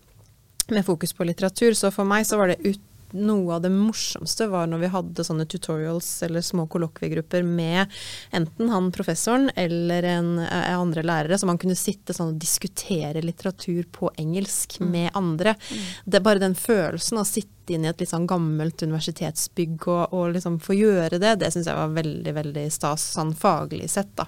med 0.73 0.85
fokus 0.85 1.13
på 1.17 1.25
litteratur, 1.25 1.77
så 1.77 1.93
for 1.93 2.09
meg 2.09 2.27
så 2.29 2.37
var 2.41 2.53
det 2.53 2.61
ut 2.65 2.85
noe 3.17 3.55
av 3.55 3.63
det 3.65 3.71
morsomste 3.73 4.49
var 4.53 4.67
når 4.69 4.83
vi 4.83 4.91
hadde 4.93 5.25
sånne 5.25 5.47
tutorials 5.49 6.09
eller 6.27 6.45
små 6.45 6.67
kollokviegrupper 6.69 7.45
med 7.47 7.89
enten 8.37 8.69
han 8.69 8.91
professoren 8.93 9.49
eller 9.57 10.05
en, 10.11 10.35
eh, 10.45 10.75
andre 10.77 11.03
lærere, 11.03 11.39
så 11.39 11.49
man 11.49 11.61
kunne 11.61 11.77
sitte 11.79 12.13
sånn 12.13 12.35
og 12.35 12.41
diskutere 12.41 13.25
litteratur 13.25 13.89
på 13.93 14.13
engelsk 14.21 14.81
med 14.81 15.11
andre. 15.17 15.57
Det 16.05 16.21
er 16.21 16.27
bare 16.27 16.45
den 16.45 16.55
følelsen 16.59 17.17
av 17.17 17.25
å 17.25 17.33
sitte 17.33 17.58
inn 17.75 17.85
i 17.85 17.91
et 17.91 18.01
litt 18.03 18.11
sånn 18.11 18.27
gammelt 18.29 18.83
universitetsbygg 18.83 19.87
og, 19.89 20.15
og 20.17 20.35
liksom 20.37 20.59
få 20.63 20.77
gjøre 20.79 21.21
det, 21.23 21.35
det 21.43 21.51
syns 21.55 21.69
jeg 21.71 21.79
var 21.79 21.95
veldig, 21.97 22.35
veldig 22.39 22.65
stas 22.73 23.05
sånn 23.17 23.35
faglig 23.39 23.89
sett, 23.93 24.11
da. 24.19 24.27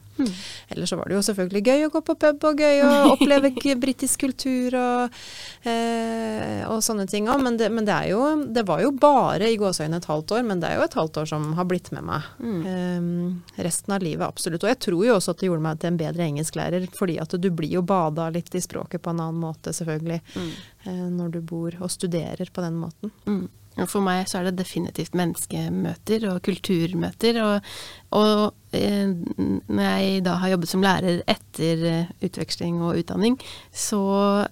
Ellers 0.69 0.93
så 0.93 0.99
var 1.01 1.09
det 1.09 1.17
jo 1.17 1.23
selvfølgelig 1.25 1.63
gøy 1.67 1.87
å 1.87 1.93
gå 1.95 2.03
på 2.07 2.17
pub 2.25 2.47
og 2.51 2.61
gøy 2.65 2.83
å 2.85 2.91
oppleve 3.15 3.53
britisk 3.81 4.25
kultur 4.27 4.77
og, 4.79 5.21
eh, 5.69 6.63
og 6.69 6.83
sånne 6.85 7.07
ting 7.11 7.29
òg, 7.31 7.43
men, 7.45 7.59
det, 7.61 7.71
men 7.73 7.87
det 7.89 7.95
er 7.95 8.11
jo 8.13 8.21
Det 8.51 8.65
var 8.69 8.83
jo 8.85 8.91
bare 8.93 9.49
i 9.51 9.59
gåseøyne 9.61 10.01
et 10.01 10.09
halvt 10.11 10.37
år, 10.37 10.45
men 10.47 10.63
det 10.63 10.71
er 10.71 10.81
jo 10.81 10.87
et 10.87 10.99
halvt 10.99 11.23
år 11.23 11.31
som 11.33 11.47
har 11.59 11.69
blitt 11.69 11.91
med 11.95 12.07
meg 12.07 12.29
eh, 12.71 13.63
resten 13.65 13.95
av 13.97 14.05
livet, 14.05 14.27
absolutt. 14.27 14.65
Og 14.65 14.73
jeg 14.73 14.81
tror 14.87 15.05
jo 15.07 15.17
også 15.17 15.35
at 15.35 15.43
det 15.43 15.51
gjorde 15.51 15.65
meg 15.65 15.81
til 15.81 15.93
en 15.93 16.01
bedre 16.01 16.27
engelsklærer, 16.27 16.87
fordi 16.97 17.19
at 17.23 17.35
du 17.41 17.51
blir 17.55 17.73
jo 17.79 17.85
bada 17.87 18.29
litt 18.33 18.55
i 18.55 18.63
språket 18.63 19.03
på 19.03 19.13
en 19.13 19.23
annen 19.25 19.41
måte, 19.41 19.75
selvfølgelig, 19.77 20.21
eh, 20.41 20.80
når 20.85 21.33
du 21.35 21.41
bor 21.45 21.75
og 21.81 21.91
studerer 21.93 22.49
på 22.53 22.63
den 22.65 22.79
måten. 22.81 23.11
Mm. 23.29 23.49
For 23.89 24.03
meg 24.05 24.27
så 24.29 24.41
er 24.41 24.49
det 24.49 24.59
definitivt 24.59 25.15
menneskemøter 25.17 26.27
og 26.33 26.41
kulturmøter. 26.45 27.39
Og, 27.45 27.69
og 28.19 28.77
eh, 28.77 29.13
når 29.71 29.85
jeg 29.85 30.25
da 30.27 30.37
har 30.43 30.53
jobbet 30.55 30.73
som 30.73 30.85
lærer 30.85 31.23
etter 31.31 31.85
eh, 31.89 32.11
utveksling 32.27 32.81
og 32.83 32.99
utdanning, 33.01 33.39
så 33.73 34.03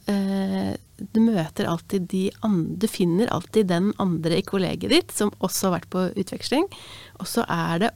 eh, 0.08 0.76
du 0.98 1.20
møter 1.22 1.68
alltid 1.70 2.08
de 2.10 2.24
andre 2.46 2.78
Du 2.78 2.88
finner 2.90 3.30
alltid 3.30 3.68
den 3.70 3.92
andre 4.02 4.38
i 4.38 4.46
kollegiet 4.46 4.90
ditt 4.90 5.12
som 5.14 5.30
også 5.38 5.68
har 5.68 5.78
vært 5.78 5.92
på 5.92 6.06
utveksling. 6.22 6.70
Og 7.18 7.28
så 7.30 7.44
er 7.48 7.84
det 7.84 7.92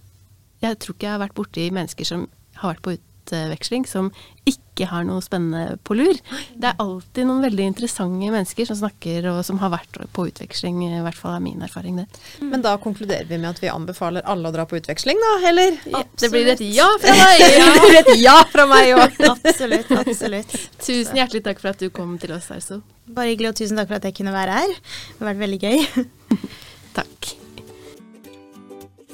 Jeg 0.63 0.79
tror 0.79 0.95
ikke 0.95 1.07
jeg 1.07 1.17
har 1.17 1.25
vært 1.25 1.39
borti 1.39 1.71
mennesker 1.75 2.07
som 2.07 2.29
har 2.61 2.75
vært 2.75 2.85
på 2.85 2.95
ut, 2.95 3.09
utveksling 3.23 3.87
som 3.87 4.11
ikke 4.49 4.87
har 4.91 5.05
noe 5.07 5.23
spennende 5.23 5.77
på 5.87 5.95
lur. 5.95 6.17
Det 6.59 6.71
er 6.71 6.81
alltid 6.83 7.29
noen 7.29 7.45
veldig 7.45 7.67
interessante 7.71 8.31
mennesker 8.33 8.67
som 8.67 8.79
snakker 8.81 9.29
og 9.31 9.43
som 9.47 9.61
har 9.63 9.71
vært 9.75 9.99
på 10.17 10.25
utveksling, 10.31 10.81
i 10.89 11.03
hvert 11.05 11.19
fall 11.19 11.37
er 11.37 11.45
min 11.45 11.63
erfaring 11.63 12.01
det. 12.01 12.07
Men 12.41 12.65
da 12.65 12.75
konkluderer 12.83 13.29
vi 13.29 13.39
med 13.39 13.53
at 13.53 13.63
vi 13.63 13.71
anbefaler 13.71 14.27
alle 14.27 14.51
å 14.51 14.55
dra 14.55 14.67
på 14.67 14.81
utveksling, 14.81 15.21
da, 15.23 15.33
eller? 15.51 15.77
Ja, 15.93 16.03
det 16.19 16.33
blir 16.33 16.51
et 16.55 16.65
ja 16.67 16.89
fra 17.03 17.15
meg! 17.21 17.45
det 17.59 17.77
blir 17.85 18.01
et 18.01 18.13
ja 18.23 18.39
fra 18.51 18.67
meg 18.71 18.95
òg. 18.97 19.21
Absolutt. 19.33 19.93
absolutt. 20.03 20.59
Tusen 20.83 21.21
hjertelig 21.21 21.45
takk 21.47 21.63
for 21.63 21.73
at 21.73 21.83
du 21.83 21.89
kom 21.95 22.17
til 22.23 22.35
oss, 22.35 22.51
Arso. 22.55 22.83
Bare 23.13 23.33
hyggelig, 23.33 23.53
og 23.53 23.61
tusen 23.61 23.79
takk 23.79 23.91
for 23.91 24.01
at 24.01 24.09
jeg 24.09 24.19
kunne 24.19 24.35
være 24.35 24.59
her. 24.63 24.75
Det 24.75 25.23
har 25.23 25.33
vært 25.33 25.43
veldig 25.43 25.61
gøy. 25.63 26.05
Takk. 26.99 27.33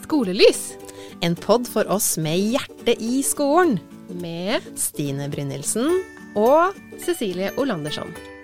Skolelys 0.05 0.73
En 1.21 1.35
pod 1.37 1.69
for 1.69 1.89
oss 1.93 2.15
med 2.23 2.39
hjertet 2.55 3.03
i 3.03 3.21
skolen. 3.27 3.79
Med 4.09 4.65
Stine 4.79 5.29
Brynildsen 5.33 5.93
og 6.39 6.77
Cecilie 7.05 7.53
Olandersson. 7.61 8.38